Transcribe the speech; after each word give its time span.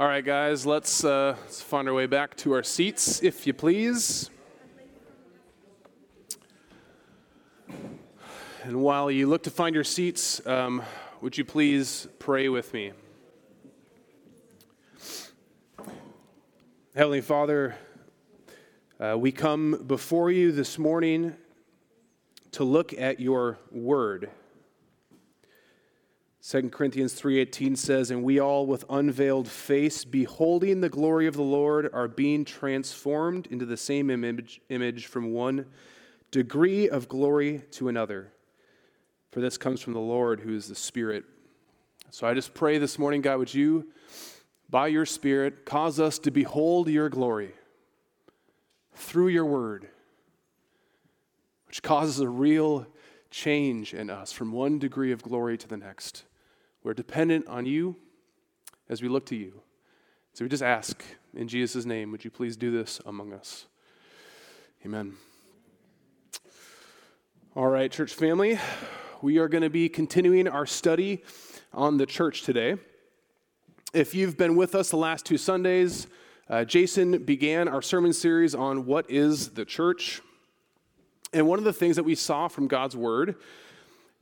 All 0.00 0.06
right, 0.06 0.24
guys, 0.24 0.64
let's, 0.64 1.04
uh, 1.04 1.36
let's 1.42 1.60
find 1.60 1.86
our 1.86 1.92
way 1.92 2.06
back 2.06 2.34
to 2.38 2.52
our 2.52 2.62
seats, 2.62 3.22
if 3.22 3.46
you 3.46 3.52
please. 3.52 4.30
And 8.62 8.80
while 8.80 9.10
you 9.10 9.26
look 9.26 9.42
to 9.42 9.50
find 9.50 9.74
your 9.74 9.84
seats, 9.84 10.40
um, 10.46 10.82
would 11.20 11.36
you 11.36 11.44
please 11.44 12.08
pray 12.18 12.48
with 12.48 12.72
me? 12.72 12.92
Heavenly 16.96 17.20
Father, 17.20 17.76
uh, 18.98 19.18
we 19.18 19.30
come 19.30 19.84
before 19.86 20.30
you 20.30 20.50
this 20.50 20.78
morning 20.78 21.36
to 22.52 22.64
look 22.64 22.94
at 22.94 23.20
your 23.20 23.58
word. 23.70 24.30
2 26.42 26.70
Corinthians 26.70 27.12
3:18 27.12 27.76
says, 27.76 28.10
"And 28.10 28.24
we 28.24 28.38
all 28.38 28.66
with 28.66 28.86
unveiled 28.88 29.46
face 29.46 30.06
beholding 30.06 30.80
the 30.80 30.88
glory 30.88 31.26
of 31.26 31.34
the 31.34 31.42
Lord 31.42 31.92
are 31.92 32.08
being 32.08 32.46
transformed 32.46 33.46
into 33.48 33.66
the 33.66 33.76
same 33.76 34.08
image, 34.08 34.62
image 34.70 35.06
from 35.06 35.32
one 35.32 35.66
degree 36.30 36.88
of 36.88 37.08
glory 37.08 37.64
to 37.72 37.88
another. 37.88 38.32
For 39.30 39.40
this 39.40 39.58
comes 39.58 39.82
from 39.82 39.92
the 39.92 40.00
Lord 40.00 40.40
who 40.40 40.54
is 40.54 40.66
the 40.66 40.74
Spirit." 40.74 41.24
So 42.08 42.26
I 42.26 42.32
just 42.32 42.54
pray 42.54 42.78
this 42.78 42.98
morning, 42.98 43.20
God, 43.20 43.38
would 43.38 43.52
you 43.52 43.92
by 44.70 44.88
your 44.88 45.06
Spirit 45.06 45.66
cause 45.66 46.00
us 46.00 46.18
to 46.20 46.30
behold 46.30 46.88
your 46.88 47.10
glory 47.10 47.54
through 48.94 49.28
your 49.28 49.44
word, 49.44 49.90
which 51.66 51.82
causes 51.82 52.18
a 52.18 52.28
real 52.28 52.86
change 53.30 53.92
in 53.92 54.08
us 54.08 54.32
from 54.32 54.52
one 54.52 54.78
degree 54.78 55.12
of 55.12 55.22
glory 55.22 55.58
to 55.58 55.68
the 55.68 55.76
next. 55.76 56.24
We're 56.82 56.94
dependent 56.94 57.46
on 57.46 57.66
you 57.66 57.96
as 58.88 59.02
we 59.02 59.08
look 59.08 59.26
to 59.26 59.36
you. 59.36 59.60
So 60.32 60.44
we 60.44 60.48
just 60.48 60.62
ask 60.62 61.02
in 61.34 61.46
Jesus' 61.46 61.84
name, 61.84 62.10
would 62.10 62.24
you 62.24 62.30
please 62.30 62.56
do 62.56 62.70
this 62.70 63.00
among 63.04 63.32
us? 63.32 63.66
Amen. 64.84 65.14
All 67.54 67.66
right, 67.66 67.90
church 67.90 68.14
family, 68.14 68.58
we 69.20 69.38
are 69.38 69.48
going 69.48 69.62
to 69.62 69.70
be 69.70 69.88
continuing 69.88 70.48
our 70.48 70.64
study 70.64 71.22
on 71.72 71.98
the 71.98 72.06
church 72.06 72.42
today. 72.42 72.76
If 73.92 74.14
you've 74.14 74.38
been 74.38 74.56
with 74.56 74.74
us 74.74 74.88
the 74.90 74.96
last 74.96 75.26
two 75.26 75.36
Sundays, 75.36 76.06
uh, 76.48 76.64
Jason 76.64 77.24
began 77.24 77.68
our 77.68 77.82
sermon 77.82 78.12
series 78.12 78.54
on 78.54 78.86
what 78.86 79.10
is 79.10 79.50
the 79.50 79.64
church. 79.64 80.22
And 81.32 81.46
one 81.46 81.58
of 81.58 81.64
the 81.64 81.72
things 81.72 81.96
that 81.96 82.04
we 82.04 82.14
saw 82.14 82.48
from 82.48 82.68
God's 82.68 82.96
word 82.96 83.36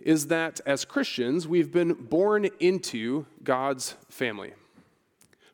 is 0.01 0.29
that 0.29 0.61
as 0.65 0.85
Christians, 0.85 1.49
we've 1.49 1.73
been 1.73 1.95
born 1.95 2.49
into 2.61 3.27
God's 3.43 3.95
family. 4.09 4.53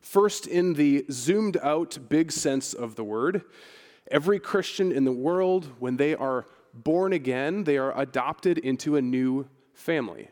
First, 0.01 0.45
in 0.45 0.73
the 0.73 1.05
zoomed 1.11 1.57
out 1.63 1.97
big 2.09 2.31
sense 2.31 2.73
of 2.73 2.95
the 2.95 3.03
word, 3.03 3.41
every 4.11 4.39
Christian 4.39 4.91
in 4.91 5.03
the 5.03 5.11
world, 5.11 5.71
when 5.79 5.97
they 5.97 6.13
are 6.13 6.45
born 6.73 7.11
again, 7.11 7.63
they 7.63 7.77
are 7.77 7.97
adopted 7.99 8.57
into 8.59 8.95
a 8.95 9.01
new 9.01 9.47
family. 9.73 10.29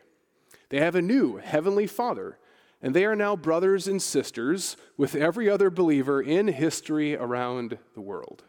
They 0.68 0.78
have 0.78 0.94
a 0.94 1.02
new 1.02 1.36
heavenly 1.36 1.86
father, 1.86 2.38
and 2.80 2.94
they 2.94 3.04
are 3.04 3.16
now 3.16 3.34
brothers 3.34 3.88
and 3.88 4.00
sisters 4.00 4.76
with 4.96 5.14
every 5.14 5.48
other 5.50 5.70
believer 5.70 6.22
in 6.22 6.48
history 6.48 7.16
around 7.16 7.78
the 7.94 8.00
world. 8.00 8.44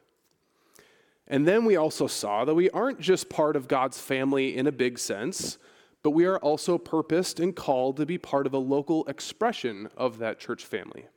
And 1.27 1.47
then 1.47 1.65
we 1.65 1.75
also 1.75 2.07
saw 2.07 2.45
that 2.45 2.53
we 2.53 2.69
aren't 2.69 2.99
just 2.99 3.29
part 3.29 3.55
of 3.55 3.67
God's 3.67 3.99
family 3.99 4.55
in 4.55 4.67
a 4.67 4.71
big 4.71 4.99
sense, 4.99 5.57
but 6.03 6.11
we 6.11 6.25
are 6.25 6.37
also 6.37 6.77
purposed 6.77 7.39
and 7.39 7.55
called 7.55 7.97
to 7.97 8.05
be 8.05 8.17
part 8.17 8.45
of 8.45 8.53
a 8.53 8.59
local 8.59 9.05
expression 9.05 9.89
of 9.97 10.19
that 10.19 10.39
church 10.39 10.63
family. 10.63 11.07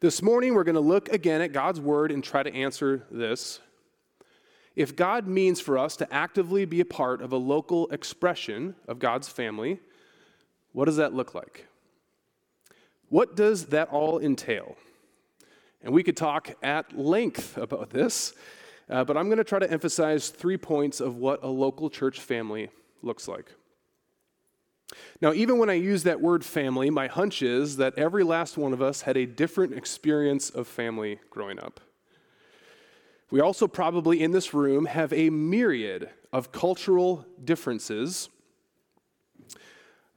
This 0.00 0.22
morning, 0.22 0.54
we're 0.54 0.64
going 0.64 0.74
to 0.74 0.80
look 0.80 1.10
again 1.10 1.42
at 1.42 1.52
God's 1.52 1.78
word 1.78 2.10
and 2.10 2.24
try 2.24 2.42
to 2.42 2.52
answer 2.52 3.06
this. 3.10 3.60
If 4.74 4.96
God 4.96 5.26
means 5.26 5.60
for 5.60 5.78
us 5.78 5.96
to 5.96 6.12
actively 6.12 6.64
be 6.64 6.80
a 6.80 6.84
part 6.84 7.20
of 7.20 7.32
a 7.32 7.36
local 7.36 7.88
expression 7.90 8.74
of 8.88 8.98
God's 8.98 9.28
family, 9.28 9.78
what 10.72 10.86
does 10.86 10.96
that 10.96 11.12
look 11.12 11.34
like? 11.34 11.66
What 13.10 13.36
does 13.36 13.66
that 13.66 13.90
all 13.90 14.18
entail? 14.18 14.76
And 15.82 15.94
we 15.94 16.02
could 16.02 16.16
talk 16.16 16.54
at 16.62 16.96
length 16.96 17.56
about 17.56 17.90
this, 17.90 18.34
uh, 18.88 19.04
but 19.04 19.16
I'm 19.16 19.26
going 19.26 19.38
to 19.38 19.44
try 19.44 19.58
to 19.58 19.70
emphasize 19.70 20.28
three 20.28 20.56
points 20.56 21.00
of 21.00 21.16
what 21.16 21.42
a 21.42 21.48
local 21.48 21.88
church 21.88 22.20
family 22.20 22.68
looks 23.02 23.28
like. 23.28 23.52
Now, 25.20 25.32
even 25.32 25.58
when 25.58 25.70
I 25.70 25.74
use 25.74 26.02
that 26.02 26.20
word 26.20 26.44
family, 26.44 26.90
my 26.90 27.06
hunch 27.06 27.42
is 27.42 27.76
that 27.76 27.96
every 27.96 28.24
last 28.24 28.58
one 28.58 28.72
of 28.72 28.82
us 28.82 29.02
had 29.02 29.16
a 29.16 29.24
different 29.24 29.72
experience 29.72 30.50
of 30.50 30.66
family 30.66 31.20
growing 31.30 31.58
up. 31.60 31.80
We 33.30 33.40
also 33.40 33.68
probably 33.68 34.22
in 34.22 34.32
this 34.32 34.52
room 34.52 34.86
have 34.86 35.12
a 35.12 35.30
myriad 35.30 36.10
of 36.32 36.50
cultural 36.50 37.24
differences 37.44 38.28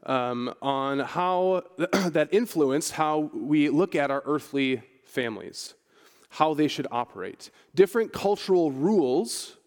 um, 0.06 0.53
on 0.62 1.00
how 1.00 1.63
that 1.78 2.30
influence 2.31 2.91
how 2.91 3.30
we 3.34 3.69
look 3.69 3.95
at 3.95 4.09
our 4.09 4.24
earthly 4.25 4.81
families, 5.13 5.75
how 6.29 6.53
they 6.53 6.68
should 6.68 6.88
operate. 6.91 7.51
Different 7.75 8.12
cultural 8.12 8.72
rules 8.72 9.57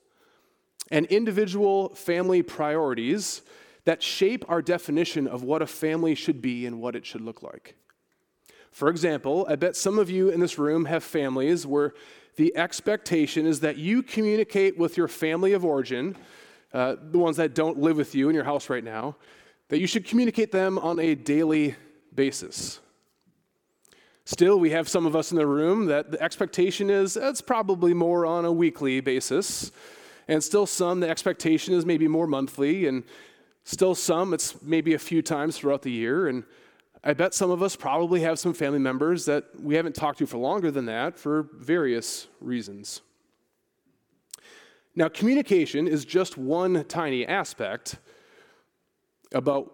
and 0.91 1.07
individual 1.07 1.95
family 1.95 2.43
priorities 2.43 3.43
that 3.85 4.03
shape 4.03 4.45
our 4.49 4.61
definition 4.61 5.27
of 5.29 5.43
what 5.43 5.63
a 5.63 5.67
family 5.67 6.15
should 6.15 6.43
be 6.43 6.67
and 6.67 6.81
what 6.81 6.97
it 6.97 7.07
should 7.07 7.21
look 7.21 7.43
like. 7.43 7.77
For 8.73 8.89
example, 8.89 9.47
I 9.49 9.57
bet 9.57 9.77
some 9.77 9.99
of 9.99 10.11
you 10.11 10.29
in 10.29 10.41
this 10.41 10.59
room 10.59 10.85
have 10.85 11.03
families 11.03 11.65
where 11.67 11.95
the 12.37 12.55
expectation 12.57 13.47
is 13.47 13.61
that 13.61 13.79
you 13.79 14.03
communicate 14.03 14.77
with 14.77 14.97
your 14.97 15.09
family 15.09 15.55
of 15.55 15.65
origin, 15.65 16.17
uh, 16.75 16.97
the 17.01 17.19
ones 17.19 17.39
that 17.39 17.55
don't 17.55 17.79
live 17.79 17.97
with 17.97 18.15
you 18.15 18.29
in 18.29 18.35
your 18.35 18.45
house 18.45 18.69
right 18.69 18.85
now, 18.85 19.17
that 19.69 19.79
you 19.79 19.87
should 19.87 20.05
communicate 20.05 20.53
them 20.53 20.79
on 20.79 20.99
a 20.99 21.15
daily 21.15 21.75
basis. 22.15 22.81
Still, 24.27 24.59
we 24.59 24.71
have 24.71 24.89
some 24.89 25.07
of 25.07 25.15
us 25.15 25.31
in 25.31 25.39
the 25.39 25.47
room 25.47 25.87
that 25.87 26.11
the 26.11 26.21
expectation 26.21 26.91
is 26.91 27.17
it's 27.17 27.41
probably 27.41 27.95
more 27.95 28.27
on 28.27 28.45
a 28.45 28.51
weekly 28.51 28.99
basis. 28.99 29.71
And 30.27 30.43
still 30.43 30.67
some, 30.67 30.99
the 30.99 31.09
expectation 31.09 31.75
is 31.75 31.87
maybe 31.87 32.09
more 32.09 32.27
monthly. 32.27 32.89
And 32.89 33.05
still 33.63 33.95
some, 33.95 34.35
it's 34.35 34.61
maybe 34.63 34.95
a 34.95 34.99
few 34.99 35.23
times 35.23 35.57
throughout 35.57 35.83
the 35.83 35.93
year. 35.93 36.27
And 36.27 36.43
I 37.05 37.15
bet 37.15 37.35
some 37.35 37.53
of 37.53 37.63
us 37.63 37.77
probably 37.77 38.21
have 38.23 38.41
some 38.41 38.53
family 38.53 38.81
members 38.81 39.27
that 39.27 39.45
we 39.63 39.77
haven't 39.77 39.95
talked 39.95 40.19
to 40.19 40.27
for 40.27 40.39
longer 40.39 40.73
than 40.73 40.87
that 40.87 41.17
for 41.17 41.49
various 41.55 42.27
reasons. 42.41 43.03
Now, 44.97 45.07
communication 45.07 45.87
is 45.87 46.05
just 46.05 46.37
one 46.37 46.85
tiny 46.87 47.25
aspect 47.25 47.95
about 49.33 49.73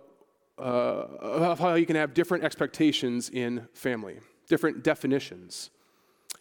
uh, 0.59 1.55
how 1.57 1.73
you 1.73 1.87
can 1.87 1.97
have 1.97 2.13
different 2.13 2.45
expectations 2.45 3.31
in 3.31 3.67
family 3.73 4.19
different 4.53 4.85
definitions. 4.85 5.71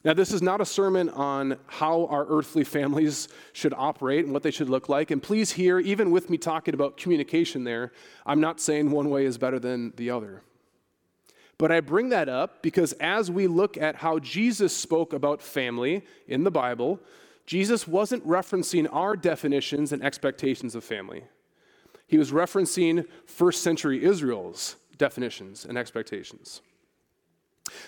Now, 0.03 0.13
this 0.13 0.33
is 0.33 0.41
not 0.41 0.59
a 0.59 0.65
sermon 0.65 1.07
on 1.07 1.57
how 1.67 2.07
our 2.07 2.25
earthly 2.27 2.65
families 2.65 3.29
should 3.53 3.73
operate 3.73 4.25
and 4.25 4.33
what 4.33 4.43
they 4.43 4.51
should 4.51 4.67
look 4.67 4.89
like. 4.89 5.11
And 5.11 5.23
please 5.23 5.53
hear, 5.53 5.79
even 5.79 6.11
with 6.11 6.29
me 6.29 6.37
talking 6.37 6.73
about 6.73 6.97
communication 6.97 7.63
there, 7.63 7.93
I'm 8.25 8.41
not 8.41 8.59
saying 8.59 8.91
one 8.91 9.09
way 9.09 9.23
is 9.23 9.37
better 9.37 9.59
than 9.59 9.93
the 9.95 10.09
other. 10.09 10.43
But 11.57 11.71
I 11.71 11.79
bring 11.79 12.09
that 12.09 12.27
up 12.27 12.61
because 12.61 12.91
as 12.99 13.31
we 13.31 13.47
look 13.47 13.77
at 13.77 13.95
how 13.95 14.19
Jesus 14.19 14.75
spoke 14.75 15.13
about 15.13 15.41
family 15.41 16.03
in 16.27 16.43
the 16.43 16.51
Bible, 16.51 16.99
Jesus 17.45 17.87
wasn't 17.87 18.27
referencing 18.27 18.89
our 18.91 19.15
definitions 19.15 19.93
and 19.93 20.03
expectations 20.03 20.75
of 20.75 20.83
family. 20.83 21.23
He 22.07 22.17
was 22.17 22.33
referencing 22.33 23.05
first 23.25 23.63
century 23.63 24.03
Israel's 24.03 24.75
definitions 24.97 25.63
and 25.63 25.77
expectations. 25.77 26.61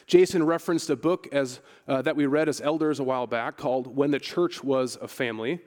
Jason 0.08 0.44
referenced 0.44 0.90
a 0.90 0.96
book 0.96 1.28
as, 1.32 1.60
uh, 1.88 2.02
that 2.02 2.16
we 2.16 2.26
read 2.26 2.50
as 2.50 2.62
elders 2.62 3.00
a 3.00 3.04
while 3.04 3.28
back 3.28 3.58
called 3.58 3.96
When 3.96 4.12
the 4.12 4.20
Church 4.20 4.64
Was 4.64 4.98
a 5.02 5.08
Family. 5.08 5.62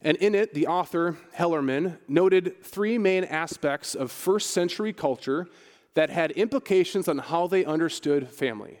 And 0.00 0.16
in 0.16 0.34
it, 0.34 0.52
the 0.52 0.66
author, 0.66 1.16
Hellerman, 1.36 1.98
noted 2.08 2.62
three 2.62 2.98
main 2.98 3.24
aspects 3.24 3.94
of 3.94 4.10
first 4.10 4.50
century 4.50 4.92
culture 4.92 5.46
that 5.94 6.10
had 6.10 6.32
implications 6.32 7.06
on 7.08 7.18
how 7.18 7.46
they 7.46 7.64
understood 7.64 8.28
family. 8.28 8.80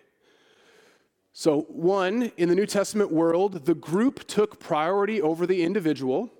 So, 1.32 1.62
one, 1.68 2.32
in 2.36 2.48
the 2.48 2.54
New 2.54 2.66
Testament 2.66 3.10
world, 3.10 3.64
the 3.64 3.74
group 3.74 4.26
took 4.26 4.60
priority 4.60 5.22
over 5.22 5.46
the 5.46 5.62
individual. 5.62 6.30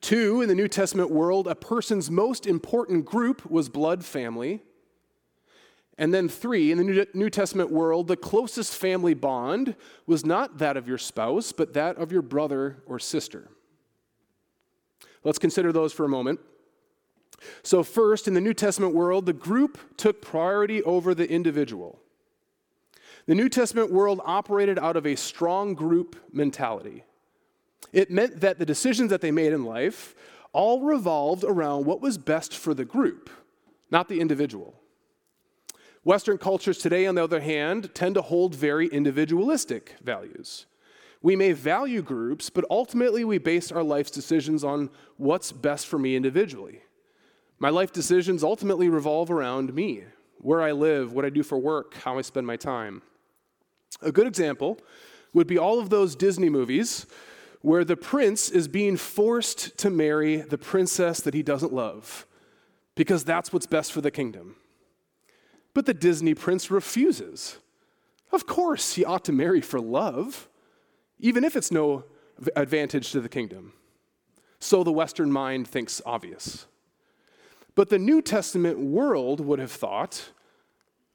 Two, 0.00 0.42
in 0.42 0.48
the 0.48 0.54
New 0.54 0.68
Testament 0.68 1.10
world, 1.10 1.46
a 1.46 1.54
person's 1.54 2.10
most 2.10 2.46
important 2.46 3.04
group 3.04 3.48
was 3.50 3.68
blood 3.68 4.04
family. 4.04 4.62
And 5.98 6.14
then, 6.14 6.28
three, 6.28 6.72
in 6.72 6.78
the 6.78 7.06
New 7.12 7.28
Testament 7.28 7.70
world, 7.70 8.08
the 8.08 8.16
closest 8.16 8.74
family 8.74 9.12
bond 9.12 9.76
was 10.06 10.24
not 10.24 10.58
that 10.58 10.76
of 10.76 10.88
your 10.88 10.96
spouse, 10.96 11.52
but 11.52 11.74
that 11.74 11.96
of 11.96 12.10
your 12.10 12.22
brother 12.22 12.82
or 12.86 12.98
sister. 12.98 13.48
Let's 15.24 15.38
consider 15.38 15.72
those 15.72 15.92
for 15.92 16.04
a 16.04 16.08
moment. 16.08 16.40
So, 17.62 17.82
first, 17.82 18.28
in 18.28 18.34
the 18.34 18.40
New 18.40 18.54
Testament 18.54 18.94
world, 18.94 19.26
the 19.26 19.32
group 19.32 19.78
took 19.96 20.22
priority 20.22 20.82
over 20.82 21.14
the 21.14 21.30
individual. 21.30 21.98
The 23.26 23.34
New 23.34 23.48
Testament 23.48 23.92
world 23.92 24.20
operated 24.24 24.78
out 24.78 24.96
of 24.96 25.06
a 25.06 25.16
strong 25.16 25.74
group 25.74 26.16
mentality. 26.32 27.04
It 27.92 28.10
meant 28.10 28.40
that 28.40 28.58
the 28.58 28.66
decisions 28.66 29.10
that 29.10 29.20
they 29.20 29.30
made 29.30 29.52
in 29.52 29.64
life 29.64 30.14
all 30.52 30.82
revolved 30.82 31.44
around 31.44 31.84
what 31.84 32.00
was 32.00 32.18
best 32.18 32.56
for 32.56 32.74
the 32.74 32.84
group, 32.84 33.30
not 33.90 34.08
the 34.08 34.20
individual. 34.20 34.79
Western 36.02 36.38
cultures 36.38 36.78
today, 36.78 37.06
on 37.06 37.14
the 37.14 37.24
other 37.24 37.40
hand, 37.40 37.94
tend 37.94 38.14
to 38.14 38.22
hold 38.22 38.54
very 38.54 38.86
individualistic 38.86 39.96
values. 40.02 40.66
We 41.22 41.36
may 41.36 41.52
value 41.52 42.00
groups, 42.00 42.48
but 42.48 42.64
ultimately 42.70 43.24
we 43.24 43.36
base 43.38 43.70
our 43.70 43.82
life's 43.82 44.10
decisions 44.10 44.64
on 44.64 44.88
what's 45.18 45.52
best 45.52 45.86
for 45.86 45.98
me 45.98 46.16
individually. 46.16 46.80
My 47.58 47.68
life 47.68 47.92
decisions 47.92 48.42
ultimately 48.42 48.88
revolve 48.88 49.30
around 49.30 49.74
me 49.74 50.04
where 50.38 50.62
I 50.62 50.72
live, 50.72 51.12
what 51.12 51.26
I 51.26 51.30
do 51.30 51.42
for 51.42 51.58
work, 51.58 51.94
how 51.94 52.16
I 52.16 52.22
spend 52.22 52.46
my 52.46 52.56
time. 52.56 53.02
A 54.00 54.10
good 54.10 54.26
example 54.26 54.78
would 55.34 55.46
be 55.46 55.58
all 55.58 55.78
of 55.78 55.90
those 55.90 56.16
Disney 56.16 56.48
movies 56.48 57.06
where 57.60 57.84
the 57.84 57.96
prince 57.96 58.48
is 58.48 58.66
being 58.68 58.96
forced 58.96 59.76
to 59.78 59.90
marry 59.90 60.36
the 60.36 60.56
princess 60.56 61.20
that 61.20 61.34
he 61.34 61.42
doesn't 61.42 61.74
love 61.74 62.26
because 62.94 63.22
that's 63.22 63.52
what's 63.52 63.66
best 63.66 63.92
for 63.92 64.00
the 64.00 64.10
kingdom. 64.10 64.56
But 65.74 65.86
the 65.86 65.94
Disney 65.94 66.34
prince 66.34 66.70
refuses. 66.70 67.58
Of 68.32 68.46
course, 68.46 68.94
he 68.94 69.04
ought 69.04 69.24
to 69.24 69.32
marry 69.32 69.60
for 69.60 69.80
love, 69.80 70.48
even 71.18 71.44
if 71.44 71.56
it's 71.56 71.70
no 71.70 72.04
advantage 72.56 73.12
to 73.12 73.20
the 73.20 73.28
kingdom. 73.28 73.72
So 74.58 74.84
the 74.84 74.92
Western 74.92 75.32
mind 75.32 75.68
thinks 75.68 76.02
obvious. 76.04 76.66
But 77.74 77.88
the 77.88 77.98
New 77.98 78.20
Testament 78.20 78.78
world 78.78 79.40
would 79.40 79.58
have 79.58 79.72
thought, 79.72 80.30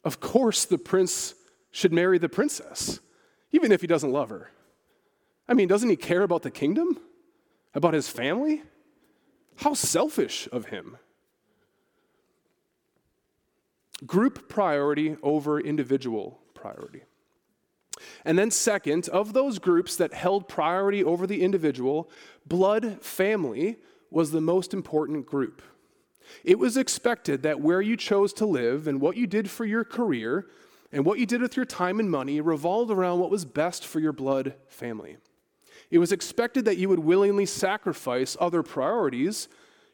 of 0.04 0.20
course, 0.20 0.66
the 0.66 0.78
prince 0.78 1.36
should 1.72 1.92
marry 1.92 2.18
the 2.18 2.30
princess, 2.30 3.00
even 3.52 3.72
if 3.72 3.82
he 3.82 3.88
doesn't 3.88 4.12
love 4.12 4.30
her. 4.30 4.52
I 5.48 5.54
mean, 5.54 5.68
doesn't 5.68 5.90
he 5.90 5.96
care 5.96 6.24
about 6.24 6.42
the 6.42 6.52
kingdom? 6.52 6.98
About 7.74 7.94
his 7.94 8.08
family? 8.08 8.64
How 9.58 9.74
selfish 9.74 10.48
of 10.52 10.68
him. 10.68 10.98
Group 14.06 14.50
priority 14.50 15.16
over 15.24 15.60
individual 15.60 16.40
priority. 16.54 17.04
And 18.26 18.38
then, 18.38 18.52
second, 18.52 19.08
of 19.10 19.34
those 19.34 19.60
groups 19.60 19.96
that 19.96 20.14
held 20.14 20.48
priority 20.48 21.04
over 21.04 21.26
the 21.26 21.42
individual, 21.42 22.10
blood 22.46 23.02
family 23.02 23.78
was 24.12 24.32
the 24.32 24.42
most 24.42 24.74
important 24.74 25.26
group. 25.26 25.62
It 26.44 26.60
was 26.60 26.76
expected 26.76 27.44
that 27.44 27.62
where 27.62 27.82
you 27.82 27.96
chose 27.96 28.34
to 28.34 28.46
live 28.46 28.88
and 28.88 29.00
what 29.00 29.16
you 29.16 29.28
did 29.28 29.50
for 29.50 29.66
your 29.66 29.84
career 29.84 30.48
and 30.92 31.06
what 31.06 31.20
you 31.20 31.26
did 31.26 31.42
with 31.42 31.56
your 31.56 31.66
time 31.66 32.00
and 32.00 32.10
money 32.10 32.42
revolved 32.42 32.92
around 32.92 33.20
what 33.20 33.32
was 33.32 33.46
best 33.46 33.86
for 33.86 34.00
your 34.00 34.14
blood 34.14 34.56
family. 34.68 35.18
It 35.92 36.00
was 36.00 36.12
expected 36.12 36.66
that 36.66 36.78
you 36.78 36.90
would 36.90 37.00
willingly 37.00 37.46
sacrifice 37.46 38.36
other 38.40 38.64
priorities 38.64 39.48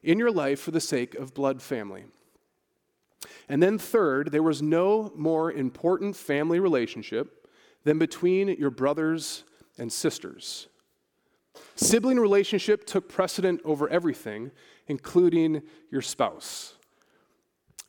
in 0.03 0.17
your 0.17 0.31
life 0.31 0.59
for 0.59 0.71
the 0.71 0.79
sake 0.79 1.15
of 1.15 1.33
blood 1.33 1.61
family. 1.61 2.05
And 3.47 3.61
then, 3.61 3.77
third, 3.77 4.31
there 4.31 4.43
was 4.43 4.61
no 4.61 5.11
more 5.15 5.51
important 5.51 6.15
family 6.15 6.59
relationship 6.59 7.47
than 7.83 7.99
between 7.99 8.49
your 8.49 8.69
brothers 8.69 9.43
and 9.77 9.91
sisters. 9.91 10.67
Sibling 11.75 12.19
relationship 12.19 12.85
took 12.85 13.09
precedent 13.09 13.61
over 13.65 13.89
everything, 13.89 14.51
including 14.87 15.61
your 15.89 16.01
spouse. 16.01 16.75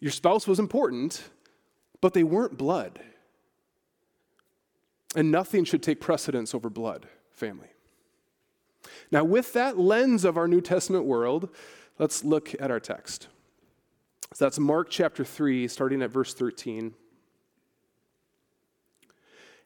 Your 0.00 0.10
spouse 0.10 0.46
was 0.46 0.58
important, 0.58 1.30
but 2.00 2.12
they 2.12 2.24
weren't 2.24 2.58
blood. 2.58 3.00
And 5.14 5.30
nothing 5.30 5.64
should 5.64 5.82
take 5.82 6.00
precedence 6.00 6.54
over 6.54 6.70
blood, 6.70 7.06
family. 7.30 7.68
Now, 9.10 9.24
with 9.24 9.52
that 9.52 9.78
lens 9.78 10.24
of 10.24 10.36
our 10.36 10.48
New 10.48 10.60
Testament 10.60 11.04
world, 11.04 11.50
let's 11.98 12.24
look 12.24 12.54
at 12.60 12.70
our 12.70 12.80
text. 12.80 13.28
So 14.34 14.44
that's 14.44 14.58
Mark 14.58 14.88
chapter 14.88 15.24
3, 15.24 15.68
starting 15.68 16.02
at 16.02 16.10
verse 16.10 16.32
13. 16.32 16.94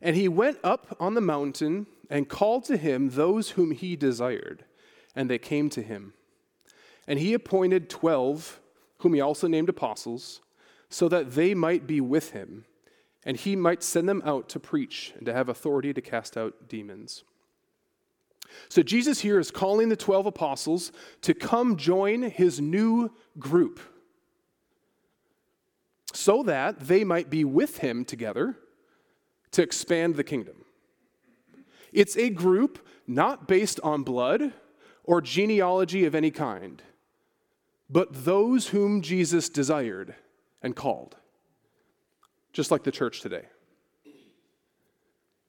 And 0.01 0.17
he 0.17 0.29
went 0.29 0.59
up 0.63 0.97
on 1.01 1.15
the 1.15 1.21
mountain 1.21 1.87
and 2.11 2.29
called 2.29 2.65
to 2.65 2.77
him 2.77 3.11
those 3.11 3.51
whom 3.51 3.71
he 3.71 3.97
desired, 3.97 4.65
and 5.15 5.31
they 5.31 5.39
came 5.39 5.71
to 5.71 5.83
him. 5.83 6.13
And 7.07 7.19
he 7.19 7.35
appointed 7.35 7.89
twelve, 7.89 8.61
whom 8.99 9.15
he 9.15 9.21
also 9.21 9.49
named 9.49 9.69
apostles, 9.69 10.41
so 10.89 11.09
that 11.09 11.33
they 11.33 11.55
might 11.55 11.87
be 11.87 12.01
with 12.01 12.31
him, 12.33 12.65
and 13.25 13.37
he 13.37 13.57
might 13.57 13.83
send 13.83 14.09
them 14.09 14.23
out 14.25 14.49
to 14.51 14.61
preach 14.61 15.13
and 15.17 15.27
to 15.27 15.33
have 15.33 15.49
authority 15.49 15.93
to 15.93 16.01
cast 16.01 16.37
out 16.37 16.69
demons. 16.69 17.25
So 18.69 18.83
Jesus 18.83 19.21
here 19.21 19.39
is 19.39 19.51
calling 19.51 19.89
the 19.89 19.97
12 19.97 20.27
apostles 20.27 20.93
to 21.23 21.35
come 21.35 21.77
join 21.77 22.23
his 22.23 22.61
new 22.61 23.11
group 23.39 23.81
so 26.17 26.43
that 26.43 26.81
they 26.81 27.05
might 27.05 27.29
be 27.29 27.45
with 27.45 27.79
him 27.79 28.05
together 28.05 28.57
to 29.51 29.63
expand 29.63 30.15
the 30.17 30.25
kingdom. 30.25 30.65
It's 31.93 32.17
a 32.17 32.31
group 32.31 32.87
not 33.07 33.47
based 33.47 33.79
on 33.81 34.03
blood 34.03 34.53
or 35.05 35.21
genealogy 35.21 36.05
of 36.05 36.15
any 36.15 36.31
kind, 36.31 36.83
but 37.89 38.25
those 38.25 38.69
whom 38.69 39.03
Jesus 39.03 39.49
desired 39.49 40.15
and 40.63 40.75
called, 40.75 41.17
just 42.53 42.71
like 42.71 42.83
the 42.83 42.91
church 42.91 43.21
today. 43.21 43.45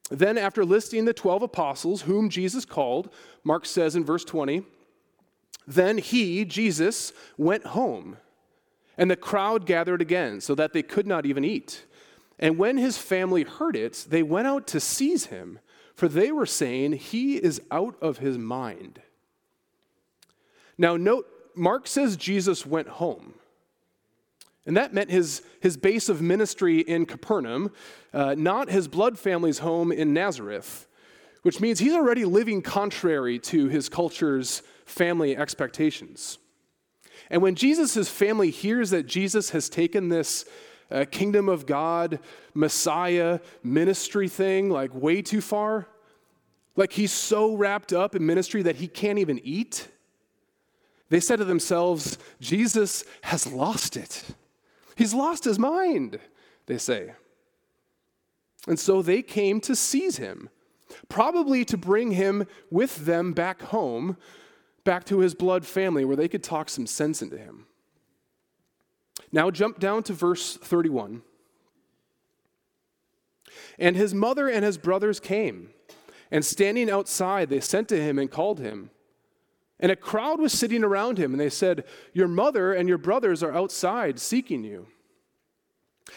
Then, 0.10 0.38
after 0.38 0.64
listing 0.64 1.06
the 1.06 1.14
12 1.14 1.44
apostles 1.44 2.04
whom 2.04 2.30
Jesus 2.30 2.66
called, 2.66 3.12
Mark 3.44 3.66
says 3.66 3.96
in 3.96 4.06
verse 4.06 4.24
20, 4.24 4.64
then 5.66 5.98
he, 5.98 6.46
Jesus, 6.46 7.12
went 7.38 7.68
home, 7.68 8.18
and 8.97 9.11
the 9.11 9.15
crowd 9.15 9.65
gathered 9.65 10.01
again, 10.01 10.41
so 10.41 10.55
that 10.55 10.73
they 10.73 10.83
could 10.83 11.07
not 11.07 11.25
even 11.25 11.44
eat. 11.44 11.85
And 12.39 12.57
when 12.57 12.77
his 12.77 12.97
family 12.97 13.44
heard 13.44 13.75
it, 13.75 14.05
they 14.09 14.23
went 14.23 14.47
out 14.47 14.67
to 14.67 14.79
seize 14.79 15.27
him, 15.27 15.59
for 15.95 16.07
they 16.07 16.31
were 16.31 16.45
saying, 16.45 16.94
He 16.94 17.38
is 17.38 17.61
out 17.71 17.95
of 18.01 18.19
his 18.19 18.38
mind. 18.38 19.01
Now, 20.77 20.95
note, 20.95 21.27
Mark 21.55 21.88
says 21.88 22.17
Jesus 22.17 22.65
went 22.65 22.88
home. 22.88 23.33
And 24.67 24.75
that 24.77 24.94
meant 24.94 25.09
his, 25.09 25.41
his 25.61 25.77
base 25.77 26.09
of 26.09 26.21
ministry 26.21 26.79
in 26.81 27.05
Capernaum, 27.05 27.71
uh, 28.13 28.35
not 28.38 28.69
his 28.69 28.87
blood 28.87 29.18
family's 29.18 29.59
home 29.59 29.94
in 29.94 30.13
Nazareth, 30.13 30.87
which 31.44 31.61
means 31.61 31.80
he's 31.80 31.94
already 31.94 32.25
living 32.25 32.61
contrary 32.61 33.39
to 33.39 33.69
his 33.69 33.87
culture's 33.87 34.61
family 34.85 35.37
expectations. 35.37 36.37
And 37.30 37.42
when 37.42 37.56
Jesus' 37.56 38.10
family 38.10 38.50
hears 38.52 38.90
that 38.92 39.07
Jesus 39.07 39.50
has 39.52 39.69
taken 39.69 40.10
this 40.10 40.46
uh, 40.90 41.06
kingdom 41.10 41.50
of 41.50 41.66
God, 41.66 42.19
Messiah 42.54 43.40
ministry 43.64 44.30
thing 44.30 44.69
like 44.69 44.94
way 44.94 45.22
too 45.22 45.42
far, 45.42 45.88
like 46.76 46.94
he's 46.94 47.12
so 47.12 47.56
wrapped 47.56 47.92
up 47.92 48.16
in 48.16 48.26
ministry 48.26 48.62
that 48.64 48.78
he 48.78 48.88
can't 48.88 49.19
even 49.19 49.40
eat, 49.44 49.88
they 51.10 51.19
said 51.19 51.38
to 51.38 51.46
themselves, 51.46 52.18
Jesus 52.40 53.04
has 53.22 53.48
lost 53.48 53.98
it. 53.98 54.24
He's 54.96 55.14
lost 55.14 55.44
his 55.44 55.57
mind, 55.57 56.19
they 56.66 56.78
say. 56.78 57.14
And 58.68 58.80
so 58.80 59.02
they 59.02 59.22
came 59.22 59.62
to 59.62 59.76
seize 59.76 60.18
him, 60.18 60.50
probably 61.07 61.64
to 61.66 61.78
bring 61.78 62.12
him 62.12 62.46
with 62.69 63.06
them 63.06 63.34
back 63.34 63.62
home, 63.62 64.18
back 64.87 65.03
to 65.03 65.19
his 65.19 65.35
blood 65.35 65.65
family, 65.65 66.06
where 66.06 66.15
they 66.15 66.29
could 66.29 66.41
talk 66.41 66.69
some 66.69 66.87
sense 66.87 67.21
into 67.21 67.37
him. 67.37 67.65
Now, 69.33 69.51
jump 69.51 69.79
down 69.79 70.01
to 70.03 70.13
verse 70.13 70.56
31. 70.56 71.23
And 73.77 73.97
his 73.97 74.13
mother 74.13 74.47
and 74.47 74.63
his 74.63 74.77
brothers 74.77 75.19
came, 75.19 75.71
and 76.31 76.45
standing 76.45 76.89
outside, 76.89 77.49
they 77.49 77.59
sent 77.59 77.89
to 77.89 78.01
him 78.01 78.17
and 78.17 78.31
called 78.31 78.61
him. 78.61 78.89
And 79.77 79.91
a 79.91 79.95
crowd 79.97 80.39
was 80.39 80.53
sitting 80.53 80.85
around 80.85 81.17
him, 81.17 81.33
and 81.33 81.39
they 81.41 81.49
said, 81.49 81.83
Your 82.13 82.29
mother 82.29 82.71
and 82.71 82.87
your 82.87 82.97
brothers 82.97 83.44
are 83.44 83.53
outside 83.53 84.19
seeking 84.19 84.63
you. 84.63 84.87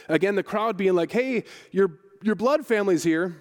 Again, 0.08 0.36
the 0.36 0.44
crowd 0.44 0.76
being 0.76 0.94
like, 0.94 1.10
Hey, 1.10 1.42
your, 1.72 1.98
your 2.22 2.36
blood 2.36 2.64
family's 2.64 3.02
here. 3.02 3.36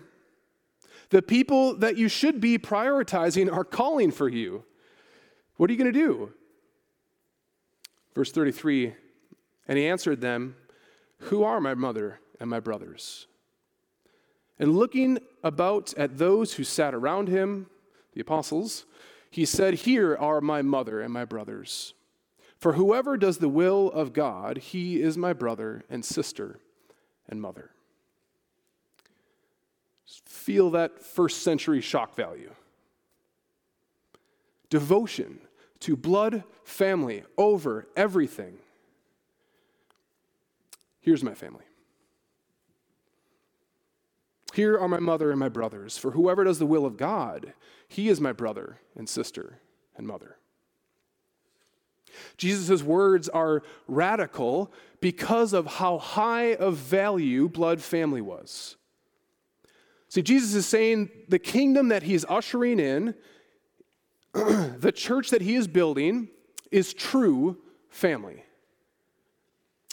The 1.12 1.22
people 1.22 1.76
that 1.76 1.98
you 1.98 2.08
should 2.08 2.42
be 2.42 2.58
prioritizing 2.58 3.54
are 3.54 3.64
calling 3.64 4.10
for 4.10 4.28
you. 4.28 4.64
What 5.60 5.70
are 5.70 5.74
you 5.74 5.80
going 5.80 5.92
to 5.94 6.00
do? 6.00 6.32
Verse 8.16 8.32
33 8.32 8.94
And 9.68 9.78
he 9.78 9.88
answered 9.88 10.22
them, 10.22 10.56
Who 11.24 11.44
are 11.44 11.60
my 11.60 11.74
mother 11.74 12.22
and 12.40 12.50
my 12.50 12.62
brothers? 12.62 13.28
And 14.58 14.78
looking 14.78 15.20
about 15.44 15.94
at 15.98 16.18
those 16.18 16.54
who 16.54 16.64
sat 16.64 16.94
around 16.94 17.28
him, 17.28 17.68
the 18.14 18.22
apostles, 18.22 18.86
he 19.30 19.44
said, 19.44 19.74
Here 19.74 20.16
are 20.16 20.40
my 20.40 20.62
mother 20.62 21.02
and 21.02 21.12
my 21.12 21.26
brothers. 21.26 21.94
For 22.58 22.74
whoever 22.74 23.18
does 23.18 23.40
the 23.40 23.50
will 23.50 23.92
of 23.92 24.14
God, 24.14 24.60
he 24.60 25.02
is 25.02 25.18
my 25.18 25.34
brother 25.34 25.84
and 25.90 26.06
sister 26.06 26.62
and 27.28 27.42
mother. 27.42 27.72
Feel 30.26 30.70
that 30.70 31.04
first 31.04 31.44
century 31.44 31.82
shock 31.82 32.16
value. 32.16 32.52
Devotion 34.70 35.42
to 35.82 35.96
blood 35.96 36.44
family 36.64 37.24
over 37.38 37.88
everything. 37.96 38.58
Here's 41.00 41.24
my 41.24 41.34
family. 41.34 41.64
Here 44.54 44.78
are 44.78 44.88
my 44.88 45.00
mother 45.00 45.32
and 45.32 45.40
my 45.40 45.50
brothers. 45.50 45.98
For 45.98 46.12
whoever 46.12 46.44
does 46.44 46.60
the 46.60 46.66
will 46.66 46.86
of 46.86 46.98
God, 46.98 47.54
he 47.88 48.10
is 48.10 48.20
my 48.20 48.34
brother 48.34 48.80
and 48.96 49.08
sister 49.08 49.60
and 49.96 50.06
mother. 50.06 50.38
Jesus' 52.38 52.84
words 52.84 53.30
are 53.30 53.64
radical 53.88 54.72
because 55.00 55.54
of 55.54 55.66
how 55.68 55.98
high 56.00 56.56
of 56.56 56.76
value 56.76 57.48
blood 57.48 57.82
family 57.82 58.22
was. 58.22 58.76
See, 60.10 60.24
Jesus 60.24 60.56
is 60.56 60.66
saying 60.66 61.10
the 61.28 61.40
kingdom 61.40 61.90
that 61.90 62.04
he 62.04 62.16
is 62.16 62.26
ushering 62.28 62.80
in, 62.80 63.14
the 64.34 64.94
church 64.94 65.30
that 65.30 65.42
he 65.42 65.56
is 65.56 65.68
building, 65.68 66.30
is 66.72 66.94
true 66.94 67.58
family. 67.90 68.44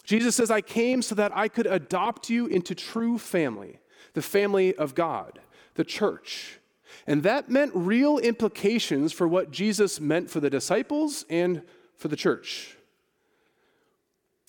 Jesus 0.04 0.36
says, 0.36 0.50
I 0.50 0.60
came 0.60 1.02
so 1.02 1.14
that 1.16 1.36
I 1.36 1.48
could 1.48 1.66
adopt 1.66 2.30
you 2.30 2.46
into 2.46 2.74
true 2.74 3.18
family, 3.18 3.80
the 4.14 4.22
family 4.22 4.74
of 4.74 4.94
God, 4.94 5.40
the 5.74 5.84
church. 5.84 6.60
And 7.06 7.22
that 7.24 7.50
meant 7.50 7.72
real 7.74 8.18
implications 8.18 9.12
for 9.12 9.26
what 9.26 9.50
Jesus 9.50 10.00
meant 10.00 10.30
for 10.30 10.40
the 10.40 10.50
disciples 10.50 11.24
and 11.28 11.62
for 11.96 12.08
the 12.08 12.16
church. 12.16 12.76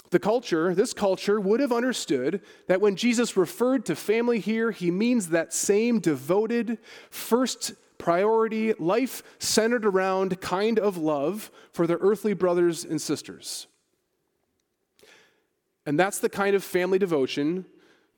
The 0.10 0.20
culture, 0.20 0.74
this 0.74 0.94
culture, 0.94 1.40
would 1.40 1.60
have 1.60 1.74
understood 1.74 2.42
that 2.68 2.80
when 2.80 2.96
Jesus 2.96 3.36
referred 3.36 3.86
to 3.88 3.96
family 3.96 4.40
here, 4.40 4.72
he 4.72 4.90
means 4.90 5.30
that 5.30 5.54
same 5.54 6.00
devoted, 6.00 6.78
first 7.10 7.74
priority, 7.98 8.74
life 8.74 9.24
centered 9.40 9.86
around 9.86 10.40
kind 10.42 10.80
of 10.80 10.98
love 10.98 11.52
for 11.72 11.88
their 11.88 11.98
earthly 12.00 12.34
brothers 12.34 12.84
and 12.86 13.02
sisters. 13.02 13.68
And 15.86 16.00
that's 16.00 16.20
the 16.20 16.30
kind 16.30 16.56
of 16.56 16.64
family 16.64 17.00
devotion 17.00 17.66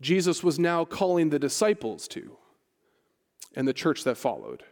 Jesus 0.02 0.44
was 0.44 0.58
now 0.58 0.86
calling 0.86 1.30
the 1.30 1.40
disciples 1.40 2.08
to 2.10 2.38
and 3.56 3.68
the 3.68 3.74
church 3.74 4.04
that 4.06 4.16
followed. 4.16 4.64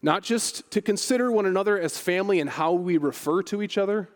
Not 0.00 0.22
just 0.22 0.70
to 0.72 0.82
consider 0.82 1.30
one 1.30 1.46
another 1.46 1.78
as 1.78 1.96
family 1.96 2.40
and 2.40 2.50
how 2.50 2.72
we 2.72 2.96
refer 2.96 3.42
to 3.44 3.62
each 3.62 3.78
other, 3.78 4.08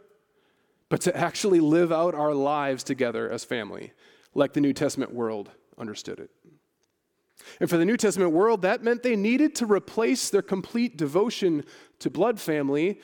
but 0.89 1.01
to 1.03 1.17
actually 1.17 1.61
live 1.61 1.93
out 1.93 2.15
our 2.15 2.35
lives 2.35 2.83
together 2.83 3.31
as 3.31 3.45
family, 3.45 3.93
like 4.35 4.53
the 4.53 4.61
New 4.61 4.73
Testament 4.73 5.13
world 5.13 5.51
understood 5.79 6.19
it. 6.19 6.31
And 7.61 7.69
for 7.69 7.77
the 7.77 7.85
New 7.85 7.97
Testament 7.97 8.33
world, 8.33 8.63
that 8.63 8.83
meant 8.83 9.03
they 9.03 9.17
needed 9.17 9.55
to 9.57 9.67
replace 9.67 10.31
their 10.31 10.43
complete 10.43 10.97
devotion 10.97 11.65
to 12.01 12.11
blood 12.11 12.41
family 12.41 13.01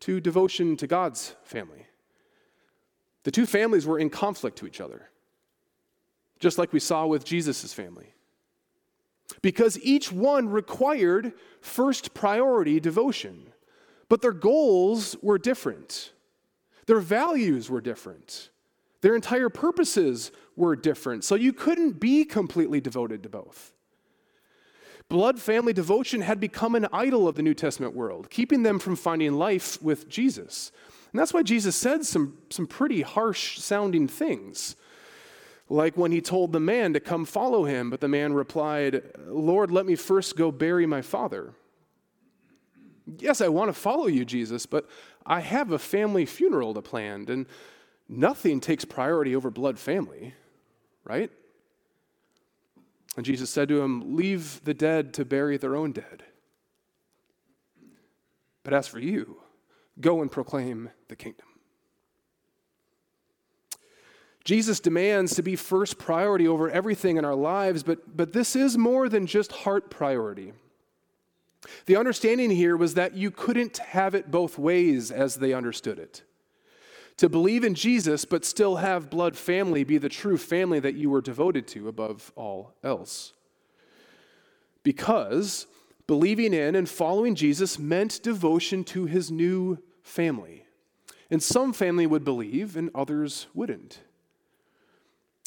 to 0.00 0.20
devotion 0.20 0.76
to 0.76 0.86
God's 0.86 1.36
family. 1.44 1.86
The 3.24 3.30
two 3.30 3.46
families 3.46 3.86
were 3.86 3.98
in 3.98 4.10
conflict 4.10 4.58
to 4.58 4.66
each 4.66 4.80
other, 4.80 5.08
just 6.40 6.58
like 6.58 6.72
we 6.72 6.80
saw 6.80 7.06
with 7.06 7.24
Jesus' 7.24 7.72
family 7.72 8.12
because 9.40 9.78
each 9.80 10.12
one 10.12 10.48
required 10.48 11.32
first 11.60 12.12
priority 12.12 12.80
devotion. 12.80 13.52
But 14.08 14.20
their 14.20 14.32
goals 14.32 15.16
were 15.22 15.38
different, 15.38 16.12
their 16.86 17.00
values 17.00 17.70
were 17.70 17.80
different, 17.80 18.50
their 19.00 19.14
entire 19.14 19.48
purposes 19.48 20.32
were 20.54 20.76
different. 20.76 21.24
So 21.24 21.34
you 21.34 21.52
couldn't 21.52 21.98
be 21.98 22.24
completely 22.24 22.80
devoted 22.80 23.22
to 23.22 23.28
both. 23.30 23.71
Blood 25.12 25.38
family 25.38 25.74
devotion 25.74 26.22
had 26.22 26.40
become 26.40 26.74
an 26.74 26.88
idol 26.90 27.28
of 27.28 27.34
the 27.34 27.42
New 27.42 27.52
Testament 27.52 27.94
world, 27.94 28.30
keeping 28.30 28.62
them 28.62 28.78
from 28.78 28.96
finding 28.96 29.34
life 29.34 29.80
with 29.82 30.08
Jesus. 30.08 30.72
And 31.12 31.20
that's 31.20 31.34
why 31.34 31.42
Jesus 31.42 31.76
said 31.76 32.06
some, 32.06 32.38
some 32.48 32.66
pretty 32.66 33.02
harsh 33.02 33.58
sounding 33.58 34.08
things 34.08 34.74
like 35.68 35.98
when 35.98 36.12
he 36.12 36.22
told 36.22 36.52
the 36.52 36.60
man 36.60 36.94
to 36.94 37.00
come 37.00 37.26
follow 37.26 37.66
him, 37.66 37.90
but 37.90 38.00
the 38.00 38.08
man 38.08 38.32
replied, 38.32 39.02
Lord, 39.26 39.70
let 39.70 39.84
me 39.84 39.96
first 39.96 40.34
go 40.34 40.50
bury 40.50 40.86
my 40.86 41.02
father. 41.02 41.52
Yes, 43.18 43.42
I 43.42 43.48
want 43.48 43.68
to 43.68 43.74
follow 43.74 44.06
you, 44.06 44.24
Jesus, 44.24 44.64
but 44.64 44.88
I 45.26 45.40
have 45.40 45.72
a 45.72 45.78
family 45.78 46.24
funeral 46.24 46.72
to 46.72 46.80
plan, 46.80 47.26
and 47.28 47.44
nothing 48.08 48.60
takes 48.60 48.86
priority 48.86 49.36
over 49.36 49.50
blood 49.50 49.78
family, 49.78 50.32
right? 51.04 51.30
And 53.16 53.26
Jesus 53.26 53.50
said 53.50 53.68
to 53.68 53.80
him, 53.82 54.16
Leave 54.16 54.62
the 54.64 54.74
dead 54.74 55.12
to 55.14 55.24
bury 55.24 55.56
their 55.56 55.76
own 55.76 55.92
dead. 55.92 56.24
But 58.64 58.74
as 58.74 58.88
for 58.88 58.98
you, 58.98 59.40
go 60.00 60.22
and 60.22 60.30
proclaim 60.30 60.90
the 61.08 61.16
kingdom. 61.16 61.46
Jesus 64.44 64.80
demands 64.80 65.34
to 65.36 65.42
be 65.42 65.54
first 65.54 65.98
priority 65.98 66.48
over 66.48 66.68
everything 66.68 67.16
in 67.16 67.24
our 67.24 67.34
lives, 67.34 67.82
but, 67.82 68.16
but 68.16 68.32
this 68.32 68.56
is 68.56 68.76
more 68.76 69.08
than 69.08 69.26
just 69.26 69.52
heart 69.52 69.88
priority. 69.88 70.52
The 71.86 71.96
understanding 71.96 72.50
here 72.50 72.76
was 72.76 72.94
that 72.94 73.14
you 73.14 73.30
couldn't 73.30 73.78
have 73.78 74.16
it 74.16 74.32
both 74.32 74.58
ways 74.58 75.12
as 75.12 75.36
they 75.36 75.52
understood 75.52 75.98
it. 76.00 76.22
To 77.18 77.28
believe 77.28 77.62
in 77.64 77.74
Jesus, 77.74 78.24
but 78.24 78.44
still 78.44 78.76
have 78.76 79.10
blood 79.10 79.36
family 79.36 79.84
be 79.84 79.98
the 79.98 80.08
true 80.08 80.38
family 80.38 80.80
that 80.80 80.94
you 80.94 81.10
were 81.10 81.20
devoted 81.20 81.66
to 81.68 81.88
above 81.88 82.32
all 82.34 82.74
else. 82.82 83.32
Because 84.82 85.66
believing 86.06 86.52
in 86.52 86.74
and 86.74 86.88
following 86.88 87.34
Jesus 87.34 87.78
meant 87.78 88.22
devotion 88.22 88.84
to 88.84 89.06
his 89.06 89.30
new 89.30 89.78
family. 90.02 90.64
And 91.30 91.42
some 91.42 91.72
family 91.72 92.06
would 92.06 92.24
believe, 92.24 92.76
and 92.76 92.90
others 92.94 93.46
wouldn't. 93.54 94.00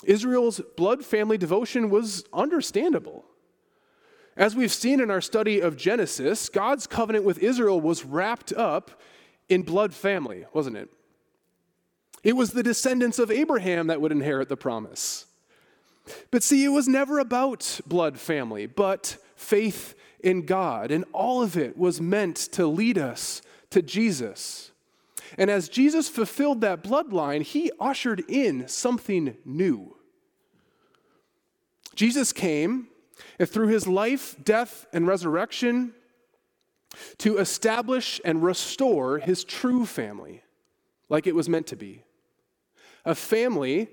Israel's 0.04 0.62
blood 0.78 1.06
family 1.06 1.38
devotion 1.38 1.90
was 1.90 2.24
understandable. 2.34 3.26
As 4.38 4.56
we've 4.56 4.72
seen 4.72 5.00
in 5.00 5.10
our 5.10 5.22
study 5.22 5.60
of 5.60 5.78
Genesis, 5.78 6.50
God's 6.50 6.88
covenant 6.88 7.26
with 7.26 7.40
Israel 7.40 7.80
was 7.80 8.04
wrapped 8.04 8.52
up 8.54 9.00
in 9.48 9.62
blood 9.62 9.94
family, 9.94 10.46
wasn't 10.54 10.78
it? 10.78 10.90
It 12.26 12.36
was 12.36 12.52
the 12.52 12.64
descendants 12.64 13.20
of 13.20 13.30
Abraham 13.30 13.86
that 13.88 14.02
would 14.02 14.12
inherit 14.12 14.50
the 14.50 14.58
promise. 14.58 15.28
But 16.32 16.42
see, 16.42 16.66
it 16.66 16.70
was 16.70 16.88
never 16.88 17.20
about 17.20 17.80
blood 17.86 18.20
family, 18.20 18.66
but 18.66 19.18
faith 19.36 19.94
in 20.22 20.48
God. 20.48 20.90
And 20.90 21.06
all 21.14 21.44
of 21.44 21.56
it 21.56 21.78
was 21.78 22.02
meant 22.02 22.36
to 22.54 22.66
lead 22.66 22.98
us 22.98 23.44
to 23.70 23.84
Jesus. 23.84 24.72
And 25.38 25.52
as 25.52 25.70
Jesus 25.70 26.10
fulfilled 26.10 26.62
that 26.62 26.82
bloodline, 26.82 27.44
he 27.44 27.72
ushered 27.80 28.24
in 28.28 28.68
something 28.68 29.38
new. 29.46 29.96
Jesus 31.94 32.34
came 32.34 32.88
and 33.38 33.48
through 33.48 33.68
his 33.68 33.88
life, 33.88 34.36
death, 34.44 34.88
and 34.92 35.06
resurrection 35.06 35.94
to 37.20 37.38
establish 37.38 38.20
and 38.26 38.42
restore 38.42 39.20
his 39.20 39.44
true 39.44 39.86
family 39.86 40.42
like 41.08 41.28
it 41.28 41.36
was 41.36 41.48
meant 41.48 41.68
to 41.68 41.76
be. 41.76 42.05
A 43.06 43.16
family 43.16 43.90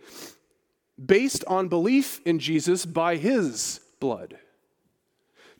based 1.05 1.45
on 1.47 1.69
belief 1.69 2.21
in 2.25 2.39
Jesus 2.39 2.87
by 2.87 3.17
his 3.17 3.81
blood, 4.01 4.39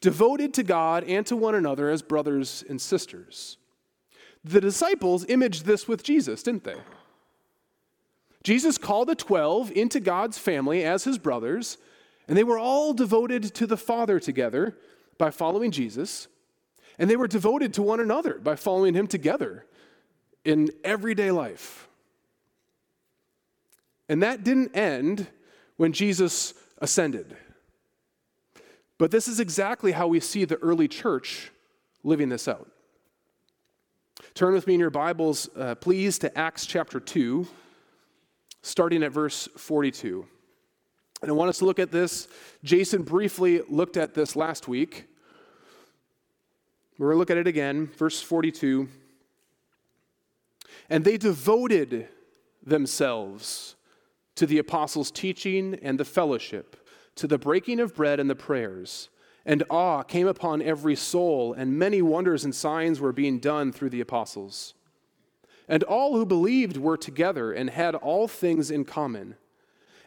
devoted 0.01 0.55
to 0.55 0.63
God 0.63 1.05
and 1.05 1.27
to 1.27 1.37
one 1.37 1.55
another 1.55 1.91
as 1.91 2.03
brothers 2.03 2.65
and 2.69 2.81
sisters. 2.81 3.57
The 4.45 4.61
disciples 4.61 5.25
imaged 5.27 5.65
this 5.65 5.87
with 5.87 6.03
Jesus, 6.03 6.43
didn't 6.43 6.65
they? 6.65 6.77
Jesus 8.43 8.77
called 8.77 9.09
the 9.09 9.15
12 9.15 9.71
into 9.73 10.01
God's 10.01 10.37
family 10.39 10.85
as 10.85 11.05
his 11.05 11.19
brothers, 11.19 11.79
and 12.27 12.37
they 12.37 12.45
were 12.45 12.59
all 12.59 12.93
devoted 12.93 13.43
to 13.55 13.67
the 13.67 13.77
Father 13.77 14.19
together 14.19 14.77
by 15.17 15.31
following 15.31 15.71
Jesus, 15.71 16.27
and 16.99 17.09
they 17.09 17.17
were 17.17 17.29
devoted 17.29 17.73
to 17.75 17.83
one 17.83 18.01
another 18.01 18.35
by 18.35 18.57
following 18.57 18.95
him 18.95 19.07
together 19.07 19.65
in 20.45 20.71
everyday 20.83 21.31
life. 21.31 21.89
And 24.13 24.23
that 24.23 24.45
didn't 24.45 24.77
end 24.77 25.27
when 25.79 25.95
Jesus 25.95 26.53
ascended. 26.83 27.35
But 28.99 29.11
this 29.11 29.27
is 29.27 29.41
exactly 29.41 29.93
how 29.93 30.07
we 30.07 30.21
see 30.21 30.45
the 30.45 30.57
early 30.57 30.87
church 30.87 31.51
living 32.05 32.29
this 32.29 32.47
out. 32.47 32.71
Turn 34.35 34.53
with 34.53 34.67
me 34.67 34.75
in 34.75 34.81
your 34.81 34.91
Bibles, 34.91 35.49
uh, 35.57 35.77
please, 35.77 36.19
to 36.19 36.39
Acts 36.39 36.67
chapter 36.67 37.01
2, 37.01 37.49
starting 38.61 39.03
at 39.03 39.13
verse 39.13 39.49
42. 39.57 40.27
And 41.23 41.31
I 41.31 41.33
want 41.33 41.49
us 41.49 41.61
to 41.61 41.65
look 41.65 41.79
at 41.79 41.91
this. 41.91 42.29
Jason 42.63 43.05
briefly 43.05 43.63
looked 43.67 43.97
at 43.97 44.13
this 44.13 44.37
last 44.37 44.69
week. 44.69 45.07
We're 46.99 47.07
going 47.07 47.15
to 47.15 47.19
look 47.19 47.31
at 47.31 47.39
it 47.39 47.47
again, 47.47 47.87
verse 47.97 48.21
42. 48.21 48.91
And 50.91 51.03
they 51.03 51.17
devoted 51.17 52.09
themselves 52.63 53.77
to 54.37 54.47
the 54.47 54.59
apostles' 54.59 55.11
teaching 55.11 55.79
and 55.83 55.99
the 55.99 56.05
fellowship, 56.05 56.89
to 57.17 57.27
the 57.27 57.39
breaking 57.39 57.81
of 57.81 57.95
bread 57.95 58.21
and 58.21 58.31
the 58.31 58.35
prayers. 58.35 59.09
And 59.45 59.65
awe 59.71 60.03
came 60.03 60.27
upon 60.29 60.63
every 60.63 60.95
soul, 60.95 61.53
and 61.53 61.79
many 61.79 62.01
wonders 62.01 62.45
and 62.45 62.55
signs 62.55 63.01
were 63.01 63.13
being 63.13 63.39
done 63.39 63.73
through 63.73 63.91
the 63.91 64.01
apostles. 64.01 64.75
And 65.69 65.83
all 65.83 66.17
who 66.17 66.27
believed 66.27 66.77
were 66.77 66.97
together 66.97 67.53
and 67.53 67.71
had 67.71 67.95
all 67.95 68.29
things 68.29 68.71
in 68.71 68.85
common. 68.85 69.37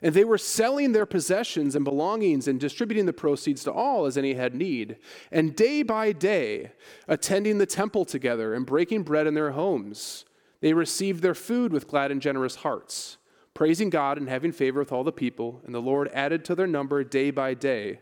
And 0.02 0.14
they 0.14 0.24
were 0.24 0.38
selling 0.38 0.92
their 0.92 1.06
possessions 1.06 1.76
and 1.76 1.84
belongings 1.84 2.48
and 2.48 2.60
distributing 2.60 3.06
the 3.06 3.14
proceeds 3.14 3.64
to 3.64 3.72
all 3.72 4.06
as 4.06 4.18
any 4.18 4.34
had 4.34 4.54
need. 4.54 4.98
And 5.32 5.56
day 5.56 5.84
by 5.84 6.12
day, 6.12 6.72
attending 7.08 7.58
the 7.58 7.66
temple 7.66 8.06
together 8.06 8.54
and 8.54 8.66
breaking 8.66 9.04
bread 9.04 9.26
in 9.26 9.34
their 9.34 9.52
homes, 9.52 10.26
they 10.62 10.74
received 10.74 11.22
their 11.22 11.34
food 11.34 11.72
with 11.72 11.88
glad 11.88 12.12
and 12.12 12.22
generous 12.22 12.58
hearts, 12.58 13.18
praising 13.56 13.90
God 13.90 14.20
and 14.20 14.30
having 14.30 14.52
favor 14.52 14.80
with 14.80 14.92
all 14.92 15.04
the 15.04 15.12
people. 15.12 15.62
And 15.66 15.74
the 15.74 15.82
Lord 15.82 16.12
added 16.14 16.46
to 16.46 16.56
their 16.56 16.68
number 16.68 17.04
day 17.04 17.32
by 17.32 17.56
day 17.56 18.02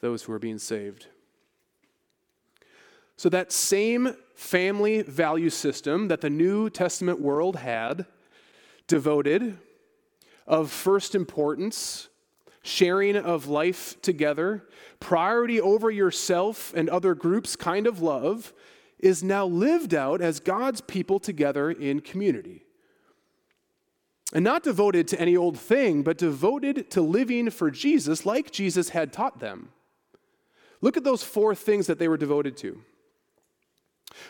those 0.00 0.22
who 0.22 0.32
were 0.32 0.38
being 0.38 0.58
saved. 0.58 1.08
So, 3.16 3.28
that 3.28 3.52
same 3.52 4.14
family 4.34 5.02
value 5.02 5.50
system 5.50 6.08
that 6.08 6.22
the 6.22 6.30
New 6.30 6.70
Testament 6.70 7.20
world 7.20 7.56
had, 7.56 8.06
devoted, 8.86 9.58
of 10.46 10.70
first 10.70 11.14
importance, 11.14 12.08
sharing 12.62 13.16
of 13.16 13.46
life 13.46 14.00
together, 14.00 14.66
priority 15.00 15.60
over 15.60 15.90
yourself 15.90 16.72
and 16.74 16.88
other 16.88 17.14
groups 17.14 17.56
kind 17.56 17.86
of 17.86 18.00
love, 18.00 18.54
is 18.98 19.22
now 19.22 19.44
lived 19.44 19.92
out 19.92 20.22
as 20.22 20.40
God's 20.40 20.80
people 20.80 21.18
together 21.18 21.70
in 21.70 22.00
community. 22.00 22.64
And 24.32 24.44
not 24.44 24.62
devoted 24.62 25.08
to 25.08 25.20
any 25.20 25.36
old 25.36 25.58
thing, 25.58 26.02
but 26.02 26.18
devoted 26.18 26.90
to 26.92 27.02
living 27.02 27.50
for 27.50 27.70
Jesus 27.70 28.24
like 28.24 28.52
Jesus 28.52 28.90
had 28.90 29.12
taught 29.12 29.40
them. 29.40 29.70
Look 30.80 30.96
at 30.96 31.04
those 31.04 31.22
four 31.22 31.54
things 31.54 31.86
that 31.88 31.98
they 31.98 32.08
were 32.08 32.16
devoted 32.16 32.56
to. 32.58 32.80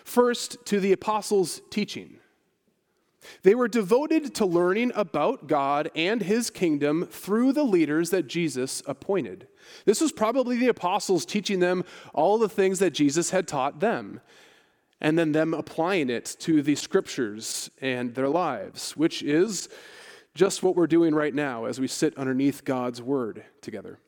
First, 0.04 0.64
to 0.66 0.80
the 0.80 0.92
apostles' 0.92 1.60
teaching. 1.70 2.16
They 3.42 3.54
were 3.54 3.68
devoted 3.68 4.34
to 4.36 4.46
learning 4.46 4.92
about 4.94 5.46
God 5.46 5.90
and 5.94 6.22
his 6.22 6.48
kingdom 6.50 7.06
through 7.06 7.52
the 7.52 7.64
leaders 7.64 8.10
that 8.10 8.26
Jesus 8.26 8.82
appointed. 8.86 9.46
This 9.84 10.00
was 10.00 10.12
probably 10.12 10.56
the 10.56 10.68
apostles 10.68 11.26
teaching 11.26 11.60
them 11.60 11.84
all 12.14 12.38
the 12.38 12.48
things 12.48 12.78
that 12.78 12.94
Jesus 12.94 13.30
had 13.30 13.46
taught 13.46 13.80
them, 13.80 14.20
and 15.00 15.18
then 15.18 15.32
them 15.32 15.54
applying 15.54 16.10
it 16.10 16.36
to 16.40 16.62
the 16.62 16.74
scriptures 16.74 17.70
and 17.80 18.14
their 18.14 18.28
lives, 18.28 18.96
which 18.96 19.22
is 19.22 19.68
just 20.34 20.62
what 20.62 20.76
we're 20.76 20.86
doing 20.86 21.14
right 21.14 21.34
now 21.34 21.64
as 21.64 21.80
we 21.80 21.86
sit 21.86 22.16
underneath 22.16 22.64
God's 22.64 23.02
word 23.02 23.44
together. 23.60 23.98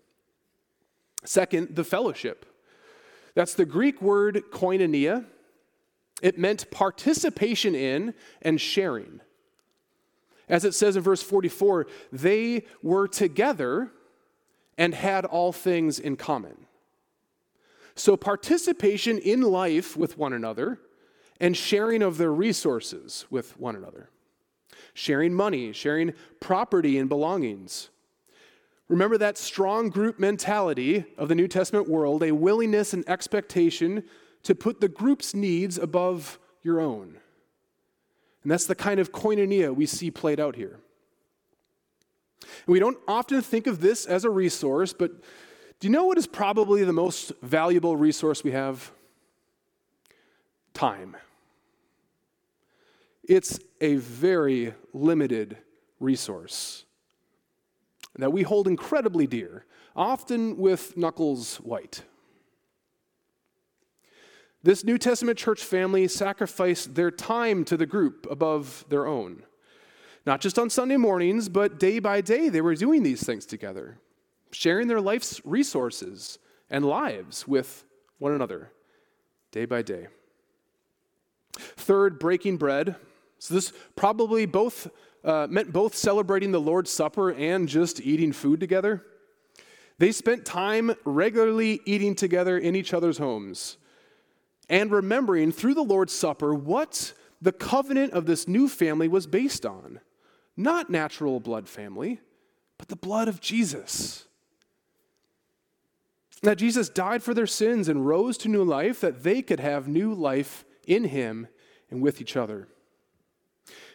Second, 1.25 1.75
the 1.75 1.85
fellowship. 1.85 2.47
That's 3.35 3.55
the 3.55 3.65
Greek 3.65 4.03
word 4.03 4.43
koinonia. 4.51 5.25
It 6.21 6.39
meant 6.39 6.71
participation 6.71 7.75
in 7.75 8.15
and 8.43 8.61
sharing. 8.61 9.21
As 10.49 10.65
it 10.65 10.75
says 10.75 10.97
in 10.97 11.03
verse 11.03 11.23
44, 11.23 11.87
they 12.13 12.65
were 12.83 13.09
together 13.09 13.91
and 14.77 14.95
had 14.95 15.25
all 15.25 15.53
things 15.53 15.99
in 15.99 16.17
common. 16.17 16.67
So, 17.95 18.17
participation 18.17 19.19
in 19.19 19.43
life 19.43 19.97
with 19.97 20.17
one 20.17 20.33
another 20.33 20.81
and 21.41 21.57
sharing 21.57 22.03
of 22.03 22.19
their 22.19 22.33
resources 22.33 23.27
with 23.31 23.59
one 23.59 23.77
another. 23.77 24.09
Sharing 24.95 25.35
money, 25.35 25.73
sharing 25.73 26.15
property 26.41 26.99
and 26.99 27.09
belongings, 27.09 27.91
Remember 28.93 29.17
that 29.17 29.39
strong 29.39 29.89
group 29.89 30.19
mentality 30.19 31.07
of 31.17 31.29
the 31.29 31.35
New 31.35 31.49
Testament 31.49 31.89
world, 31.89 32.23
a 32.23 32.33
willingness 32.33 32.93
and 32.93 33.09
expectation 33.09 34.05
to 34.43 34.55
put 34.55 34.83
the 34.83 34.89
group's 34.89 35.35
needs 35.35 35.78
above 35.78 36.39
your 36.63 36.78
own. 36.78 37.17
And 38.43 38.52
that's 38.52 38.67
the 38.67 38.75
kind 38.75 39.00
of 39.00 39.11
koinonia 39.11 39.75
we 39.75 39.87
see 39.87 40.11
played 40.11 40.39
out 40.39 40.57
here. 40.57 40.78
And 42.43 42.50
we 42.67 42.81
don't 42.81 42.99
often 43.09 43.41
think 43.41 43.67
of 43.67 43.81
this 43.81 44.05
as 44.05 44.26
a 44.26 44.31
resource, 44.31 44.93
but 44.93 45.13
do 45.82 45.88
you 45.88 45.92
know 45.92 46.04
what 46.04 46.16
is 46.16 46.28
probably 46.28 46.84
the 46.84 46.92
most 46.92 47.32
valuable 47.42 47.97
resource 47.97 48.45
we 48.45 48.52
have? 48.52 48.92
Time. 50.75 51.16
It's 53.25 53.58
a 53.80 53.97
very 53.97 54.75
limited 54.92 55.56
resource 55.99 56.84
that 58.14 58.32
we 58.32 58.45
hold 58.45 58.68
incredibly 58.68 59.26
dear, 59.26 59.64
often 59.97 60.56
with 60.56 60.97
knuckles 60.97 61.56
white. 61.56 62.04
This 64.62 64.84
New 64.84 64.99
Testament 64.99 65.36
church 65.36 65.64
family 65.64 66.06
sacrificed 66.06 66.95
their 66.95 67.10
time 67.10 67.64
to 67.64 67.76
the 67.76 67.86
group 67.86 68.28
above 68.30 68.84
their 68.88 69.08
own. 69.08 69.42
Not 70.26 70.40
just 70.40 70.60
on 70.60 70.71
Sunday 70.71 70.97
mornings, 70.97 71.49
but 71.49 71.80
day 71.80 71.99
by 71.99 72.21
day, 72.21 72.50
they 72.50 72.60
were 72.60 72.76
doing 72.76 73.02
these 73.02 73.25
things 73.25 73.45
together, 73.45 73.99
sharing 74.52 74.88
their 74.88 75.00
life's 75.00 75.41
resources 75.45 76.38
and 76.71 76.84
lives 76.84 77.49
with 77.49 77.84
one 78.19 78.32
another, 78.32 78.71
day 79.50 79.65
by 79.65 79.82
day. 79.82 80.06
Third, 81.54 82.19
breaking 82.19 82.56
bread. 82.56 82.97
So, 83.38 83.54
this 83.54 83.73
probably 83.97 84.47
both 84.47 84.88
uh, 85.25 85.47
meant 85.50 85.73
both 85.73 85.95
celebrating 85.95 86.52
the 86.52 86.60
Lord's 86.60 86.91
Supper 86.91 87.32
and 87.32 87.69
just 87.69 88.00
eating 88.00 88.32
food 88.32 88.60
together. 88.60 89.04
They 89.99 90.12
spent 90.12 90.45
time 90.45 90.95
regularly 91.04 91.80
eating 91.84 92.15
together 92.15 92.58
in 92.58 92.75
each 92.75 92.95
other's 92.95 93.19
homes 93.19 93.76
and 94.69 94.91
remembering 94.91 95.52
through 95.52 95.75
the 95.75 95.82
Lord's 95.82 96.12
Supper 96.12 96.54
what 96.54 97.12
the 97.41 97.52
covenant 97.52 98.12
of 98.12 98.26
this 98.26 98.49
new 98.49 98.69
family 98.69 99.08
was 99.08 99.26
based 99.26 99.67
on. 99.67 100.00
Not 100.56 100.91
natural 100.91 101.41
blood 101.41 101.69
family, 101.69 102.21
but 102.78 102.88
the 102.88 102.97
blood 102.97 103.28
of 103.28 103.41
Jesus. 103.41 104.26
That 106.43 106.59
Jesus 106.59 106.89
died 106.89 107.23
for 107.23 107.35
their 107.35 107.47
sins 107.47 107.89
and 107.89 108.07
rose 108.07 108.37
to 108.39 108.49
new 108.49 108.65
life, 108.65 109.00
that 109.00 109.23
they 109.23 109.43
could 109.43 109.61
have 109.61 109.87
new 109.87 110.13
life 110.13 110.65
in 110.87 111.05
him 111.05 111.47
and 111.91 112.02
with 112.02 112.21
each 112.21 112.37
other. 112.37 112.69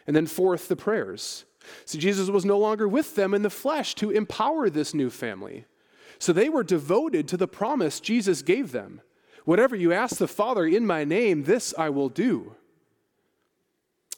And 0.06 0.16
then, 0.16 0.26
fourth, 0.26 0.68
the 0.68 0.76
prayers. 0.76 1.44
See, 1.84 1.98
Jesus 1.98 2.30
was 2.30 2.46
no 2.46 2.58
longer 2.58 2.88
with 2.88 3.14
them 3.14 3.34
in 3.34 3.42
the 3.42 3.50
flesh 3.50 3.94
to 3.96 4.10
empower 4.10 4.70
this 4.70 4.94
new 4.94 5.10
family. 5.10 5.66
So 6.18 6.32
they 6.32 6.48
were 6.48 6.64
devoted 6.64 7.28
to 7.28 7.36
the 7.36 7.46
promise 7.46 8.00
Jesus 8.00 8.42
gave 8.42 8.72
them 8.72 9.02
Whatever 9.48 9.74
you 9.74 9.94
ask 9.94 10.18
the 10.18 10.28
Father 10.28 10.66
in 10.66 10.86
my 10.86 11.04
name, 11.04 11.44
this 11.44 11.72
I 11.78 11.88
will 11.88 12.10
do. 12.10 12.54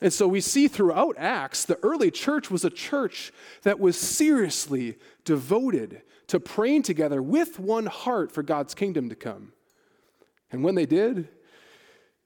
And 0.01 0.13
so 0.13 0.27
we 0.27 0.41
see 0.41 0.67
throughout 0.67 1.17
Acts, 1.19 1.65
the 1.65 1.79
early 1.83 2.11
church 2.11 2.51
was 2.51 2.65
a 2.65 2.71
church 2.71 3.33
that 3.63 3.79
was 3.79 3.99
seriously 3.99 4.97
devoted 5.25 6.03
to 6.29 6.41
praying 6.41 6.83
together 6.83 7.23
with 7.23 7.59
one 7.59 7.87
heart 7.87 8.33
for 8.33 8.43
God's 8.43 8.75
kingdom 8.75 9.09
to 9.11 9.15
come. 9.15 9.53
And 10.51 10.65
when 10.65 10.75
they 10.75 10.87
did, 10.87 11.29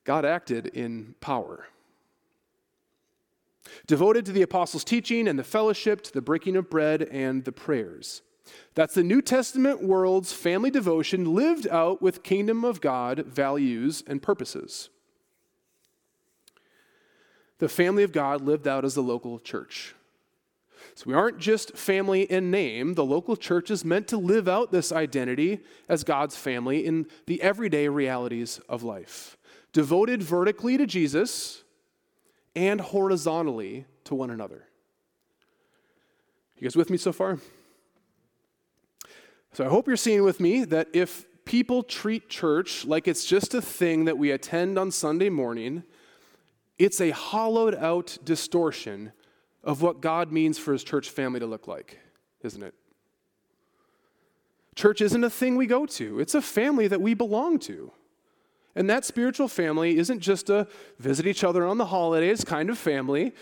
God 0.05 0.25
acted 0.25 0.67
in 0.67 1.15
power. 1.21 1.67
Devoted 3.87 4.27
to 4.27 4.33
the 4.33 4.43
apostles' 4.43 4.85
teaching 4.85 5.27
and 5.27 5.39
the 5.39 5.45
fellowship, 5.45 6.03
to 6.03 6.13
the 6.13 6.23
breaking 6.23 6.57
of 6.57 6.71
bread 6.71 7.03
and 7.03 7.45
the 7.45 7.53
prayers. 7.53 8.23
That's 8.75 8.95
the 8.95 9.03
New 9.03 9.23
Testament 9.23 9.83
world's 9.83 10.33
family 10.33 10.71
devotion 10.71 11.35
lived 11.35 11.67
out 11.69 12.03
with 12.03 12.23
kingdom 12.23 12.65
of 12.65 12.81
God 12.81 13.25
values 13.27 14.05
and 14.07 14.23
purposes. 14.23 14.91
The 17.59 17.69
family 17.69 18.03
of 18.03 18.13
God 18.13 18.41
lived 18.41 18.67
out 18.67 18.85
as 18.85 18.95
the 18.95 19.03
local 19.03 19.39
church. 19.39 19.95
So 20.95 21.05
we 21.07 21.15
aren't 21.15 21.39
just 21.39 21.77
family 21.77 22.23
in 22.23 22.51
name. 22.51 22.95
The 22.95 23.05
local 23.05 23.37
church 23.37 23.71
is 23.71 23.85
meant 23.85 24.07
to 24.09 24.17
live 24.17 24.49
out 24.49 24.71
this 24.71 24.93
identity 24.93 25.61
as 25.89 26.05
God's 26.05 26.37
family 26.37 26.87
in 26.87 27.07
the 27.27 27.43
everyday 27.43 27.89
realities 27.89 28.61
of 28.69 28.83
life. 28.83 29.37
Devoted 29.73 30.23
vertically 30.23 30.77
to 30.77 30.87
Jesus 30.87 31.65
and 32.55 32.81
horizontally 32.81 33.87
to 34.05 34.15
one 34.15 34.31
another. 34.31 34.67
You 36.57 36.63
guys 36.63 36.77
with 36.77 36.91
me 36.91 36.97
so 36.97 37.13
far? 37.13 37.39
So 39.53 39.65
I 39.65 39.69
hope 39.69 39.89
you're 39.89 39.97
seeing 39.97 40.23
with 40.23 40.39
me 40.39 40.65
that 40.65 40.89
if 40.93 41.27
people 41.45 41.83
treat 41.83 42.29
church 42.29 42.85
like 42.85 43.09
it's 43.09 43.25
just 43.25 43.55
a 43.55 43.63
thing 43.63 44.05
that 44.05 44.17
we 44.17 44.31
attend 44.31 44.79
on 44.79 44.91
Sunday 44.91 45.29
morning, 45.29 45.83
it's 46.79 47.01
a 47.01 47.11
hollowed 47.11 47.75
out 47.75 48.19
distortion 48.25 49.13
of 49.63 49.83
what 49.83 50.01
God 50.01 50.33
means 50.33 50.59
for 50.59 50.73
his 50.73 50.85
church 50.85 51.09
family 51.09 51.41
to 51.41 51.47
look 51.47 51.67
like, 51.67 51.99
isn't 52.43 52.63
it? 52.63 52.75
Church 54.75 55.01
isn't 55.01 55.23
a 55.23 55.31
thing 55.31 55.57
we 55.57 55.67
go 55.67 55.87
to, 55.87 56.21
it's 56.21 56.35
a 56.35 56.43
family 56.43 56.89
that 56.89 57.01
we 57.01 57.15
belong 57.15 57.59
to. 57.61 57.93
And 58.77 58.91
that 58.91 59.05
spiritual 59.05 59.47
family 59.47 59.99
isn't 59.99 60.19
just 60.19 60.51
a 60.51 60.67
visit 60.99 61.29
each 61.29 61.45
other 61.45 61.65
on 61.65 61.79
the 61.79 61.87
holidays 61.87 62.45
kind 62.45 62.69
of 62.71 62.77
family, 62.77 63.33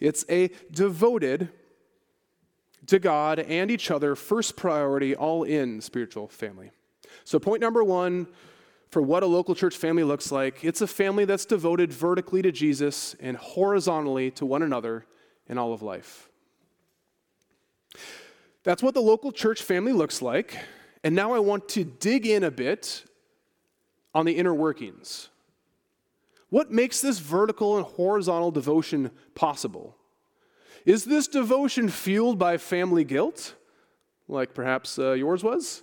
it's 0.00 0.24
a 0.28 0.50
devoted 0.72 1.50
to 2.86 2.98
God 2.98 3.38
and 3.38 3.70
each 3.70 3.90
other, 3.90 4.16
first 4.16 4.56
priority, 4.56 5.14
all 5.14 5.44
in 5.44 5.80
spiritual 5.80 6.26
family. 6.26 6.72
So, 7.24 7.38
point 7.38 7.60
number 7.60 7.84
one 7.84 8.26
for 8.90 9.00
what 9.00 9.22
a 9.22 9.26
local 9.26 9.54
church 9.54 9.76
family 9.76 10.02
looks 10.02 10.32
like 10.32 10.64
it's 10.64 10.80
a 10.80 10.86
family 10.86 11.24
that's 11.24 11.44
devoted 11.44 11.92
vertically 11.92 12.42
to 12.42 12.52
Jesus 12.52 13.14
and 13.20 13.36
horizontally 13.36 14.30
to 14.32 14.44
one 14.44 14.62
another 14.62 15.06
in 15.48 15.58
all 15.58 15.72
of 15.72 15.82
life. 15.82 16.28
That's 18.62 18.82
what 18.82 18.94
the 18.94 19.00
local 19.00 19.32
church 19.32 19.62
family 19.62 19.92
looks 19.92 20.20
like. 20.20 20.58
And 21.02 21.14
now 21.14 21.32
I 21.32 21.38
want 21.38 21.68
to 21.70 21.84
dig 21.84 22.26
in 22.26 22.44
a 22.44 22.50
bit 22.50 23.04
on 24.14 24.26
the 24.26 24.32
inner 24.32 24.52
workings. 24.52 25.28
What 26.50 26.70
makes 26.70 27.00
this 27.00 27.20
vertical 27.20 27.76
and 27.78 27.86
horizontal 27.86 28.50
devotion 28.50 29.12
possible? 29.34 29.96
Is 30.84 31.04
this 31.04 31.26
devotion 31.26 31.88
fueled 31.88 32.38
by 32.38 32.58
family 32.58 33.04
guilt, 33.04 33.54
like 34.28 34.52
perhaps 34.52 34.98
uh, 34.98 35.12
yours 35.12 35.42
was, 35.42 35.82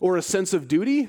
or 0.00 0.16
a 0.16 0.22
sense 0.22 0.52
of 0.52 0.68
duty? 0.68 1.08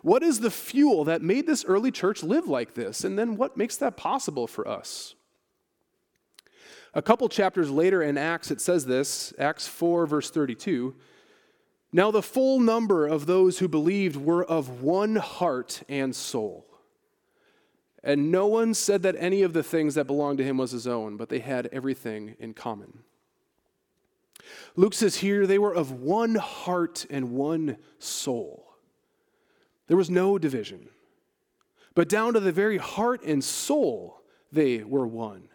What 0.00 0.22
is 0.22 0.40
the 0.40 0.50
fuel 0.50 1.04
that 1.04 1.22
made 1.22 1.46
this 1.46 1.64
early 1.64 1.90
church 1.90 2.22
live 2.22 2.48
like 2.48 2.74
this? 2.74 3.04
And 3.04 3.18
then 3.18 3.36
what 3.36 3.56
makes 3.56 3.76
that 3.76 3.96
possible 3.96 4.46
for 4.46 4.66
us? 4.66 5.14
A 6.94 7.02
couple 7.02 7.28
chapters 7.28 7.70
later 7.70 8.02
in 8.02 8.18
Acts, 8.18 8.50
it 8.50 8.60
says 8.60 8.86
this 8.86 9.32
Acts 9.38 9.66
4, 9.66 10.06
verse 10.06 10.30
32. 10.30 10.94
Now 11.92 12.10
the 12.10 12.22
full 12.22 12.58
number 12.58 13.06
of 13.06 13.26
those 13.26 13.58
who 13.58 13.68
believed 13.68 14.16
were 14.16 14.44
of 14.44 14.82
one 14.82 15.16
heart 15.16 15.82
and 15.88 16.16
soul. 16.16 16.66
And 18.04 18.32
no 18.32 18.46
one 18.46 18.74
said 18.74 19.02
that 19.02 19.14
any 19.18 19.42
of 19.42 19.52
the 19.52 19.62
things 19.62 19.94
that 19.94 20.06
belonged 20.06 20.38
to 20.38 20.44
him 20.44 20.56
was 20.56 20.72
his 20.72 20.86
own, 20.86 21.16
but 21.16 21.28
they 21.28 21.38
had 21.38 21.68
everything 21.70 22.34
in 22.38 22.52
common. 22.52 23.04
Luke 24.74 24.94
says 24.94 25.16
here 25.16 25.46
they 25.46 25.58
were 25.58 25.74
of 25.74 25.92
one 25.92 26.34
heart 26.34 27.06
and 27.10 27.32
one 27.32 27.76
soul. 27.98 28.61
There 29.92 29.98
was 29.98 30.08
no 30.08 30.38
division, 30.38 30.88
but 31.94 32.08
down 32.08 32.32
to 32.32 32.40
the 32.40 32.50
very 32.50 32.78
heart 32.78 33.22
and 33.24 33.44
soul, 33.44 34.22
they 34.50 34.82
were 34.82 35.06
one. 35.06 35.50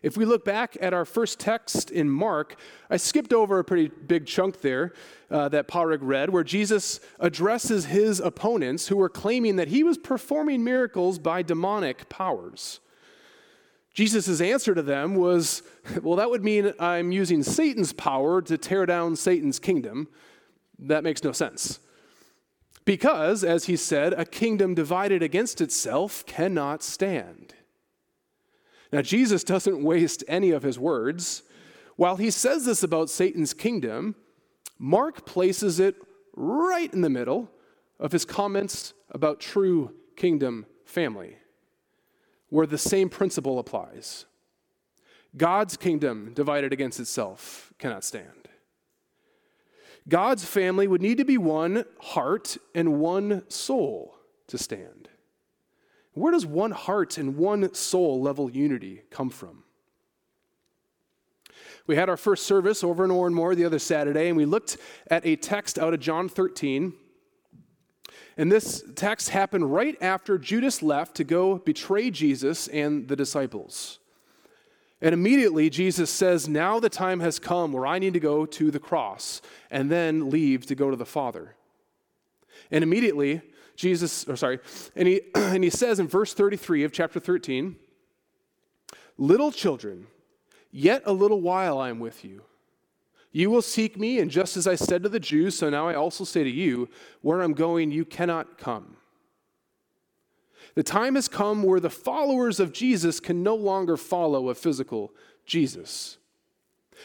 If 0.00 0.16
we 0.16 0.24
look 0.24 0.44
back 0.44 0.76
at 0.80 0.94
our 0.94 1.04
first 1.04 1.40
text 1.40 1.90
in 1.90 2.08
Mark, 2.08 2.54
I 2.88 2.96
skipped 2.96 3.32
over 3.32 3.58
a 3.58 3.64
pretty 3.64 3.88
big 3.88 4.26
chunk 4.26 4.60
there 4.60 4.92
uh, 5.28 5.48
that 5.48 5.66
Parig 5.66 6.04
read, 6.04 6.30
where 6.30 6.44
Jesus 6.44 7.00
addresses 7.18 7.86
his 7.86 8.20
opponents 8.20 8.86
who 8.86 8.96
were 8.96 9.08
claiming 9.08 9.56
that 9.56 9.66
he 9.66 9.82
was 9.82 9.98
performing 9.98 10.62
miracles 10.62 11.18
by 11.18 11.42
demonic 11.42 12.08
powers. 12.08 12.78
Jesus' 13.92 14.40
answer 14.40 14.72
to 14.72 14.82
them 14.82 15.16
was, 15.16 15.64
Well, 16.00 16.14
that 16.14 16.30
would 16.30 16.44
mean 16.44 16.74
I'm 16.78 17.10
using 17.10 17.42
Satan's 17.42 17.92
power 17.92 18.40
to 18.42 18.56
tear 18.56 18.86
down 18.86 19.16
Satan's 19.16 19.58
kingdom. 19.58 20.06
That 20.78 21.02
makes 21.02 21.24
no 21.24 21.32
sense. 21.32 21.80
Because, 22.84 23.42
as 23.42 23.64
he 23.64 23.76
said, 23.76 24.12
a 24.12 24.24
kingdom 24.24 24.74
divided 24.74 25.22
against 25.22 25.60
itself 25.60 26.24
cannot 26.26 26.82
stand. 26.82 27.54
Now, 28.92 29.02
Jesus 29.02 29.42
doesn't 29.42 29.82
waste 29.82 30.22
any 30.28 30.50
of 30.50 30.62
his 30.62 30.78
words. 30.78 31.42
While 31.96 32.16
he 32.16 32.30
says 32.30 32.66
this 32.66 32.82
about 32.82 33.10
Satan's 33.10 33.54
kingdom, 33.54 34.14
Mark 34.78 35.24
places 35.24 35.80
it 35.80 35.96
right 36.36 36.92
in 36.92 37.00
the 37.00 37.10
middle 37.10 37.50
of 37.98 38.12
his 38.12 38.24
comments 38.24 38.92
about 39.10 39.40
true 39.40 39.94
kingdom 40.16 40.66
family, 40.84 41.38
where 42.50 42.66
the 42.66 42.78
same 42.78 43.08
principle 43.08 43.58
applies. 43.58 44.26
God's 45.36 45.76
kingdom 45.76 46.32
divided 46.34 46.72
against 46.72 47.00
itself 47.00 47.72
cannot 47.78 48.04
stand. 48.04 48.48
God's 50.08 50.44
family 50.44 50.86
would 50.86 51.02
need 51.02 51.18
to 51.18 51.24
be 51.24 51.38
one 51.38 51.84
heart 52.00 52.56
and 52.74 53.00
one 53.00 53.48
soul 53.48 54.18
to 54.48 54.58
stand. 54.58 55.08
Where 56.12 56.32
does 56.32 56.46
one 56.46 56.70
heart 56.70 57.18
and 57.18 57.36
one 57.36 57.74
soul 57.74 58.20
level 58.20 58.50
unity 58.50 59.02
come 59.10 59.30
from? 59.30 59.64
We 61.86 61.96
had 61.96 62.08
our 62.08 62.16
first 62.16 62.46
service 62.46 62.82
over 62.82 63.02
and 63.02 63.12
over 63.12 63.26
and 63.26 63.36
more 63.36 63.54
the 63.54 63.64
other 63.64 63.78
Saturday, 63.78 64.28
and 64.28 64.36
we 64.36 64.46
looked 64.46 64.78
at 65.10 65.26
a 65.26 65.36
text 65.36 65.78
out 65.78 65.92
of 65.92 66.00
John 66.00 66.28
13. 66.28 66.94
And 68.36 68.50
this 68.50 68.82
text 68.96 69.28
happened 69.30 69.72
right 69.72 69.96
after 70.00 70.38
Judas 70.38 70.82
left 70.82 71.14
to 71.16 71.24
go 71.24 71.58
betray 71.58 72.10
Jesus 72.10 72.68
and 72.68 73.06
the 73.06 73.16
disciples. 73.16 73.98
And 75.00 75.12
immediately 75.12 75.70
Jesus 75.70 76.10
says, 76.10 76.48
Now 76.48 76.80
the 76.80 76.88
time 76.88 77.20
has 77.20 77.38
come 77.38 77.72
where 77.72 77.86
I 77.86 77.98
need 77.98 78.14
to 78.14 78.20
go 78.20 78.46
to 78.46 78.70
the 78.70 78.78
cross 78.78 79.42
and 79.70 79.90
then 79.90 80.30
leave 80.30 80.66
to 80.66 80.74
go 80.74 80.90
to 80.90 80.96
the 80.96 81.04
Father. 81.04 81.56
And 82.70 82.82
immediately, 82.82 83.42
Jesus, 83.76 84.26
or 84.28 84.36
sorry, 84.36 84.60
and 84.96 85.08
he, 85.08 85.22
and 85.34 85.62
he 85.64 85.70
says 85.70 85.98
in 85.98 86.08
verse 86.08 86.34
33 86.34 86.84
of 86.84 86.92
chapter 86.92 87.20
13, 87.20 87.76
Little 89.16 89.52
children, 89.52 90.06
yet 90.72 91.02
a 91.04 91.12
little 91.12 91.40
while 91.40 91.78
I 91.78 91.90
am 91.90 92.00
with 92.00 92.24
you. 92.24 92.42
You 93.30 93.50
will 93.50 93.62
seek 93.62 93.98
me, 93.98 94.20
and 94.20 94.30
just 94.30 94.56
as 94.56 94.66
I 94.66 94.76
said 94.76 95.02
to 95.02 95.08
the 95.08 95.20
Jews, 95.20 95.58
so 95.58 95.68
now 95.68 95.88
I 95.88 95.94
also 95.94 96.22
say 96.22 96.44
to 96.44 96.50
you, 96.50 96.88
where 97.20 97.42
I'm 97.42 97.52
going, 97.52 97.90
you 97.90 98.04
cannot 98.04 98.58
come. 98.58 98.96
The 100.74 100.82
time 100.82 101.14
has 101.14 101.28
come 101.28 101.62
where 101.62 101.80
the 101.80 101.90
followers 101.90 102.58
of 102.58 102.72
Jesus 102.72 103.20
can 103.20 103.42
no 103.42 103.54
longer 103.54 103.96
follow 103.96 104.48
a 104.48 104.54
physical 104.54 105.12
Jesus. 105.46 106.18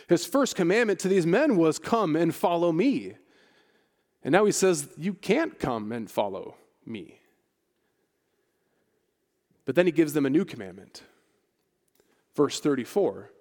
His 0.08 0.26
first 0.26 0.56
commandment 0.56 1.00
to 1.02 1.08
these 1.08 1.26
men 1.26 1.56
was, 1.56 1.78
Come 1.78 2.16
and 2.16 2.34
follow 2.34 2.72
me. 2.72 3.16
And 4.24 4.32
now 4.32 4.46
he 4.46 4.52
says, 4.52 4.90
You 4.98 5.14
can't 5.14 5.60
come 5.60 5.92
and 5.92 6.10
follow 6.10 6.56
me. 6.86 7.20
But 9.66 9.76
then 9.76 9.86
he 9.86 9.92
gives 9.92 10.14
them 10.14 10.26
a 10.26 10.32
new 10.32 10.46
commandment. 10.46 11.04
Verse 12.36 12.60
34 12.60 13.32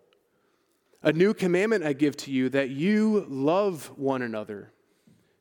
A 1.03 1.12
new 1.12 1.33
commandment 1.33 1.85
I 1.85 1.95
give 1.95 2.17
to 2.19 2.31
you 2.31 2.51
that 2.51 2.69
you 2.69 3.25
love 3.29 3.87
one 3.97 4.21
another, 4.21 4.73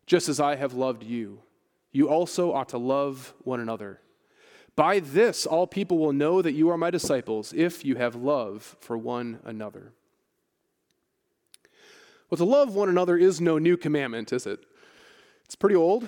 just 0.06 0.30
as 0.30 0.40
I 0.40 0.56
have 0.56 0.74
loved 0.74 1.04
you. 1.04 1.42
You 1.92 2.10
also 2.10 2.54
ought 2.54 2.70
to 2.70 2.78
love 2.78 3.34
one 3.44 3.60
another. 3.60 4.00
By 4.78 5.00
this, 5.00 5.48
all 5.48 5.66
people 5.66 5.98
will 5.98 6.14
know 6.14 6.44
that 6.44 6.54
you 6.54 6.70
are 6.70 6.78
my 6.78 6.92
disciples 6.92 7.52
if 7.52 7.84
you 7.84 7.96
have 7.96 8.16
love 8.16 8.78
for 8.80 8.96
one 8.96 9.40
another. 9.44 9.92
Well, 12.30 12.38
to 12.38 12.46
love 12.46 12.76
one 12.76 12.88
another 12.88 13.18
is 13.18 13.42
no 13.42 13.58
new 13.58 13.76
commandment, 13.76 14.32
is 14.32 14.46
it? 14.46 14.60
It's 15.46 15.56
pretty 15.56 15.76
old. 15.76 16.08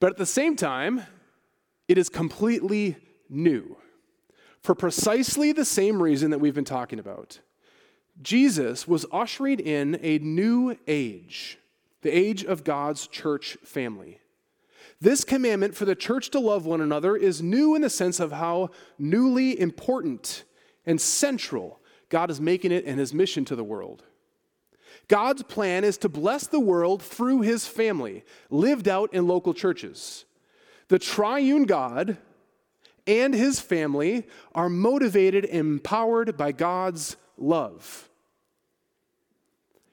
But 0.00 0.10
at 0.10 0.16
the 0.16 0.26
same 0.26 0.56
time, 0.56 1.02
it 1.86 1.96
is 1.96 2.08
completely 2.08 2.96
new 3.30 3.76
for 4.60 4.74
precisely 4.74 5.52
the 5.52 5.64
same 5.64 6.02
reason 6.02 6.32
that 6.32 6.40
we've 6.40 6.54
been 6.56 6.64
talking 6.64 6.98
about. 6.98 7.38
Jesus 8.20 8.88
was 8.88 9.06
ushering 9.12 9.60
in 9.60 10.00
a 10.02 10.18
new 10.18 10.76
age, 10.88 11.58
the 12.02 12.10
age 12.10 12.42
of 12.42 12.64
God's 12.64 13.06
church 13.06 13.58
family. 13.62 14.18
This 15.00 15.24
commandment 15.24 15.74
for 15.74 15.84
the 15.84 15.94
church 15.94 16.30
to 16.30 16.40
love 16.40 16.66
one 16.66 16.80
another 16.80 17.16
is 17.16 17.42
new 17.42 17.74
in 17.74 17.82
the 17.82 17.90
sense 17.90 18.20
of 18.20 18.32
how 18.32 18.70
newly 18.98 19.58
important 19.58 20.44
and 20.86 21.00
central 21.00 21.80
God 22.08 22.30
is 22.30 22.40
making 22.40 22.72
it 22.72 22.84
in 22.84 22.98
his 22.98 23.12
mission 23.12 23.44
to 23.46 23.56
the 23.56 23.64
world. 23.64 24.04
God's 25.08 25.42
plan 25.42 25.84
is 25.84 25.98
to 25.98 26.08
bless 26.08 26.46
the 26.46 26.60
world 26.60 27.02
through 27.02 27.42
his 27.42 27.66
family, 27.66 28.24
lived 28.50 28.88
out 28.88 29.12
in 29.12 29.26
local 29.26 29.52
churches. 29.52 30.24
The 30.88 30.98
triune 30.98 31.64
God 31.64 32.16
and 33.06 33.34
his 33.34 33.60
family 33.60 34.26
are 34.54 34.68
motivated 34.68 35.44
and 35.44 35.74
empowered 35.74 36.36
by 36.36 36.52
God's 36.52 37.16
love. 37.36 38.08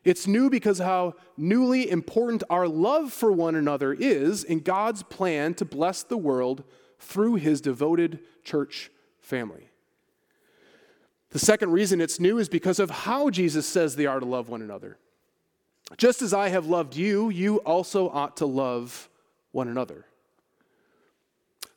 It's 0.03 0.25
new 0.25 0.49
because 0.49 0.79
how 0.79 1.15
newly 1.37 1.89
important 1.89 2.43
our 2.49 2.67
love 2.67 3.13
for 3.13 3.31
one 3.31 3.55
another 3.55 3.93
is 3.93 4.43
in 4.43 4.59
God's 4.59 5.03
plan 5.03 5.53
to 5.55 5.65
bless 5.65 6.01
the 6.03 6.17
world 6.17 6.63
through 6.99 7.35
his 7.35 7.61
devoted 7.61 8.19
church 8.43 8.91
family. 9.19 9.69
The 11.29 11.39
second 11.39 11.71
reason 11.71 12.01
it's 12.01 12.19
new 12.19 12.39
is 12.39 12.49
because 12.49 12.79
of 12.79 12.89
how 12.89 13.29
Jesus 13.29 13.67
says 13.67 13.95
they 13.95 14.05
are 14.05 14.19
to 14.19 14.25
love 14.25 14.49
one 14.49 14.61
another. 14.61 14.97
Just 15.97 16.21
as 16.21 16.33
I 16.33 16.49
have 16.49 16.65
loved 16.65 16.95
you, 16.95 17.29
you 17.29 17.57
also 17.57 18.09
ought 18.09 18.37
to 18.37 18.45
love 18.45 19.09
one 19.51 19.67
another. 19.67 20.05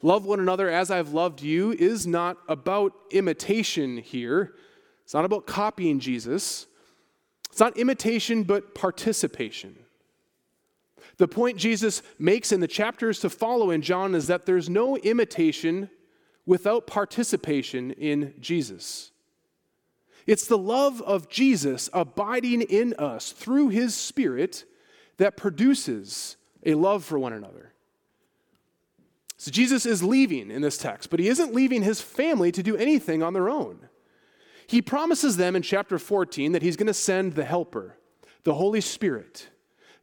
Love 0.03 0.25
one 0.25 0.41
another 0.41 0.69
as 0.69 0.91
I've 0.91 1.13
loved 1.13 1.41
you 1.41 1.73
is 1.73 2.07
not 2.07 2.37
about 2.49 2.93
imitation 3.11 3.97
here. 3.99 4.55
It's 5.03 5.15
not 5.15 5.25
about 5.25 5.47
copying 5.47 5.99
Jesus. 5.99 6.67
It's 7.55 7.61
not 7.61 7.77
imitation, 7.77 8.43
but 8.43 8.75
participation. 8.75 9.77
The 11.19 11.29
point 11.29 11.57
Jesus 11.57 12.03
makes 12.19 12.51
in 12.51 12.59
the 12.59 12.67
chapters 12.67 13.21
to 13.21 13.31
follow 13.31 13.71
in 13.71 13.81
John 13.81 14.17
is 14.17 14.27
that 14.27 14.45
there's 14.45 14.69
no 14.69 14.97
imitation 14.97 15.89
without 16.47 16.89
participation 16.89 17.93
in 17.93 18.35
Jesus. 18.41 19.13
It's 20.27 20.49
the 20.49 20.59
love 20.59 21.01
of 21.03 21.29
Jesus 21.29 21.89
abiding 21.93 22.63
in 22.63 22.93
us 22.95 23.31
through 23.31 23.69
his 23.69 23.95
Spirit 23.95 24.65
that 25.19 25.37
produces 25.37 26.37
a 26.67 26.75
love 26.75 27.05
for 27.05 27.21
one 27.21 27.35
another. 27.35 27.73
So 29.37 29.53
Jesus 29.53 29.87
is 29.87 30.03
leaving 30.03 30.51
in 30.51 30.61
this 30.61 30.77
text, 30.77 31.09
but 31.09 31.21
he 31.21 31.29
isn't 31.29 31.55
leaving 31.55 31.83
his 31.83 32.01
family 32.01 32.51
to 32.51 32.65
do 32.65 32.77
anything 32.77 33.23
on 33.23 33.33
their 33.33 33.49
own. 33.49 33.79
He 34.67 34.83
promises 34.83 35.37
them 35.37 35.57
in 35.57 35.63
chapter 35.63 35.99
14 35.99 36.53
that 36.53 36.63
he's 36.63 36.77
going 36.77 36.87
to 36.87 36.95
send 36.95 37.35
the 37.35 37.45
Helper, 37.45 37.97
the 38.45 38.55
Holy 38.55 38.81
Spirit. 38.81 39.49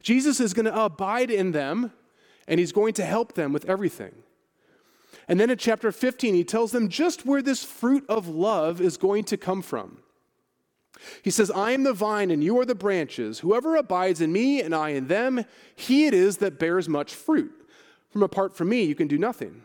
Jesus 0.02 0.40
is 0.40 0.54
going 0.54 0.66
to 0.66 0.84
abide 0.84 1.30
in 1.30 1.52
them 1.52 1.92
and 2.46 2.58
he's 2.58 2.72
going 2.72 2.94
to 2.94 3.04
help 3.04 3.34
them 3.34 3.52
with 3.52 3.64
everything. 3.66 4.14
And 5.28 5.38
then 5.38 5.50
in 5.50 5.58
chapter 5.58 5.92
15, 5.92 6.34
he 6.34 6.44
tells 6.44 6.72
them 6.72 6.88
just 6.88 7.24
where 7.24 7.42
this 7.42 7.64
fruit 7.64 8.04
of 8.08 8.28
love 8.28 8.80
is 8.80 8.96
going 8.96 9.24
to 9.24 9.36
come 9.36 9.62
from. 9.62 9.98
He 11.22 11.30
says, 11.30 11.50
I 11.50 11.72
am 11.72 11.84
the 11.84 11.92
vine 11.92 12.30
and 12.30 12.42
you 12.42 12.58
are 12.58 12.64
the 12.64 12.74
branches. 12.74 13.40
Whoever 13.40 13.76
abides 13.76 14.20
in 14.20 14.32
me 14.32 14.60
and 14.60 14.74
I 14.74 14.90
in 14.90 15.08
them, 15.08 15.44
he 15.74 16.06
it 16.06 16.14
is 16.14 16.38
that 16.38 16.58
bears 16.58 16.88
much 16.88 17.14
fruit. 17.14 17.52
From 18.10 18.22
apart 18.22 18.56
from 18.56 18.68
me, 18.68 18.82
you 18.82 18.94
can 18.94 19.08
do 19.08 19.18
nothing. 19.18 19.62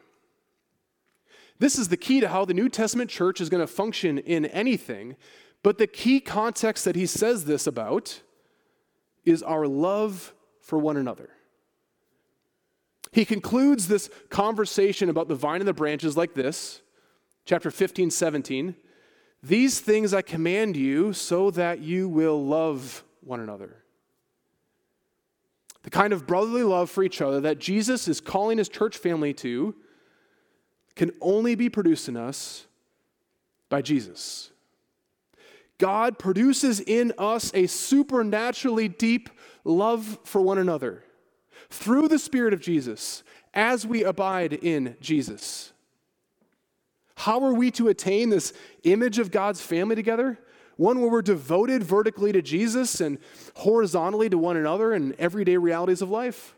This 1.59 1.77
is 1.77 1.87
the 1.87 1.97
key 1.97 2.19
to 2.19 2.27
how 2.27 2.45
the 2.45 2.53
New 2.53 2.69
Testament 2.69 3.09
church 3.09 3.41
is 3.41 3.49
going 3.49 3.61
to 3.61 3.67
function 3.67 4.19
in 4.19 4.45
anything. 4.45 5.15
But 5.63 5.77
the 5.77 5.87
key 5.87 6.19
context 6.19 6.85
that 6.85 6.95
he 6.95 7.05
says 7.05 7.45
this 7.45 7.65
about 7.65 8.21
is 9.25 9.41
our 9.43 9.67
love 9.67 10.33
for 10.61 10.77
one 10.77 10.97
another. 10.97 11.29
He 13.11 13.25
concludes 13.25 13.87
this 13.87 14.09
conversation 14.29 15.09
about 15.09 15.27
the 15.27 15.35
vine 15.35 15.61
and 15.61 15.67
the 15.67 15.73
branches 15.73 16.15
like 16.15 16.33
this, 16.33 16.81
chapter 17.45 17.71
15, 17.71 18.11
17. 18.11 18.75
These 19.41 19.79
things 19.79 20.13
I 20.13 20.21
command 20.21 20.77
you 20.77 21.13
so 21.13 21.49
that 21.51 21.79
you 21.79 22.09
will 22.09 22.45
love 22.45 23.03
one 23.21 23.39
another. 23.39 23.83
The 25.83 25.89
kind 25.89 26.11
of 26.11 26.27
brotherly 26.27 26.63
love 26.63 26.89
for 26.89 27.03
each 27.03 27.21
other 27.21 27.39
that 27.41 27.59
Jesus 27.59 28.07
is 28.07 28.19
calling 28.19 28.57
his 28.57 28.69
church 28.69 28.97
family 28.97 29.33
to 29.35 29.73
can 30.97 31.11
only 31.21 31.55
be 31.55 31.69
produced 31.69 32.09
in 32.09 32.17
us 32.17 32.65
by 33.69 33.81
Jesus. 33.81 34.51
God 35.77 36.17
produces 36.17 36.79
in 36.79 37.13
us 37.17 37.51
a 37.53 37.67
supernaturally 37.67 38.87
deep 38.87 39.29
love 39.63 40.17
for 40.23 40.41
one 40.41 40.57
another 40.57 41.03
through 41.69 42.07
the 42.07 42.19
Spirit 42.19 42.53
of 42.53 42.61
Jesus 42.61 43.23
as 43.53 43.85
we 43.85 44.03
abide 44.03 44.53
in 44.53 44.95
Jesus. 44.99 45.71
How 47.15 47.43
are 47.43 47.53
we 47.53 47.71
to 47.71 47.87
attain 47.87 48.29
this 48.29 48.53
image 48.83 49.19
of 49.19 49.31
God's 49.31 49.61
family 49.61 49.95
together? 49.95 50.39
One 50.77 50.99
where 51.01 51.09
we're 51.09 51.23
devoted 51.23 51.83
vertically 51.83 52.31
to 52.31 52.41
Jesus 52.41 53.01
and 53.01 53.17
horizontally 53.55 54.29
to 54.29 54.37
one 54.37 54.57
another 54.57 54.93
in 54.93 55.15
everyday 55.17 55.57
realities 55.57 56.01
of 56.01 56.09
life. 56.09 56.55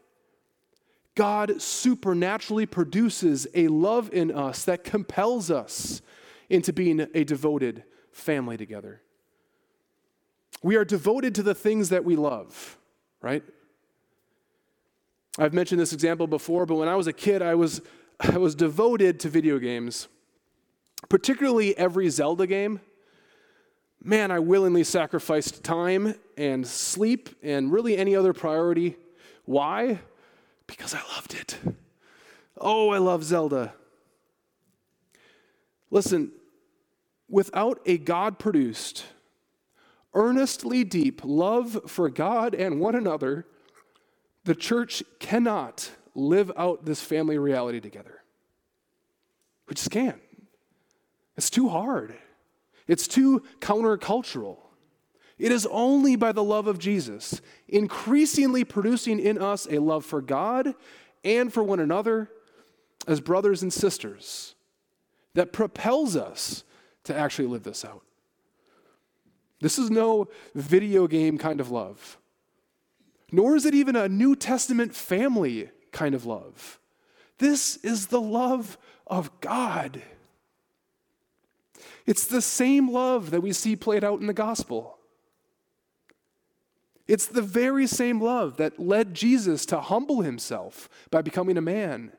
God 1.15 1.61
supernaturally 1.61 2.65
produces 2.65 3.47
a 3.53 3.67
love 3.67 4.09
in 4.13 4.31
us 4.31 4.63
that 4.65 4.83
compels 4.83 5.51
us 5.51 6.01
into 6.49 6.71
being 6.71 7.07
a 7.13 7.23
devoted 7.23 7.83
family 8.11 8.57
together. 8.57 9.01
We 10.61 10.75
are 10.75 10.85
devoted 10.85 11.35
to 11.35 11.43
the 11.43 11.55
things 11.55 11.89
that 11.89 12.03
we 12.05 12.15
love, 12.15 12.77
right? 13.21 13.43
I've 15.37 15.53
mentioned 15.53 15.79
this 15.79 15.93
example 15.93 16.27
before, 16.27 16.65
but 16.65 16.75
when 16.75 16.89
I 16.89 16.95
was 16.95 17.07
a 17.07 17.13
kid, 17.13 17.41
I 17.41 17.55
was, 17.55 17.81
I 18.19 18.37
was 18.37 18.55
devoted 18.55 19.19
to 19.21 19.29
video 19.29 19.59
games 19.59 20.07
particularly 21.07 21.77
every 21.77 22.09
Zelda 22.09 22.45
game, 22.45 22.81
man, 24.03 24.31
I 24.31 24.39
willingly 24.39 24.83
sacrificed 24.83 25.63
time 25.63 26.15
and 26.35 26.67
sleep 26.67 27.29
and 27.41 27.71
really 27.71 27.97
any 27.97 28.15
other 28.15 28.33
priority. 28.33 28.97
Why? 29.45 29.99
Because 30.69 30.93
I 30.93 31.01
loved 31.15 31.33
it. 31.33 31.57
Oh, 32.55 32.91
I 32.91 32.99
love 32.99 33.23
Zelda. 33.23 33.73
Listen, 35.89 36.31
without 37.27 37.79
a 37.87 37.97
God 37.97 38.37
produced, 38.37 39.05
earnestly 40.13 40.83
deep 40.83 41.21
love 41.23 41.81
for 41.87 42.09
God 42.09 42.53
and 42.53 42.79
one 42.79 42.93
another, 42.93 43.47
the 44.43 44.53
church 44.53 45.01
cannot 45.19 45.89
live 46.13 46.51
out 46.55 46.85
this 46.85 47.01
family 47.01 47.37
reality 47.37 47.79
together. 47.79 48.21
We 49.67 49.75
just 49.75 49.91
can't. 49.91 50.21
It's 51.35 51.49
too 51.49 51.69
hard, 51.69 52.13
it's 52.87 53.07
too 53.07 53.43
countercultural. 53.59 54.57
It 55.39 55.53
is 55.53 55.65
only 55.71 56.17
by 56.17 56.33
the 56.33 56.43
love 56.43 56.67
of 56.67 56.77
Jesus, 56.77 57.41
increasingly 57.69 58.65
producing 58.65 59.19
in 59.19 59.41
us 59.41 59.67
a 59.71 59.79
love 59.79 60.05
for 60.05 60.21
God 60.21 60.75
and 61.23 61.51
for 61.51 61.63
one 61.63 61.79
another 61.79 62.29
as 63.07 63.21
brothers 63.21 63.63
and 63.63 63.71
sisters, 63.71 64.53
that 65.33 65.53
propels 65.53 66.17
us 66.17 66.65
to 67.05 67.15
actually 67.15 67.47
live 67.47 67.63
this 67.63 67.85
out. 67.85 68.03
This 69.61 69.79
is 69.79 69.89
no 69.89 70.27
video 70.53 71.07
game 71.07 71.37
kind 71.37 71.61
of 71.61 71.71
love, 71.71 72.17
nor 73.31 73.55
is 73.55 73.65
it 73.65 73.73
even 73.73 73.95
a 73.95 74.09
New 74.09 74.35
Testament 74.35 74.93
family 74.93 75.69
kind 75.91 76.13
of 76.13 76.25
love. 76.25 76.79
This 77.37 77.77
is 77.77 78.07
the 78.07 78.21
love 78.21 78.77
of 79.07 79.31
God. 79.39 80.01
It's 82.05 82.25
the 82.25 82.41
same 82.41 82.91
love 82.91 83.31
that 83.31 83.41
we 83.41 83.53
see 83.53 83.77
played 83.77 84.03
out 84.03 84.19
in 84.19 84.27
the 84.27 84.33
gospel. 84.33 84.98
It's 87.09 87.25
the 87.25 87.41
very 87.41 87.87
same 87.87 88.21
love 88.21 88.57
that 88.57 88.79
led 88.79 89.15
Jesus 89.15 89.65
to 89.65 89.81
humble 89.81 90.21
himself 90.21 90.87
by 91.09 91.23
becoming 91.23 91.57
a 91.57 91.61
man, 91.61 92.11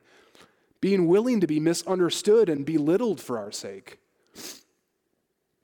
being 0.81 1.07
willing 1.07 1.41
to 1.41 1.47
be 1.47 1.61
misunderstood 1.61 2.49
and 2.49 2.67
belittled 2.67 3.21
for 3.21 3.39
our 3.39 3.53
sake. 3.53 4.01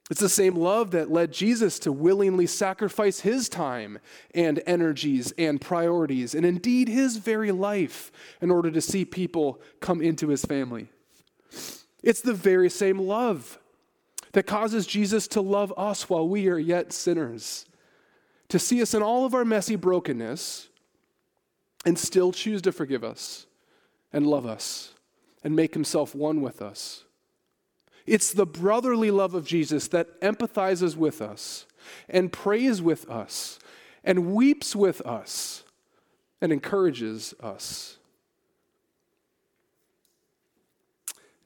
It's 0.09 0.21
the 0.21 0.29
same 0.29 0.55
love 0.55 0.93
that 0.93 1.11
led 1.11 1.33
Jesus 1.33 1.81
to 1.81 1.91
willingly 1.91 2.47
sacrifice 2.47 3.19
his 3.19 3.49
time 3.49 3.99
and 4.33 4.63
energies 4.65 5.33
and 5.37 5.61
priorities, 5.61 6.33
and 6.33 6.47
indeed 6.47 6.87
his 6.87 7.17
very 7.17 7.51
life, 7.51 8.13
in 8.41 8.53
order 8.53 8.71
to 8.71 8.81
see 8.81 9.05
people 9.05 9.61
come 9.81 10.01
into 10.01 10.29
his 10.29 10.45
family. 10.45 10.89
It's 12.01 12.21
the 12.21 12.33
very 12.33 12.71
same 12.71 13.01
love 13.01 13.59
that 14.35 14.47
causes 14.47 14.87
Jesus 14.87 15.27
to 15.29 15.41
love 15.41 15.75
us 15.77 16.09
while 16.09 16.29
we 16.29 16.47
are 16.47 16.61
yet 16.61 16.93
sinners, 16.93 17.67
to 18.49 18.59
see 18.59 18.81
us 18.81 18.95
in 18.95 19.03
all 19.03 19.25
of 19.25 19.35
our 19.35 19.45
messy 19.45 19.77
brokenness 19.77 20.69
and 21.85 21.99
still 21.99 22.33
choose 22.33 22.63
to 22.63 22.73
forgive 22.73 23.05
us 23.05 23.47
and 24.13 24.27
love 24.27 24.47
us 24.47 24.95
and 25.45 25.55
make 25.55 25.75
himself 25.75 26.15
one 26.15 26.41
with 26.41 26.63
us. 26.63 27.05
It's 28.07 28.33
the 28.33 28.47
brotherly 28.47 29.11
love 29.11 29.35
of 29.35 29.47
Jesus 29.47 29.89
that 29.89 30.21
empathizes 30.21 30.97
with 30.97 31.21
us 31.21 31.67
and 32.09 32.33
prays 32.33 32.81
with 32.81 33.09
us 33.11 33.59
and 34.05 34.35
weeps 34.35 34.77
with 34.77 35.01
us 35.03 35.65
and 36.41 36.53
encourages 36.53 37.35
us. 37.41 37.99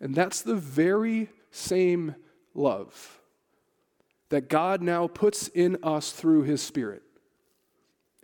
And 0.00 0.14
that's 0.14 0.42
the 0.42 0.54
very 0.56 1.30
same 1.50 2.14
love 2.54 3.19
that 4.30 4.48
God 4.48 4.80
now 4.80 5.06
puts 5.06 5.48
in 5.48 5.76
us 5.82 6.12
through 6.12 6.42
his 6.42 6.62
Spirit 6.62 7.02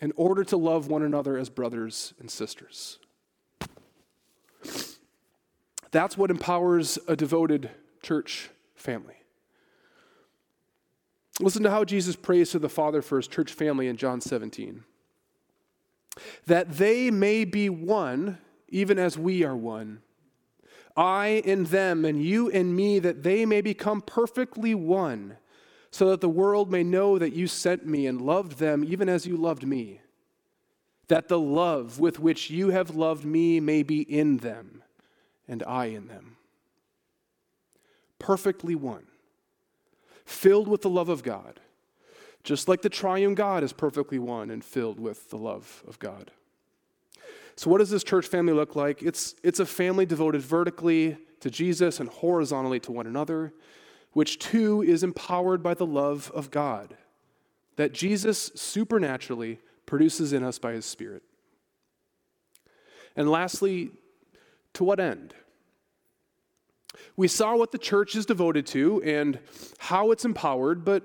in 0.01 0.13
order 0.17 0.45
to 0.45 0.57
love 0.57 0.89
one 0.89 1.03
another 1.03 1.37
as 1.37 1.49
brothers 1.49 2.15
and 2.19 2.31
sisters. 2.31 2.99
That's 5.91 6.17
what 6.19 6.31
empowers 6.31 6.99
a 7.07 7.17
devoted 7.17 7.71
church 8.03 8.51
family. 8.75 9.15
Listen 11.41 11.63
to 11.63 11.71
how 11.71 11.85
Jesus 11.85 12.17
prays 12.17 12.51
to 12.51 12.59
the 12.59 12.69
Father 12.69 13.03
for 13.03 13.17
his 13.17 13.29
church 13.29 13.53
family 13.53 13.89
in 13.89 13.97
John 13.97 14.21
17. 14.21 14.85
That 16.47 16.73
they 16.73 17.11
may 17.11 17.45
be 17.45 17.69
one, 17.69 18.39
even 18.69 18.99
as 18.99 19.19
we 19.19 19.45
are 19.45 19.57
one 19.57 20.01
I 20.97 21.43
in 21.45 21.65
them, 21.65 22.05
and 22.05 22.23
you 22.23 22.49
in 22.49 22.75
me, 22.75 22.99
that 23.01 23.23
they 23.23 23.45
may 23.45 23.61
become 23.61 24.01
perfectly 24.01 24.75
one, 24.75 25.37
so 25.97 26.11
that 26.11 26.21
the 26.21 26.29
world 26.29 26.71
may 26.71 26.83
know 26.83 27.19
that 27.19 27.33
you 27.33 27.47
sent 27.47 27.87
me 27.87 28.07
and 28.07 28.21
loved 28.21 28.59
them 28.59 28.85
even 28.85 29.09
as 29.09 29.27
you 29.27 29.35
loved 29.35 29.67
me. 29.67 30.03
That 31.09 31.29
the 31.29 31.39
love 31.39 31.99
with 31.99 32.21
which 32.21 32.51
you 32.51 32.69
have 32.69 32.95
loved 32.95 33.25
me 33.25 33.61
may 33.61 33.83
be 33.83 34.03
in 34.03 34.37
them, 34.39 34.83
and 35.49 35.63
I 35.63 35.87
in 35.87 36.09
them. 36.09 36.37
Perfectly 38.19 38.75
one, 38.75 39.07
filled 40.27 40.69
with 40.69 40.83
the 40.83 40.91
love 40.91 41.09
of 41.09 41.23
God, 41.23 41.61
just 42.45 42.69
like 42.69 42.83
the 42.83 42.91
triune 42.91 43.35
God 43.35 43.65
is 43.65 43.73
perfectly 43.73 44.19
one 44.19 44.51
and 44.51 44.63
filled 44.63 45.01
with 45.01 45.31
the 45.31 45.39
love 45.39 45.83
of 45.89 45.99
God. 45.99 46.31
So, 47.57 47.71
what 47.71 47.79
does 47.79 47.89
this 47.89 48.05
church 48.05 48.27
family 48.27 48.53
look 48.53 48.77
like? 48.77 49.03
It's, 49.03 49.35
it's 49.43 49.61
a 49.61 49.67
family 49.67 50.05
devoted 50.05 50.43
vertically 50.43 51.17
to 51.41 51.51
Jesus 51.51 52.01
and 52.01 52.11
horizontally 52.11 52.81
to 52.81 52.93
one 52.93 53.07
another, 53.07 53.55
which 54.17 54.39
too 54.39 54.81
is 54.81 55.03
empowered 55.03 55.63
by 55.63 55.75
the 55.75 55.85
love 55.85 56.33
of 56.35 56.51
God 56.51 56.97
that 57.77 57.93
Jesus 57.93 58.51
supernaturally 58.55 59.59
produces 59.85 60.33
in 60.33 60.43
us 60.43 60.59
by 60.59 60.73
his 60.73 60.87
Spirit. 60.87 61.23
And 63.15 63.31
lastly, 63.31 63.91
to 64.73 64.85
what 64.85 65.01
end? 65.01 65.35
We 67.19 67.29
saw 67.29 67.59
what 67.59 67.73
the 67.73 67.79
church 67.79 68.17
is 68.17 68.25
devoted 68.25 68.67
to 68.69 69.03
and 69.03 69.39
how 69.77 70.13
it's 70.13 70.25
empowered, 70.25 70.83
but, 70.83 71.03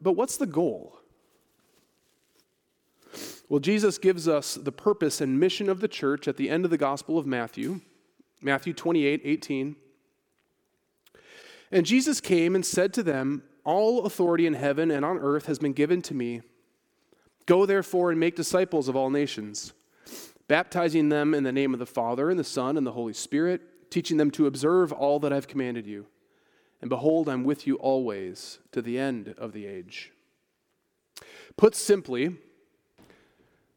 but 0.00 0.12
what's 0.12 0.36
the 0.36 0.46
goal? 0.46 1.00
Well, 3.48 3.58
Jesus 3.58 3.98
gives 3.98 4.28
us 4.28 4.54
the 4.54 4.70
purpose 4.70 5.20
and 5.20 5.40
mission 5.40 5.68
of 5.68 5.80
the 5.80 5.88
church 5.88 6.28
at 6.28 6.36
the 6.36 6.48
end 6.48 6.64
of 6.64 6.70
the 6.70 6.78
Gospel 6.78 7.18
of 7.18 7.26
Matthew, 7.26 7.80
Matthew 8.40 8.72
28 8.72 9.20
18. 9.24 9.74
And 11.72 11.86
Jesus 11.86 12.20
came 12.20 12.54
and 12.54 12.64
said 12.64 12.92
to 12.94 13.02
them, 13.02 13.42
All 13.64 14.04
authority 14.04 14.46
in 14.46 14.52
heaven 14.54 14.90
and 14.90 15.04
on 15.04 15.18
earth 15.18 15.46
has 15.46 15.58
been 15.58 15.72
given 15.72 16.02
to 16.02 16.14
me. 16.14 16.42
Go 17.46 17.64
therefore 17.64 18.10
and 18.10 18.20
make 18.20 18.36
disciples 18.36 18.88
of 18.88 18.94
all 18.94 19.08
nations, 19.08 19.72
baptizing 20.46 21.08
them 21.08 21.34
in 21.34 21.44
the 21.44 21.50
name 21.50 21.72
of 21.72 21.80
the 21.80 21.86
Father, 21.86 22.30
and 22.30 22.38
the 22.38 22.44
Son, 22.44 22.76
and 22.76 22.86
the 22.86 22.92
Holy 22.92 23.14
Spirit, 23.14 23.90
teaching 23.90 24.18
them 24.18 24.30
to 24.32 24.46
observe 24.46 24.92
all 24.92 25.18
that 25.20 25.32
I've 25.32 25.48
commanded 25.48 25.86
you. 25.86 26.06
And 26.82 26.90
behold, 26.90 27.28
I'm 27.28 27.42
with 27.42 27.66
you 27.66 27.76
always 27.76 28.58
to 28.72 28.82
the 28.82 28.98
end 28.98 29.34
of 29.38 29.52
the 29.52 29.66
age. 29.66 30.12
Put 31.56 31.74
simply, 31.74 32.36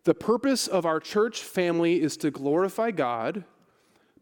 the 0.03 0.13
purpose 0.13 0.67
of 0.67 0.85
our 0.85 0.99
church 0.99 1.41
family 1.41 2.01
is 2.01 2.17
to 2.17 2.29
glorify 2.29 2.91
God 2.91 3.45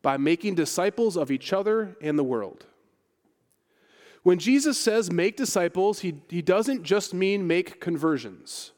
by 0.01 0.17
making 0.17 0.55
disciples 0.55 1.17
of 1.17 1.31
each 1.31 1.53
other 1.53 1.97
and 2.01 2.19
the 2.19 2.23
world. 2.23 2.65
When 4.23 4.39
Jesus 4.39 4.79
says 4.79 5.11
make 5.11 5.35
disciples, 5.35 5.99
he, 5.99 6.15
he 6.29 6.41
doesn't 6.41 6.83
just 6.83 7.13
mean 7.13 7.45
make 7.45 7.79
conversions. 7.79 8.71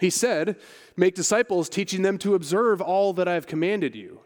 He 0.00 0.10
said, 0.10 0.56
Make 0.96 1.14
disciples, 1.14 1.68
teaching 1.68 2.02
them 2.02 2.18
to 2.18 2.34
observe 2.34 2.80
all 2.80 3.12
that 3.14 3.28
I 3.28 3.34
have 3.34 3.46
commanded 3.46 3.94
you. 3.94 4.20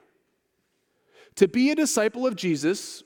To 1.36 1.48
be 1.48 1.70
a 1.70 1.74
disciple 1.74 2.26
of 2.26 2.36
Jesus 2.36 3.02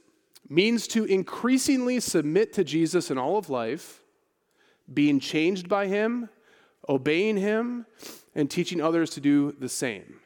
means 0.48 0.86
to 0.88 1.04
increasingly 1.04 2.00
submit 2.00 2.52
to 2.54 2.64
Jesus 2.64 3.10
in 3.10 3.18
all 3.18 3.38
of 3.38 3.48
life, 3.48 4.02
being 4.92 5.20
changed 5.20 5.68
by 5.68 5.86
him, 5.86 6.28
obeying 6.88 7.36
him, 7.36 7.86
and 8.34 8.50
teaching 8.50 8.80
others 8.80 9.10
to 9.10 9.20
do 9.20 9.52
the 9.52 9.68
same. 9.68 10.20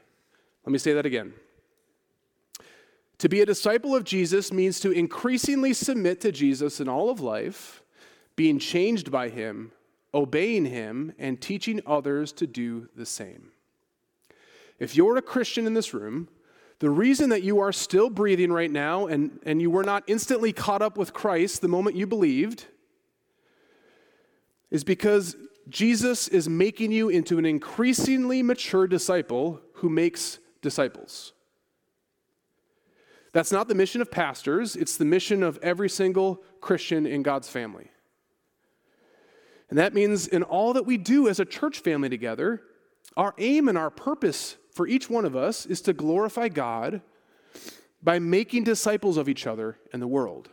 Let 0.65 0.73
me 0.73 0.79
say 0.79 0.93
that 0.95 1.07
again. 1.07 1.35
To 3.21 3.29
be 3.29 3.43
a 3.43 3.47
disciple 3.47 3.95
of 3.95 4.05
Jesus 4.05 4.51
means 4.51 4.81
to 4.81 4.93
increasingly 4.93 5.75
submit 5.75 6.23
to 6.23 6.33
Jesus 6.33 6.81
in 6.81 6.89
all 6.89 7.11
of 7.11 7.21
life, 7.21 7.83
being 8.35 8.59
changed 8.59 9.11
by 9.11 9.29
him, 9.29 9.73
obeying 10.15 10.65
him, 10.65 11.13
and 11.19 11.39
teaching 11.39 11.83
others 11.87 12.33
to 12.33 12.47
do 12.47 12.89
the 12.97 13.05
same. 13.05 13.51
If 14.79 14.97
you're 14.97 15.19
a 15.19 15.23
Christian 15.23 15.67
in 15.67 15.75
this 15.75 15.93
room, 15.93 16.29
the 16.79 16.89
reason 16.89 17.29
that 17.29 17.43
you 17.43 17.61
are 17.61 17.73
still 17.73 18.09
breathing 18.09 18.51
right 18.51 18.71
now 18.71 19.07
and, 19.07 19.39
and 19.45 19.61
you 19.61 19.71
were 19.71 19.85
not 19.85 20.03
instantly 20.07 20.55
caught 20.55 20.81
up 20.81 20.97
with 20.97 21.13
Christ 21.13 21.61
the 21.61 21.69
moment 21.69 21.97
you 21.97 22.07
believed 22.07 22.65
is 24.71 24.83
because 24.83 25.37
Jesus 25.69 26.27
is 26.27 26.49
making 26.49 26.91
you 26.91 27.11
into 27.11 27.37
an 27.37 27.45
increasingly 27.45 28.43
mature 28.43 28.87
disciple 28.87 29.61
who 29.75 29.91
makes 29.91 30.39
disciples. 30.63 31.35
That's 33.33 33.53
not 33.53 33.69
the 33.69 33.75
mission 33.75 34.01
of 34.01 34.11
pastors, 34.11 34.75
it's 34.75 34.97
the 34.97 35.05
mission 35.05 35.43
of 35.43 35.59
every 35.63 35.89
single 35.89 36.43
Christian 36.61 37.07
in 37.07 37.23
God's 37.23 37.49
family. 37.49 37.91
And 39.69 39.79
that 39.79 39.95
means 39.95 40.27
in 40.27 40.43
all 40.43 40.73
that 40.73 40.85
we 40.85 40.97
do 40.97 41.29
as 41.29 41.39
a 41.39 41.45
church 41.45 41.79
family 41.79 42.09
together, 42.09 42.63
our 43.17 43.35
aim 43.39 43.69
and 43.69 43.79
our 43.79 43.91
purpose 43.91 44.57
for 44.73 44.87
each 44.87 45.09
one 45.09 45.25
of 45.25 45.37
us 45.37 45.65
is 45.65 45.81
to 45.83 45.93
glorify 45.93 46.49
God 46.49 47.03
by 48.03 48.19
making 48.19 48.65
disciples 48.65 49.17
of 49.17 49.29
each 49.29 49.47
other 49.47 49.79
and 49.93 50.03
the 50.03 50.09
world. 50.09 50.49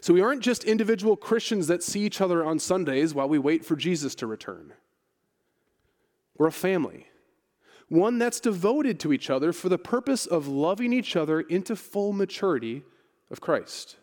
So 0.00 0.14
we 0.14 0.20
aren't 0.20 0.42
just 0.42 0.64
individual 0.64 1.16
Christians 1.16 1.68
that 1.68 1.82
see 1.82 2.00
each 2.00 2.20
other 2.20 2.44
on 2.44 2.58
Sundays 2.58 3.14
while 3.14 3.28
we 3.28 3.38
wait 3.38 3.64
for 3.64 3.76
Jesus 3.76 4.14
to 4.16 4.26
return. 4.26 4.72
We're 6.36 6.48
a 6.48 6.52
family 6.52 7.06
one 7.88 8.18
that's 8.18 8.40
devoted 8.40 8.98
to 9.00 9.12
each 9.12 9.30
other 9.30 9.52
for 9.52 9.68
the 9.68 9.78
purpose 9.78 10.26
of 10.26 10.48
loving 10.48 10.92
each 10.92 11.14
other 11.16 11.40
into 11.40 11.76
full 11.76 12.12
maturity 12.12 12.82
of 13.30 13.40
Christ. 13.40 13.96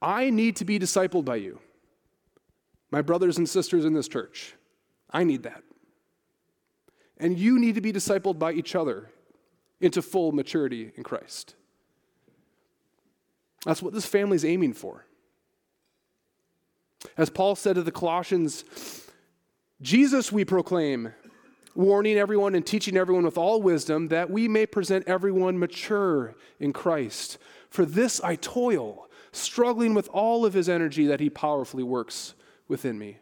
I 0.00 0.30
need 0.30 0.56
to 0.56 0.64
be 0.64 0.78
discipled 0.78 1.24
by 1.24 1.36
you, 1.36 1.60
my 2.90 3.02
brothers 3.02 3.38
and 3.38 3.48
sisters 3.48 3.84
in 3.84 3.92
this 3.94 4.08
church. 4.08 4.54
I 5.10 5.24
need 5.24 5.42
that. 5.44 5.62
And 7.18 7.38
you 7.38 7.58
need 7.58 7.74
to 7.76 7.80
be 7.80 7.92
discipled 7.92 8.38
by 8.38 8.52
each 8.52 8.74
other 8.74 9.10
into 9.80 10.02
full 10.02 10.32
maturity 10.32 10.92
in 10.96 11.02
Christ. 11.02 11.54
That's 13.64 13.82
what 13.82 13.92
this 13.92 14.06
family 14.06 14.36
is 14.36 14.44
aiming 14.44 14.72
for. 14.72 15.06
As 17.16 17.30
Paul 17.30 17.56
said 17.56 17.74
to 17.74 17.82
the 17.82 17.92
Colossians, 17.92 18.64
Jesus 19.80 20.32
we 20.32 20.44
proclaim 20.44 21.12
warning 21.74 22.16
everyone 22.16 22.54
and 22.54 22.64
teaching 22.64 22.96
everyone 22.96 23.24
with 23.24 23.38
all 23.38 23.62
wisdom, 23.62 24.08
that 24.08 24.30
we 24.30 24.48
may 24.48 24.66
present 24.66 25.06
everyone 25.08 25.58
mature 25.58 26.34
in 26.60 26.72
Christ. 26.72 27.38
For 27.70 27.84
this 27.84 28.20
I 28.20 28.36
toil, 28.36 29.08
struggling 29.32 29.94
with 29.94 30.08
all 30.08 30.44
of 30.44 30.54
his 30.54 30.68
energy 30.68 31.06
that 31.06 31.20
he 31.20 31.30
powerfully 31.30 31.82
works 31.82 32.34
within 32.68 32.98
me. 32.98 33.18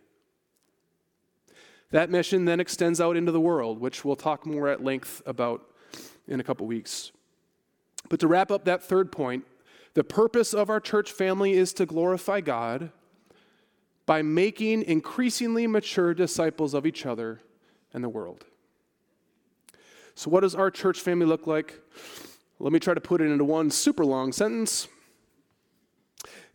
That 1.91 2.11
mission 2.11 2.45
then 2.45 2.61
extends 2.61 3.01
out 3.01 3.17
into 3.17 3.33
the 3.33 3.41
world, 3.41 3.81
which 3.81 4.05
we'll 4.05 4.17
talk 4.17 4.47
more 4.47 4.69
at 4.69 4.83
length 4.83 5.23
about 5.27 5.63
in 6.29 6.41
a 6.41 6.45
couple 6.45 6.67
weeks. 6.67 7.11
But 8.09 8.21
to 8.21 8.29
wrap 8.29 8.51
up 8.51 8.65
that 8.65 8.83
third 8.83 9.11
point, 9.11 9.45
the 9.95 10.05
purpose 10.05 10.55
of 10.55 10.71
our 10.71 10.81
church 10.81 11.11
family 11.11 11.53
is 11.53 11.73
to 11.75 11.87
glorify 11.87 12.41
God 12.41 12.93
by 14.07 14.23
making 14.23 14.83
increasingly 14.83 15.67
mature 15.67 16.15
disciples 16.15 16.75
of 16.75 16.87
each 16.87 17.07
other 17.07 17.41
and 17.93 18.03
the 18.05 18.09
world. 18.09 18.45
So, 20.15 20.31
what 20.31 20.41
does 20.41 20.55
our 20.55 20.71
church 20.71 21.01
family 21.01 21.27
look 21.27 21.47
like? 21.47 21.81
Let 22.59 22.73
me 22.73 22.79
try 22.79 22.95
to 22.95 23.01
put 23.01 23.21
it 23.21 23.31
into 23.31 23.45
one 23.45 23.71
super 23.71 24.05
long 24.05 24.33
sentence. 24.33 24.87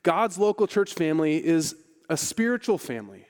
God's 0.03 0.37
local 0.37 0.67
church 0.67 0.93
family 0.93 1.43
is 1.43 1.75
a 2.09 2.15
spiritual 2.15 2.77
family 2.77 3.25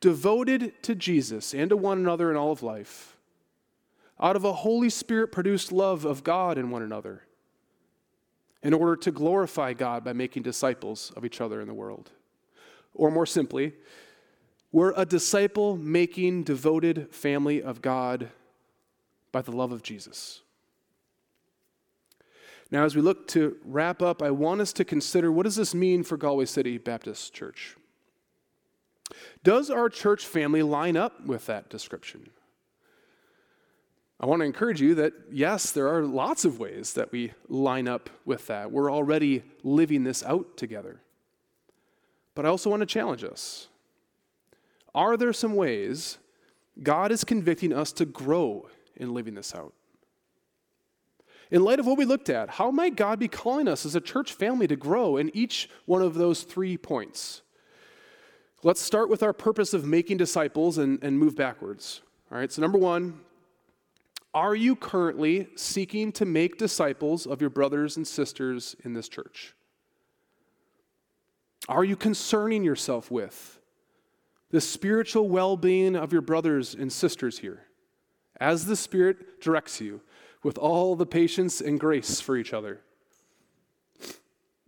devoted 0.00 0.72
to 0.82 0.94
Jesus 0.94 1.54
and 1.54 1.70
to 1.70 1.76
one 1.76 1.98
another 1.98 2.30
in 2.30 2.36
all 2.36 2.52
of 2.52 2.62
life, 2.62 3.16
out 4.20 4.36
of 4.36 4.44
a 4.44 4.52
Holy 4.52 4.90
Spirit 4.90 5.32
produced 5.32 5.72
love 5.72 6.04
of 6.04 6.24
God 6.24 6.58
and 6.58 6.70
one 6.70 6.82
another, 6.82 7.22
in 8.62 8.74
order 8.74 8.96
to 8.96 9.12
glorify 9.12 9.72
God 9.72 10.02
by 10.04 10.12
making 10.12 10.42
disciples 10.42 11.12
of 11.16 11.24
each 11.24 11.40
other 11.40 11.60
in 11.60 11.68
the 11.68 11.74
world. 11.74 12.10
Or 12.94 13.10
more 13.10 13.26
simply, 13.26 13.74
we're 14.76 14.92
a 14.94 15.06
disciple 15.06 15.74
making, 15.78 16.42
devoted 16.42 17.08
family 17.10 17.62
of 17.62 17.80
God 17.80 18.28
by 19.32 19.40
the 19.40 19.50
love 19.50 19.72
of 19.72 19.82
Jesus. 19.82 20.42
Now, 22.70 22.84
as 22.84 22.94
we 22.94 23.00
look 23.00 23.26
to 23.28 23.56
wrap 23.64 24.02
up, 24.02 24.20
I 24.20 24.30
want 24.30 24.60
us 24.60 24.74
to 24.74 24.84
consider 24.84 25.32
what 25.32 25.44
does 25.44 25.56
this 25.56 25.74
mean 25.74 26.02
for 26.02 26.18
Galway 26.18 26.44
City 26.44 26.76
Baptist 26.76 27.32
Church? 27.32 27.74
Does 29.42 29.70
our 29.70 29.88
church 29.88 30.26
family 30.26 30.62
line 30.62 30.98
up 30.98 31.24
with 31.24 31.46
that 31.46 31.70
description? 31.70 32.28
I 34.20 34.26
want 34.26 34.40
to 34.40 34.44
encourage 34.44 34.82
you 34.82 34.94
that 34.96 35.14
yes, 35.32 35.70
there 35.70 35.88
are 35.88 36.02
lots 36.02 36.44
of 36.44 36.60
ways 36.60 36.92
that 36.92 37.10
we 37.10 37.32
line 37.48 37.88
up 37.88 38.10
with 38.26 38.46
that. 38.48 38.70
We're 38.70 38.92
already 38.92 39.42
living 39.62 40.04
this 40.04 40.22
out 40.22 40.58
together. 40.58 41.00
But 42.34 42.44
I 42.44 42.50
also 42.50 42.68
want 42.68 42.80
to 42.80 42.86
challenge 42.86 43.24
us. 43.24 43.68
Are 44.96 45.18
there 45.18 45.34
some 45.34 45.54
ways 45.54 46.16
God 46.82 47.12
is 47.12 47.22
convicting 47.22 47.72
us 47.72 47.92
to 47.92 48.06
grow 48.06 48.68
in 48.96 49.12
living 49.12 49.34
this 49.34 49.54
out? 49.54 49.74
In 51.50 51.62
light 51.62 51.78
of 51.78 51.86
what 51.86 51.98
we 51.98 52.06
looked 52.06 52.30
at, 52.30 52.48
how 52.50 52.70
might 52.70 52.96
God 52.96 53.18
be 53.18 53.28
calling 53.28 53.68
us 53.68 53.84
as 53.84 53.94
a 53.94 54.00
church 54.00 54.32
family 54.32 54.66
to 54.66 54.74
grow 54.74 55.18
in 55.18 55.30
each 55.36 55.68
one 55.84 56.00
of 56.00 56.14
those 56.14 56.42
three 56.42 56.78
points? 56.78 57.42
Let's 58.62 58.80
start 58.80 59.10
with 59.10 59.22
our 59.22 59.34
purpose 59.34 59.74
of 59.74 59.84
making 59.84 60.16
disciples 60.16 60.78
and, 60.78 60.98
and 61.04 61.18
move 61.18 61.36
backwards. 61.36 62.00
All 62.32 62.38
right, 62.38 62.50
so 62.50 62.62
number 62.62 62.78
one, 62.78 63.20
are 64.34 64.56
you 64.56 64.74
currently 64.74 65.48
seeking 65.56 66.10
to 66.12 66.24
make 66.24 66.58
disciples 66.58 67.26
of 67.26 67.40
your 67.40 67.50
brothers 67.50 67.96
and 67.96 68.06
sisters 68.06 68.74
in 68.82 68.94
this 68.94 69.08
church? 69.08 69.54
Are 71.68 71.84
you 71.84 71.96
concerning 71.96 72.64
yourself 72.64 73.10
with 73.10 73.60
the 74.50 74.60
spiritual 74.60 75.28
well 75.28 75.56
being 75.56 75.96
of 75.96 76.12
your 76.12 76.22
brothers 76.22 76.74
and 76.74 76.92
sisters 76.92 77.38
here 77.38 77.66
as 78.40 78.66
the 78.66 78.76
Spirit 78.76 79.40
directs 79.40 79.80
you, 79.80 80.00
with 80.42 80.58
all 80.58 80.94
the 80.94 81.06
patience 81.06 81.60
and 81.60 81.80
grace 81.80 82.20
for 82.20 82.36
each 82.36 82.52
other. 82.52 82.80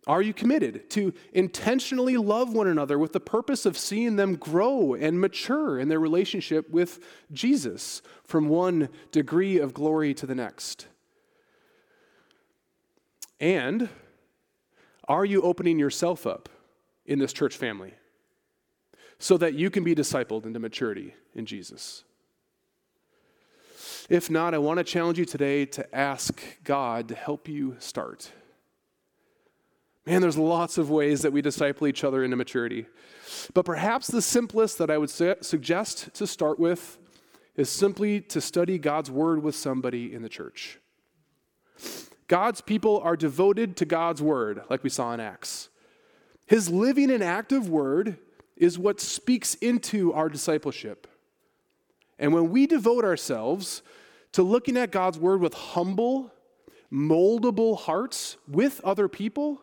Are 0.07 0.23
you 0.23 0.33
committed 0.33 0.89
to 0.91 1.13
intentionally 1.35 2.17
love 2.17 2.55
one 2.55 2.67
another 2.67 2.99
with 2.99 3.13
the 3.13 3.21
purpose 3.21 3.67
of 3.67 3.77
seeing 3.77 4.17
them 4.17 4.37
grow 4.37 4.95
and 4.95 5.21
mature 5.21 5.79
in 5.79 5.89
their 5.89 6.01
relationship 6.01 6.71
with 6.71 6.99
Jesus 7.31 8.01
from 8.25 8.49
one 8.49 8.89
degree 9.13 9.59
of 9.59 9.75
glory 9.75 10.15
to 10.15 10.27
the 10.27 10.35
next? 10.35 10.87
And 13.39 13.91
are 15.07 15.27
you 15.27 15.43
opening 15.43 15.79
yourself 15.79 16.27
up 16.27 16.49
in 17.05 17.19
this 17.19 17.35
church 17.35 17.57
family 17.57 17.93
so 19.19 19.37
that 19.37 19.55
you 19.55 19.71
can 19.71 19.85
be 19.85 19.95
discipled 19.95 20.45
into 20.45 20.59
maturity 20.61 21.15
in 21.35 21.47
Jesus? 21.47 22.05
If 24.09 24.31
not, 24.31 24.55
I 24.55 24.59
want 24.59 24.79
to 24.79 24.85
challenge 24.85 25.19
you 25.19 25.25
today 25.25 25.67
to 25.67 25.95
ask 25.95 26.43
God 26.65 27.09
to 27.09 27.15
help 27.15 27.47
you 27.47 27.77
start. 27.79 28.31
Man, 30.07 30.23
there's 30.23 30.39
lots 30.39 30.79
of 30.79 30.89
ways 30.89 31.21
that 31.21 31.33
we 31.33 31.43
disciple 31.43 31.87
each 31.87 32.03
other 32.03 32.25
into 32.25 32.37
maturity. 32.37 32.87
But 33.53 33.67
perhaps 33.67 34.07
the 34.07 34.23
simplest 34.23 34.79
that 34.79 34.91
I 34.91 34.97
would 34.97 35.11
su- 35.11 35.37
suggest 35.43 36.15
to 36.15 36.27
start 36.27 36.59
with 36.59 36.97
is 37.57 37.69
simply 37.69 38.23
to 38.23 38.41
study 38.41 38.79
God's 38.79 39.11
word 39.11 39.43
with 39.43 39.55
somebody 39.55 40.15
in 40.15 40.23
the 40.23 40.29
church. 40.31 40.79
God's 42.29 42.63
people 42.63 43.01
are 43.01 43.17
devoted 43.17 43.77
to 43.77 43.85
God's 43.85 44.23
word, 44.23 44.63
like 44.71 44.83
we 44.83 44.91
saw 44.91 45.13
in 45.13 45.21
Acts. 45.21 45.69
His 46.47 46.71
living 46.71 47.11
and 47.11 47.23
active 47.23 47.69
word 47.69 48.17
is 48.59 48.79
what 48.79 49.01
speaks 49.01 49.55
into 49.57 50.13
our 50.13 50.29
discipleship. 50.29 51.07
And 52.19 52.33
when 52.33 52.51
we 52.51 52.67
devote 52.67 53.05
ourselves 53.05 53.83
to 54.33 54.43
looking 54.43 54.77
at 54.77 54.91
God's 54.91 55.19
word 55.19 55.41
with 55.41 55.55
humble, 55.55 56.33
moldable 56.93 57.79
hearts 57.79 58.37
with 58.49 58.81
other 58.83 59.09
people, 59.09 59.63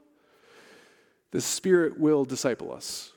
the 1.32 1.42
Spirit 1.42 2.00
will 2.00 2.24
disciple 2.24 2.72
us. 2.72 3.12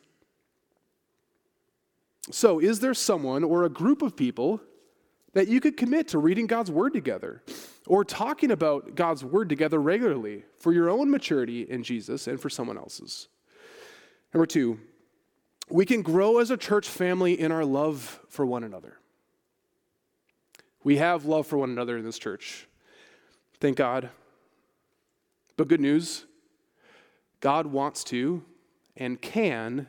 So, 2.31 2.59
is 2.59 2.81
there 2.81 2.95
someone 2.95 3.45
or 3.45 3.65
a 3.65 3.71
group 3.71 4.03
of 4.03 4.17
people 4.17 4.61
that 5.33 5.49
you 5.49 5.61
could 5.61 5.77
commit 5.77 6.09
to 6.09 6.19
reading 6.19 6.47
God's 6.47 6.71
Word 6.71 6.93
together 6.93 7.43
or 7.87 8.05
talking 8.05 8.51
about 8.51 8.95
God's 8.95 9.25
Word 9.25 9.49
together 9.49 9.81
regularly 9.81 10.45
for 10.59 10.73
your 10.73 10.91
own 10.91 11.11
maturity 11.11 11.63
in 11.63 11.83
Jesus 11.83 12.27
and 12.27 12.41
for 12.41 12.51
someone 12.51 12.77
else's? 12.77 13.29
Number 14.35 14.47
two, 14.47 14.79
we 15.71 15.85
can 15.87 16.03
grow 16.03 16.39
as 16.39 16.51
a 16.51 16.57
church 16.57 16.89
family 16.89 17.39
in 17.39 17.53
our 17.53 17.65
love 17.65 18.21
for 18.29 18.47
one 18.47 18.65
another. 18.65 18.99
We 20.85 20.97
have 20.99 21.25
love 21.25 21.47
for 21.47 21.59
one 21.59 21.71
another 21.71 21.97
in 21.99 22.05
this 22.05 22.19
church. 22.19 22.67
Thank 23.61 23.77
God. 23.77 24.11
But 25.57 25.69
good 25.69 25.81
news 25.81 26.25
God 27.41 27.67
wants 27.67 28.05
to 28.05 28.43
and 28.97 29.21
can 29.21 29.87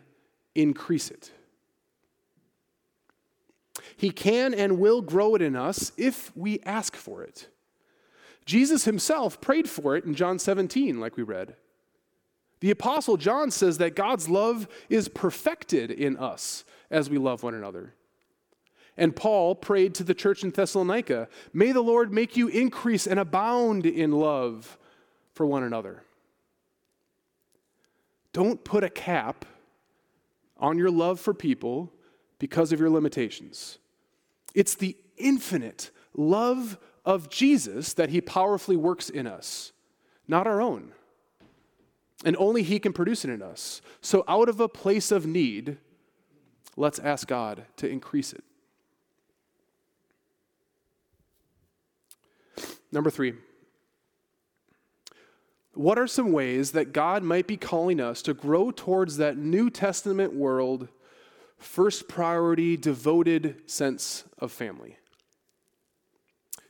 increase 0.55 1.09
it. 1.09 1.31
He 3.95 4.11
can 4.11 4.53
and 4.53 4.79
will 4.79 5.01
grow 5.01 5.35
it 5.35 5.41
in 5.41 5.55
us 5.55 5.91
if 5.97 6.35
we 6.35 6.59
ask 6.61 6.95
for 6.95 7.23
it. 7.23 7.47
Jesus 8.45 8.85
himself 8.85 9.41
prayed 9.41 9.69
for 9.69 9.95
it 9.95 10.05
in 10.05 10.15
John 10.15 10.39
17, 10.39 10.99
like 10.99 11.17
we 11.17 11.23
read. 11.23 11.55
The 12.61 12.71
Apostle 12.71 13.17
John 13.17 13.51
says 13.51 13.77
that 13.77 13.95
God's 13.95 14.27
love 14.27 14.67
is 14.89 15.07
perfected 15.07 15.91
in 15.91 16.17
us 16.17 16.65
as 16.91 17.09
we 17.09 17.17
love 17.17 17.43
one 17.43 17.53
another. 17.53 17.93
And 18.97 19.15
Paul 19.15 19.55
prayed 19.55 19.95
to 19.95 20.03
the 20.03 20.13
church 20.13 20.43
in 20.43 20.51
Thessalonica 20.51 21.29
May 21.53 21.71
the 21.71 21.81
Lord 21.81 22.11
make 22.11 22.35
you 22.35 22.49
increase 22.49 23.07
and 23.07 23.19
abound 23.19 23.85
in 23.85 24.11
love 24.11 24.77
for 25.33 25.45
one 25.45 25.63
another. 25.63 26.03
Don't 28.33 28.63
put 28.63 28.83
a 28.83 28.89
cap 28.89 29.45
on 30.57 30.77
your 30.77 30.91
love 30.91 31.19
for 31.19 31.33
people 31.33 31.93
because 32.39 32.73
of 32.73 32.79
your 32.79 32.89
limitations. 32.89 33.79
It's 34.53 34.75
the 34.75 34.97
infinite 35.17 35.91
love 36.13 36.77
of 37.05 37.29
Jesus 37.29 37.93
that 37.93 38.09
he 38.09 38.19
powerfully 38.19 38.75
works 38.75 39.09
in 39.09 39.27
us, 39.27 39.71
not 40.27 40.45
our 40.45 40.61
own. 40.61 40.91
And 42.25 42.35
only 42.37 42.63
he 42.63 42.79
can 42.79 42.91
produce 42.91 43.23
it 43.23 43.29
in 43.29 43.41
us. 43.41 43.81
So, 44.01 44.23
out 44.27 44.49
of 44.49 44.59
a 44.59 44.67
place 44.67 45.11
of 45.11 45.25
need, 45.25 45.77
let's 46.75 46.99
ask 46.99 47.27
God 47.27 47.65
to 47.77 47.87
increase 47.87 48.33
it. 48.33 48.43
Number 52.91 53.09
three, 53.09 53.33
what 55.73 55.99
are 55.99 56.07
some 56.07 56.31
ways 56.31 56.71
that 56.71 56.91
God 56.91 57.23
might 57.23 57.47
be 57.47 57.55
calling 57.55 58.01
us 58.01 58.21
to 58.23 58.33
grow 58.33 58.71
towards 58.71 59.17
that 59.17 59.37
New 59.37 59.69
Testament 59.69 60.33
world, 60.33 60.89
first 61.57 62.07
priority, 62.07 62.75
devoted 62.75 63.69
sense 63.69 64.23
of 64.39 64.51
family? 64.51 64.97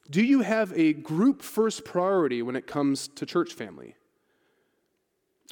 Do 0.09 0.23
you 0.23 0.41
have 0.41 0.73
a 0.75 0.93
group 0.93 1.41
first 1.41 1.85
priority 1.85 2.41
when 2.41 2.55
it 2.55 2.67
comes 2.67 3.07
to 3.09 3.25
church 3.25 3.53
family? 3.53 3.95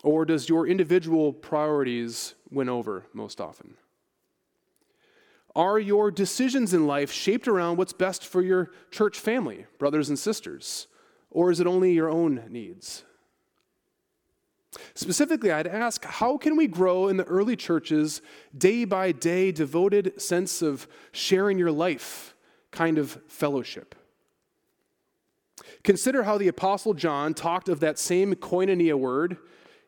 Or 0.03 0.25
does 0.25 0.47
your 0.47 0.67
individual 0.67 1.33
priorities 1.33 2.35
win 2.51 2.69
over 2.69 3.05
most 3.13 3.41
often? 3.41 3.75
Are 5.55 5.79
your 5.79 6.11
decisions 6.11 6.73
in 6.73 6.85
life 6.85 7.11
shaped 7.11 7.47
around 7.47 7.77
what's 7.77 7.93
best 7.93 8.23
for 8.23 8.43
your 8.43 8.71
church 8.91 9.19
family, 9.19 9.65
brothers 9.79 10.07
and 10.07 10.19
sisters? 10.19 10.87
Or 11.31 11.49
is 11.49 11.59
it 11.59 11.65
only 11.65 11.93
your 11.93 12.09
own 12.09 12.43
needs? 12.47 13.03
Specifically, 14.93 15.51
I'd 15.51 15.65
ask 15.65 16.05
how 16.05 16.37
can 16.37 16.55
we 16.55 16.67
grow 16.67 17.07
in 17.07 17.17
the 17.17 17.23
early 17.23 17.55
churches 17.55 18.21
day 18.55 18.85
by 18.85 19.11
day 19.11 19.51
devoted 19.51 20.21
sense 20.21 20.61
of 20.61 20.87
sharing 21.11 21.57
your 21.57 21.71
life 21.71 22.35
kind 22.69 22.99
of 22.99 23.19
fellowship? 23.27 23.95
Consider 25.83 26.23
how 26.23 26.37
the 26.37 26.47
apostle 26.47 26.93
John 26.93 27.33
talked 27.33 27.69
of 27.69 27.79
that 27.79 27.97
same 27.97 28.35
koinonia 28.35 28.95
word 28.95 29.37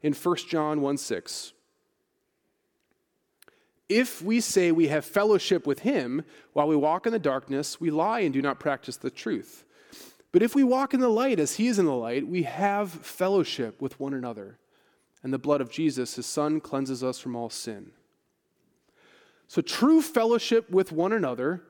in 0.02 0.14
1 0.14 0.36
John 0.48 0.82
1 0.82 0.98
6. 0.98 1.54
If 3.88 4.22
we 4.22 4.40
say 4.40 4.72
we 4.72 4.88
have 4.90 5.04
fellowship 5.04 5.66
with 5.66 5.80
him 5.80 6.24
while 6.54 6.68
we 6.68 6.76
walk 6.76 7.08
in 7.08 7.12
the 7.12 7.20
darkness, 7.20 7.82
we 7.82 7.90
lie 7.90 8.20
and 8.20 8.32
do 8.32 8.42
not 8.42 8.60
practice 8.60 8.98
the 8.98 9.10
truth. 9.10 9.66
But 10.32 10.44
if 10.44 10.54
we 10.54 10.64
walk 10.64 10.94
in 10.94 11.00
the 11.00 11.10
light 11.10 11.40
as 11.40 11.56
he 11.56 11.68
is 11.68 11.80
in 11.80 11.86
the 11.86 11.96
light, 11.96 12.28
we 12.28 12.44
have 12.44 12.92
fellowship 12.92 13.82
with 13.82 14.00
one 14.00 14.14
another 14.14 14.60
and 15.24 15.34
the 15.34 15.40
blood 15.40 15.62
of 15.62 15.70
Jesus, 15.70 16.16
his 16.16 16.26
son, 16.26 16.62
cleanses 16.62 17.04
us 17.04 17.20
from 17.20 17.36
all 17.36 17.50
sin. 17.50 17.92
So, 19.48 19.62
true 19.62 20.02
fellowship 20.02 20.70
with 20.70 20.92
one 20.92 21.12
another 21.12 21.64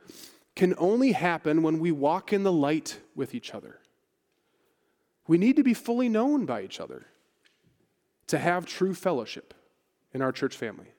can 0.55 0.75
only 0.77 1.13
happen 1.13 1.63
when 1.63 1.79
we 1.79 1.91
walk 1.91 2.33
in 2.33 2.43
the 2.43 2.51
light 2.51 2.99
with 3.15 3.33
each 3.33 3.55
other. 3.55 3.79
We 5.27 5.37
need 5.37 5.55
to 5.55 5.63
be 5.63 5.73
fully 5.73 6.09
known 6.09 6.45
by 6.45 6.63
each 6.63 6.79
other 6.79 7.05
to 8.29 8.37
have 8.37 8.65
true 8.65 8.93
fellowship 8.93 9.53
in 10.13 10.21
our 10.21 10.31
church 10.31 10.55
family. 10.55 10.93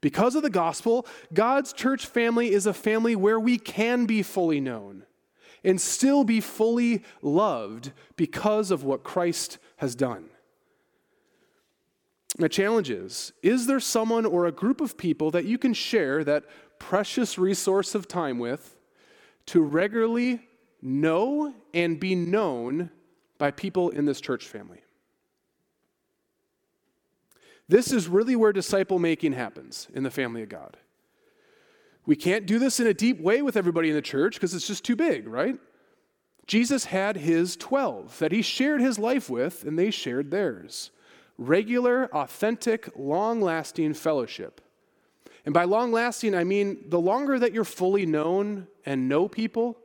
Because 0.00 0.34
of 0.34 0.42
the 0.42 0.50
gospel, 0.50 1.06
God's 1.32 1.72
church 1.72 2.06
family 2.06 2.52
is 2.52 2.66
a 2.66 2.74
family 2.74 3.14
where 3.16 3.38
we 3.38 3.56
can 3.56 4.04
be 4.04 4.22
fully 4.22 4.60
known 4.60 5.04
and 5.64 5.80
still 5.80 6.24
be 6.24 6.40
fully 6.40 7.04
loved 7.22 7.92
because 8.16 8.72
of 8.72 8.82
what 8.82 9.04
Christ 9.04 9.58
has 9.76 9.94
done. 9.94 10.28
The 12.36 12.48
challenge 12.48 12.90
is 12.90 13.32
Is 13.42 13.66
there 13.66 13.80
someone 13.80 14.26
or 14.26 14.46
a 14.46 14.52
group 14.52 14.80
of 14.80 14.98
people 14.98 15.30
that 15.30 15.44
you 15.44 15.56
can 15.56 15.72
share 15.72 16.24
that 16.24 16.44
precious 16.80 17.38
resource 17.38 17.94
of 17.94 18.08
time 18.08 18.40
with 18.40 18.76
to 19.46 19.60
regularly 19.60 20.40
know 20.80 21.54
and 21.72 22.00
be 22.00 22.16
known 22.16 22.90
by 23.38 23.52
people 23.52 23.90
in 23.90 24.04
this 24.04 24.20
church 24.20 24.48
family? 24.48 24.82
This 27.72 27.90
is 27.90 28.06
really 28.06 28.36
where 28.36 28.52
disciple 28.52 28.98
making 28.98 29.32
happens 29.32 29.88
in 29.94 30.02
the 30.02 30.10
family 30.10 30.42
of 30.42 30.50
God. 30.50 30.76
We 32.04 32.16
can't 32.16 32.44
do 32.44 32.58
this 32.58 32.80
in 32.80 32.86
a 32.86 32.92
deep 32.92 33.18
way 33.18 33.40
with 33.40 33.56
everybody 33.56 33.88
in 33.88 33.94
the 33.94 34.02
church 34.02 34.34
because 34.34 34.52
it's 34.52 34.66
just 34.66 34.84
too 34.84 34.94
big, 34.94 35.26
right? 35.26 35.58
Jesus 36.46 36.84
had 36.84 37.16
his 37.16 37.56
12 37.56 38.18
that 38.18 38.30
he 38.30 38.42
shared 38.42 38.82
his 38.82 38.98
life 38.98 39.30
with, 39.30 39.64
and 39.64 39.78
they 39.78 39.90
shared 39.90 40.30
theirs 40.30 40.90
regular, 41.38 42.14
authentic, 42.14 42.90
long 42.94 43.40
lasting 43.40 43.94
fellowship. 43.94 44.60
And 45.46 45.54
by 45.54 45.64
long 45.64 45.92
lasting, 45.92 46.34
I 46.34 46.44
mean 46.44 46.84
the 46.90 47.00
longer 47.00 47.38
that 47.38 47.54
you're 47.54 47.64
fully 47.64 48.04
known 48.04 48.66
and 48.84 49.08
know 49.08 49.28
people, 49.28 49.78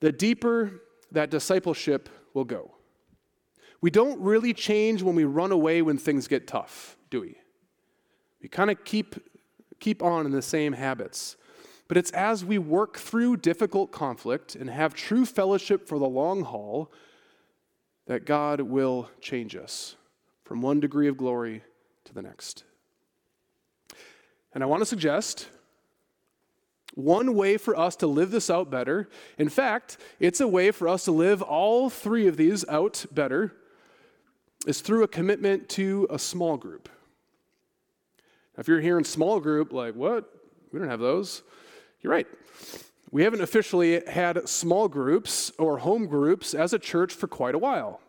the 0.00 0.10
deeper 0.10 0.82
that 1.12 1.30
discipleship 1.30 2.08
will 2.34 2.44
go. 2.44 2.72
We 3.82 3.90
don't 3.90 4.18
really 4.20 4.54
change 4.54 5.02
when 5.02 5.14
we 5.14 5.24
run 5.24 5.52
away 5.52 5.82
when 5.82 5.98
things 5.98 6.26
get 6.26 6.46
tough, 6.46 6.96
do 7.10 7.20
we? 7.20 7.36
We 8.40 8.48
kind 8.48 8.70
of 8.70 8.82
keep, 8.84 9.16
keep 9.78 10.02
on 10.02 10.24
in 10.24 10.32
the 10.32 10.40
same 10.40 10.72
habits. 10.72 11.36
but 11.92 11.98
it's 11.98 12.10
as 12.12 12.42
we 12.42 12.56
work 12.56 12.96
through 12.96 13.36
difficult 13.36 13.92
conflict 13.92 14.54
and 14.54 14.70
have 14.70 14.94
true 14.94 15.26
fellowship 15.26 15.86
for 15.86 15.98
the 15.98 16.08
long 16.08 16.42
haul 16.42 16.90
that 18.06 18.24
God 18.24 18.62
will 18.62 19.10
change 19.20 19.54
us 19.54 19.96
from 20.42 20.62
one 20.62 20.80
degree 20.80 21.06
of 21.06 21.18
glory 21.18 21.62
to 22.06 22.14
the 22.14 22.22
next. 22.22 22.64
And 24.54 24.64
I 24.64 24.66
want 24.66 24.80
to 24.80 24.86
suggest 24.86 25.50
one 26.94 27.34
way 27.34 27.58
for 27.58 27.78
us 27.78 27.94
to 27.96 28.06
live 28.06 28.30
this 28.30 28.48
out 28.48 28.70
better, 28.70 29.10
in 29.36 29.50
fact, 29.50 29.98
it's 30.18 30.40
a 30.40 30.48
way 30.48 30.70
for 30.70 30.88
us 30.88 31.04
to 31.04 31.12
live 31.12 31.42
all 31.42 31.90
three 31.90 32.26
of 32.26 32.38
these 32.38 32.66
out 32.70 33.04
better, 33.12 33.54
is 34.66 34.80
through 34.80 35.02
a 35.02 35.08
commitment 35.08 35.68
to 35.70 36.06
a 36.10 36.18
small 36.18 36.56
group. 36.56 36.88
Now, 38.56 38.60
if 38.60 38.68
you're 38.68 38.80
hearing 38.80 39.04
small 39.04 39.40
group, 39.40 39.72
like, 39.72 39.94
what? 39.94 40.28
We 40.72 40.78
don't 40.78 40.88
have 40.88 41.00
those. 41.00 41.42
You're 42.00 42.12
right. 42.12 42.26
We 43.10 43.22
haven't 43.24 43.42
officially 43.42 44.02
had 44.06 44.48
small 44.48 44.88
groups 44.88 45.52
or 45.58 45.78
home 45.78 46.06
groups 46.06 46.54
as 46.54 46.72
a 46.72 46.78
church 46.78 47.12
for 47.12 47.26
quite 47.26 47.54
a 47.54 47.58
while. 47.58 48.00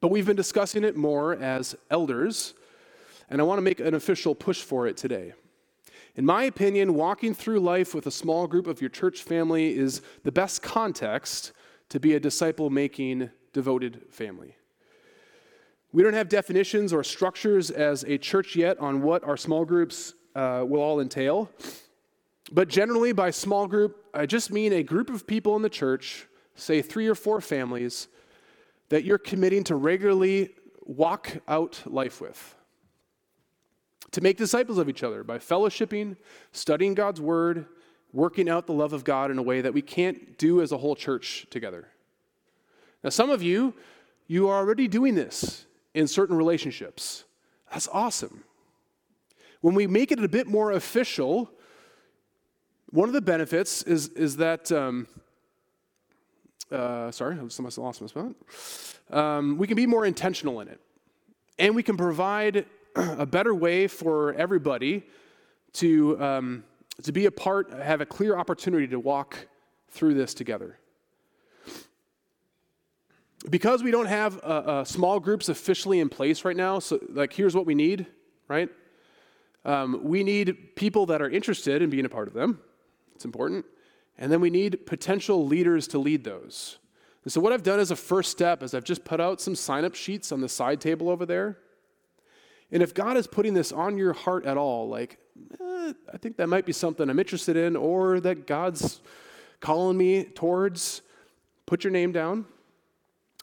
But 0.00 0.08
we've 0.08 0.26
been 0.26 0.36
discussing 0.36 0.82
it 0.82 0.96
more 0.96 1.34
as 1.34 1.76
elders, 1.88 2.54
and 3.30 3.40
I 3.40 3.44
want 3.44 3.58
to 3.58 3.62
make 3.62 3.78
an 3.78 3.94
official 3.94 4.34
push 4.34 4.60
for 4.60 4.88
it 4.88 4.96
today. 4.96 5.34
In 6.16 6.26
my 6.26 6.44
opinion, 6.44 6.94
walking 6.94 7.34
through 7.34 7.60
life 7.60 7.94
with 7.94 8.06
a 8.06 8.10
small 8.10 8.46
group 8.46 8.66
of 8.66 8.80
your 8.80 8.90
church 8.90 9.22
family 9.22 9.76
is 9.76 10.02
the 10.24 10.32
best 10.32 10.60
context 10.60 11.52
to 11.88 12.00
be 12.00 12.14
a 12.14 12.20
disciple 12.20 12.68
making, 12.68 13.30
devoted 13.52 14.02
family. 14.10 14.56
We 15.92 16.02
don't 16.02 16.14
have 16.14 16.30
definitions 16.30 16.92
or 16.92 17.04
structures 17.04 17.70
as 17.70 18.02
a 18.04 18.16
church 18.16 18.56
yet 18.56 18.78
on 18.78 19.02
what 19.02 19.24
our 19.24 19.36
small 19.36 19.66
groups 19.66 20.14
uh, 20.34 20.64
will 20.66 20.80
all 20.80 21.00
entail. 21.00 21.50
But 22.50 22.68
generally, 22.68 23.12
by 23.12 23.30
small 23.30 23.66
group, 23.66 24.04
I 24.14 24.24
just 24.24 24.50
mean 24.50 24.72
a 24.72 24.82
group 24.82 25.10
of 25.10 25.26
people 25.26 25.54
in 25.56 25.62
the 25.62 25.68
church, 25.68 26.26
say 26.54 26.80
three 26.80 27.08
or 27.08 27.14
four 27.14 27.42
families, 27.42 28.08
that 28.88 29.04
you're 29.04 29.18
committing 29.18 29.64
to 29.64 29.76
regularly 29.76 30.50
walk 30.84 31.36
out 31.46 31.82
life 31.86 32.20
with. 32.20 32.54
To 34.12 34.20
make 34.20 34.38
disciples 34.38 34.78
of 34.78 34.88
each 34.88 35.02
other 35.02 35.22
by 35.22 35.38
fellowshipping, 35.38 36.16
studying 36.52 36.94
God's 36.94 37.20
word, 37.20 37.66
working 38.12 38.48
out 38.48 38.66
the 38.66 38.74
love 38.74 38.92
of 38.92 39.04
God 39.04 39.30
in 39.30 39.38
a 39.38 39.42
way 39.42 39.60
that 39.60 39.72
we 39.72 39.82
can't 39.82 40.36
do 40.38 40.62
as 40.62 40.72
a 40.72 40.78
whole 40.78 40.96
church 40.96 41.46
together. 41.50 41.88
Now, 43.04 43.10
some 43.10 43.30
of 43.30 43.42
you, 43.42 43.74
you 44.26 44.48
are 44.48 44.56
already 44.56 44.88
doing 44.88 45.14
this 45.14 45.66
in 45.94 46.06
certain 46.06 46.36
relationships. 46.36 47.24
That's 47.70 47.88
awesome. 47.92 48.44
When 49.60 49.74
we 49.74 49.86
make 49.86 50.12
it 50.12 50.22
a 50.22 50.28
bit 50.28 50.46
more 50.46 50.72
official, 50.72 51.50
one 52.90 53.08
of 53.08 53.14
the 53.14 53.22
benefits 53.22 53.82
is, 53.82 54.08
is 54.08 54.36
that, 54.36 54.70
um, 54.72 55.06
uh, 56.70 57.10
sorry, 57.10 57.38
I 57.38 57.42
just 57.44 57.78
lost 57.78 58.00
my 58.00 58.06
spot. 58.06 58.34
Um, 59.10 59.56
we 59.58 59.66
can 59.66 59.76
be 59.76 59.86
more 59.86 60.04
intentional 60.04 60.60
in 60.60 60.68
it. 60.68 60.80
And 61.58 61.74
we 61.74 61.82
can 61.82 61.96
provide 61.96 62.66
a 62.96 63.26
better 63.26 63.54
way 63.54 63.86
for 63.86 64.34
everybody 64.34 65.04
to, 65.74 66.20
um, 66.22 66.64
to 67.02 67.12
be 67.12 67.26
a 67.26 67.30
part, 67.30 67.72
have 67.72 68.00
a 68.00 68.06
clear 68.06 68.36
opportunity 68.36 68.86
to 68.88 68.98
walk 68.98 69.46
through 69.90 70.14
this 70.14 70.34
together. 70.34 70.78
Because 73.50 73.82
we 73.82 73.90
don't 73.90 74.06
have 74.06 74.38
uh, 74.38 74.46
uh, 74.46 74.84
small 74.84 75.18
groups 75.18 75.48
officially 75.48 75.98
in 75.98 76.08
place 76.08 76.44
right 76.44 76.56
now, 76.56 76.78
so 76.78 77.00
like 77.08 77.32
here's 77.32 77.56
what 77.56 77.66
we 77.66 77.74
need, 77.74 78.06
right? 78.46 78.68
Um, 79.64 80.00
we 80.02 80.22
need 80.22 80.76
people 80.76 81.06
that 81.06 81.20
are 81.20 81.28
interested 81.28 81.82
in 81.82 81.90
being 81.90 82.04
a 82.04 82.08
part 82.08 82.28
of 82.28 82.34
them. 82.34 82.60
It's 83.14 83.24
important. 83.24 83.64
And 84.18 84.30
then 84.30 84.40
we 84.40 84.50
need 84.50 84.86
potential 84.86 85.46
leaders 85.46 85.88
to 85.88 85.98
lead 85.98 86.24
those. 86.24 86.78
And 87.24 87.32
so, 87.32 87.40
what 87.40 87.52
I've 87.52 87.62
done 87.62 87.80
as 87.80 87.90
a 87.90 87.96
first 87.96 88.30
step 88.30 88.62
is 88.62 88.74
I've 88.74 88.84
just 88.84 89.04
put 89.04 89.20
out 89.20 89.40
some 89.40 89.54
sign 89.54 89.84
up 89.84 89.94
sheets 89.94 90.32
on 90.32 90.40
the 90.40 90.48
side 90.48 90.80
table 90.80 91.08
over 91.08 91.24
there. 91.24 91.58
And 92.70 92.82
if 92.82 92.94
God 92.94 93.16
is 93.16 93.26
putting 93.26 93.54
this 93.54 93.70
on 93.70 93.98
your 93.98 94.12
heart 94.12 94.44
at 94.46 94.56
all, 94.56 94.88
like, 94.88 95.18
eh, 95.60 95.92
I 96.12 96.16
think 96.16 96.36
that 96.38 96.48
might 96.48 96.66
be 96.66 96.72
something 96.72 97.08
I'm 97.08 97.18
interested 97.18 97.56
in, 97.56 97.76
or 97.76 98.18
that 98.20 98.46
God's 98.46 99.00
calling 99.60 99.96
me 99.96 100.24
towards, 100.24 101.02
put 101.66 101.84
your 101.84 101.92
name 101.92 102.12
down. 102.12 102.46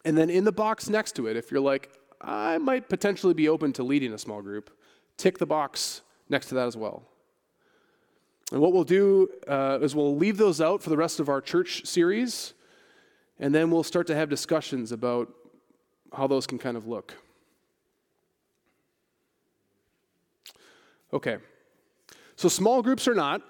And 0.05 0.17
then 0.17 0.29
in 0.29 0.43
the 0.43 0.51
box 0.51 0.89
next 0.89 1.15
to 1.17 1.27
it, 1.27 1.35
if 1.35 1.51
you're 1.51 1.59
like, 1.59 1.91
I 2.21 2.57
might 2.57 2.89
potentially 2.89 3.33
be 3.33 3.49
open 3.49 3.73
to 3.73 3.83
leading 3.83 4.13
a 4.13 4.17
small 4.17 4.41
group, 4.41 4.69
tick 5.17 5.37
the 5.37 5.45
box 5.45 6.01
next 6.29 6.47
to 6.47 6.55
that 6.55 6.67
as 6.67 6.77
well. 6.77 7.03
And 8.51 8.61
what 8.61 8.73
we'll 8.73 8.83
do 8.83 9.29
uh, 9.47 9.79
is 9.81 9.95
we'll 9.95 10.15
leave 10.15 10.37
those 10.37 10.59
out 10.59 10.81
for 10.81 10.89
the 10.89 10.97
rest 10.97 11.19
of 11.19 11.29
our 11.29 11.41
church 11.41 11.85
series, 11.85 12.53
and 13.39 13.53
then 13.53 13.69
we'll 13.69 13.83
start 13.83 14.07
to 14.07 14.15
have 14.15 14.29
discussions 14.29 14.91
about 14.91 15.29
how 16.13 16.27
those 16.27 16.47
can 16.47 16.57
kind 16.57 16.75
of 16.75 16.87
look. 16.87 17.13
Okay. 21.13 21.37
So, 22.35 22.49
small 22.49 22.81
groups 22.81 23.07
or 23.07 23.13
not, 23.13 23.41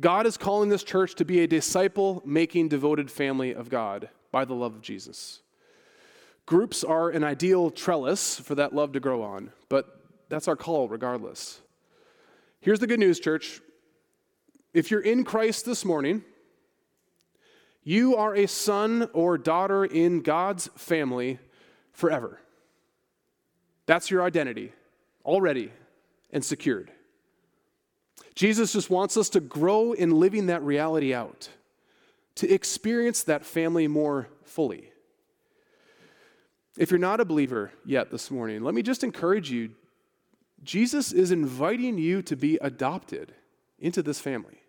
God 0.00 0.26
is 0.26 0.36
calling 0.36 0.68
this 0.68 0.82
church 0.82 1.14
to 1.16 1.24
be 1.24 1.40
a 1.40 1.46
disciple 1.46 2.22
making 2.26 2.68
devoted 2.68 3.10
family 3.10 3.54
of 3.54 3.70
God 3.70 4.08
by 4.32 4.44
the 4.44 4.54
love 4.54 4.74
of 4.74 4.82
Jesus. 4.82 5.40
Groups 6.46 6.82
are 6.82 7.10
an 7.10 7.22
ideal 7.22 7.70
trellis 7.70 8.40
for 8.40 8.56
that 8.56 8.74
love 8.74 8.92
to 8.92 9.00
grow 9.00 9.22
on, 9.22 9.52
but 9.68 10.00
that's 10.28 10.48
our 10.48 10.56
call 10.56 10.88
regardless. 10.88 11.60
Here's 12.60 12.80
the 12.80 12.86
good 12.86 12.98
news, 12.98 13.20
church. 13.20 13.60
If 14.74 14.90
you're 14.90 15.00
in 15.00 15.22
Christ 15.22 15.64
this 15.64 15.84
morning, 15.84 16.24
you 17.84 18.16
are 18.16 18.34
a 18.34 18.46
son 18.46 19.08
or 19.12 19.36
daughter 19.38 19.84
in 19.84 20.22
God's 20.22 20.68
family 20.76 21.38
forever. 21.92 22.40
That's 23.86 24.10
your 24.10 24.22
identity 24.22 24.72
already 25.24 25.72
and 26.32 26.44
secured. 26.44 26.90
Jesus 28.34 28.72
just 28.72 28.88
wants 28.88 29.16
us 29.16 29.28
to 29.30 29.40
grow 29.40 29.92
in 29.92 30.10
living 30.10 30.46
that 30.46 30.62
reality 30.62 31.12
out, 31.12 31.50
to 32.36 32.52
experience 32.52 33.22
that 33.24 33.44
family 33.44 33.88
more 33.88 34.28
fully. 34.44 34.90
If 36.78 36.90
you're 36.90 36.98
not 36.98 37.20
a 37.20 37.24
believer 37.24 37.72
yet 37.84 38.10
this 38.10 38.30
morning, 38.30 38.62
let 38.62 38.74
me 38.74 38.82
just 38.82 39.04
encourage 39.04 39.50
you 39.50 39.70
Jesus 40.62 41.12
is 41.12 41.32
inviting 41.32 41.98
you 41.98 42.22
to 42.22 42.36
be 42.36 42.56
adopted 42.58 43.34
into 43.78 44.02
this 44.02 44.20
family. 44.20 44.60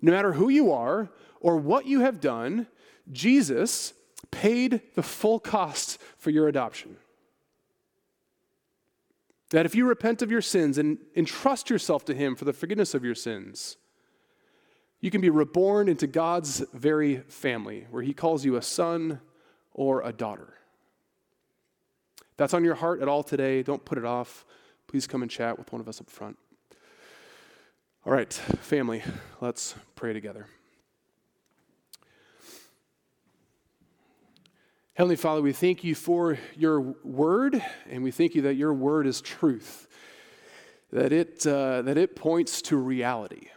No 0.00 0.12
matter 0.12 0.32
who 0.32 0.48
you 0.48 0.72
are 0.72 1.10
or 1.40 1.56
what 1.56 1.86
you 1.86 2.00
have 2.00 2.20
done, 2.20 2.68
Jesus 3.10 3.94
paid 4.30 4.80
the 4.94 5.02
full 5.02 5.40
cost 5.40 6.00
for 6.16 6.30
your 6.30 6.48
adoption. 6.48 6.96
That 9.50 9.66
if 9.66 9.74
you 9.74 9.86
repent 9.86 10.22
of 10.22 10.30
your 10.30 10.42
sins 10.42 10.78
and 10.78 10.98
entrust 11.16 11.70
yourself 11.70 12.04
to 12.04 12.14
Him 12.14 12.36
for 12.36 12.44
the 12.44 12.52
forgiveness 12.52 12.94
of 12.94 13.04
your 13.04 13.14
sins, 13.14 13.76
you 15.00 15.10
can 15.10 15.20
be 15.20 15.30
reborn 15.30 15.88
into 15.88 16.06
God's 16.06 16.64
very 16.72 17.18
family, 17.28 17.86
where 17.90 18.02
He 18.02 18.14
calls 18.14 18.44
you 18.44 18.56
a 18.56 18.62
son 18.62 19.20
or 19.72 20.02
a 20.02 20.12
daughter 20.12 20.58
that's 22.38 22.54
on 22.54 22.64
your 22.64 22.76
heart 22.76 23.02
at 23.02 23.08
all 23.08 23.22
today, 23.22 23.62
don't 23.62 23.84
put 23.84 23.98
it 23.98 24.04
off. 24.04 24.46
Please 24.86 25.06
come 25.06 25.22
and 25.22 25.30
chat 25.30 25.58
with 25.58 25.70
one 25.72 25.80
of 25.80 25.88
us 25.88 26.00
up 26.00 26.08
front. 26.08 26.38
All 28.06 28.12
right, 28.12 28.32
family, 28.32 29.02
let's 29.40 29.74
pray 29.96 30.12
together. 30.12 30.46
Heavenly 34.94 35.16
Father, 35.16 35.42
we 35.42 35.52
thank 35.52 35.84
you 35.84 35.94
for 35.94 36.38
your 36.56 36.80
word, 36.80 37.62
and 37.90 38.02
we 38.02 38.10
thank 38.12 38.34
you 38.34 38.42
that 38.42 38.54
your 38.54 38.72
word 38.72 39.06
is 39.06 39.20
truth, 39.20 39.88
that 40.92 41.12
it, 41.12 41.44
uh, 41.46 41.82
that 41.82 41.98
it 41.98 42.16
points 42.16 42.62
to 42.62 42.76
reality. 42.76 43.48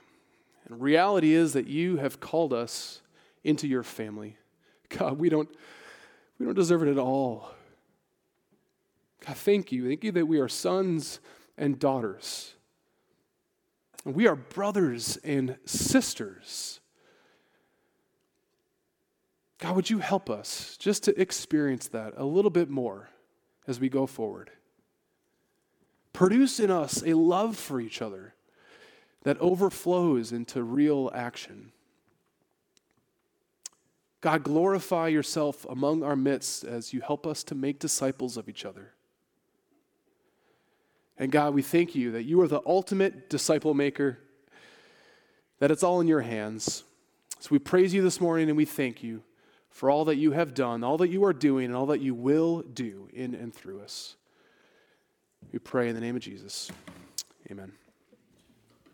And 0.71 0.81
reality 0.81 1.33
is 1.33 1.51
that 1.53 1.67
you 1.67 1.97
have 1.97 2.21
called 2.21 2.53
us 2.53 3.01
into 3.43 3.67
your 3.67 3.83
family. 3.83 4.37
God, 4.87 5.19
we 5.19 5.27
don't, 5.27 5.49
we 6.39 6.45
don't 6.45 6.55
deserve 6.55 6.83
it 6.83 6.89
at 6.89 6.97
all. 6.97 7.51
God, 9.25 9.35
thank 9.35 9.73
you. 9.73 9.89
Thank 9.89 10.05
you 10.05 10.13
that 10.13 10.25
we 10.25 10.39
are 10.39 10.47
sons 10.47 11.19
and 11.57 11.77
daughters. 11.77 12.53
And 14.05 14.15
We 14.15 14.27
are 14.27 14.37
brothers 14.37 15.17
and 15.25 15.57
sisters. 15.65 16.79
God, 19.59 19.75
would 19.75 19.89
you 19.89 19.99
help 19.99 20.29
us 20.29 20.77
just 20.79 21.03
to 21.03 21.21
experience 21.21 21.89
that 21.89 22.13
a 22.15 22.23
little 22.23 22.49
bit 22.49 22.69
more 22.69 23.09
as 23.67 23.77
we 23.77 23.89
go 23.89 24.07
forward? 24.07 24.51
Produce 26.13 26.61
in 26.61 26.71
us 26.71 27.03
a 27.05 27.13
love 27.13 27.57
for 27.57 27.81
each 27.81 28.01
other 28.01 28.35
that 29.23 29.37
overflows 29.39 30.31
into 30.31 30.63
real 30.63 31.11
action. 31.13 31.71
God, 34.21 34.43
glorify 34.43 35.07
yourself 35.07 35.65
among 35.69 36.03
our 36.03 36.15
midst 36.15 36.63
as 36.63 36.93
you 36.93 37.01
help 37.01 37.25
us 37.25 37.43
to 37.45 37.55
make 37.55 37.79
disciples 37.79 38.37
of 38.37 38.47
each 38.47 38.65
other. 38.65 38.93
And 41.17 41.31
God, 41.31 41.53
we 41.53 41.61
thank 41.61 41.95
you 41.95 42.11
that 42.11 42.23
you 42.23 42.41
are 42.41 42.47
the 42.47 42.61
ultimate 42.65 43.29
disciple 43.29 43.73
maker 43.73 44.19
that 45.59 45.69
it's 45.69 45.83
all 45.83 46.01
in 46.01 46.07
your 46.07 46.21
hands. 46.21 46.83
So 47.39 47.49
we 47.51 47.59
praise 47.59 47.93
you 47.93 48.01
this 48.01 48.19
morning 48.19 48.49
and 48.49 48.57
we 48.57 48.65
thank 48.65 49.03
you 49.03 49.21
for 49.69 49.89
all 49.89 50.05
that 50.05 50.17
you 50.17 50.31
have 50.31 50.53
done, 50.53 50.83
all 50.83 50.97
that 50.97 51.09
you 51.09 51.23
are 51.23 51.33
doing, 51.33 51.65
and 51.65 51.75
all 51.75 51.85
that 51.87 52.01
you 52.01 52.13
will 52.13 52.61
do 52.61 53.07
in 53.13 53.35
and 53.35 53.53
through 53.53 53.81
us. 53.81 54.15
We 55.51 55.59
pray 55.59 55.89
in 55.89 55.95
the 55.95 56.01
name 56.01 56.15
of 56.15 56.21
Jesus. 56.21 56.71
Amen. 57.49 57.71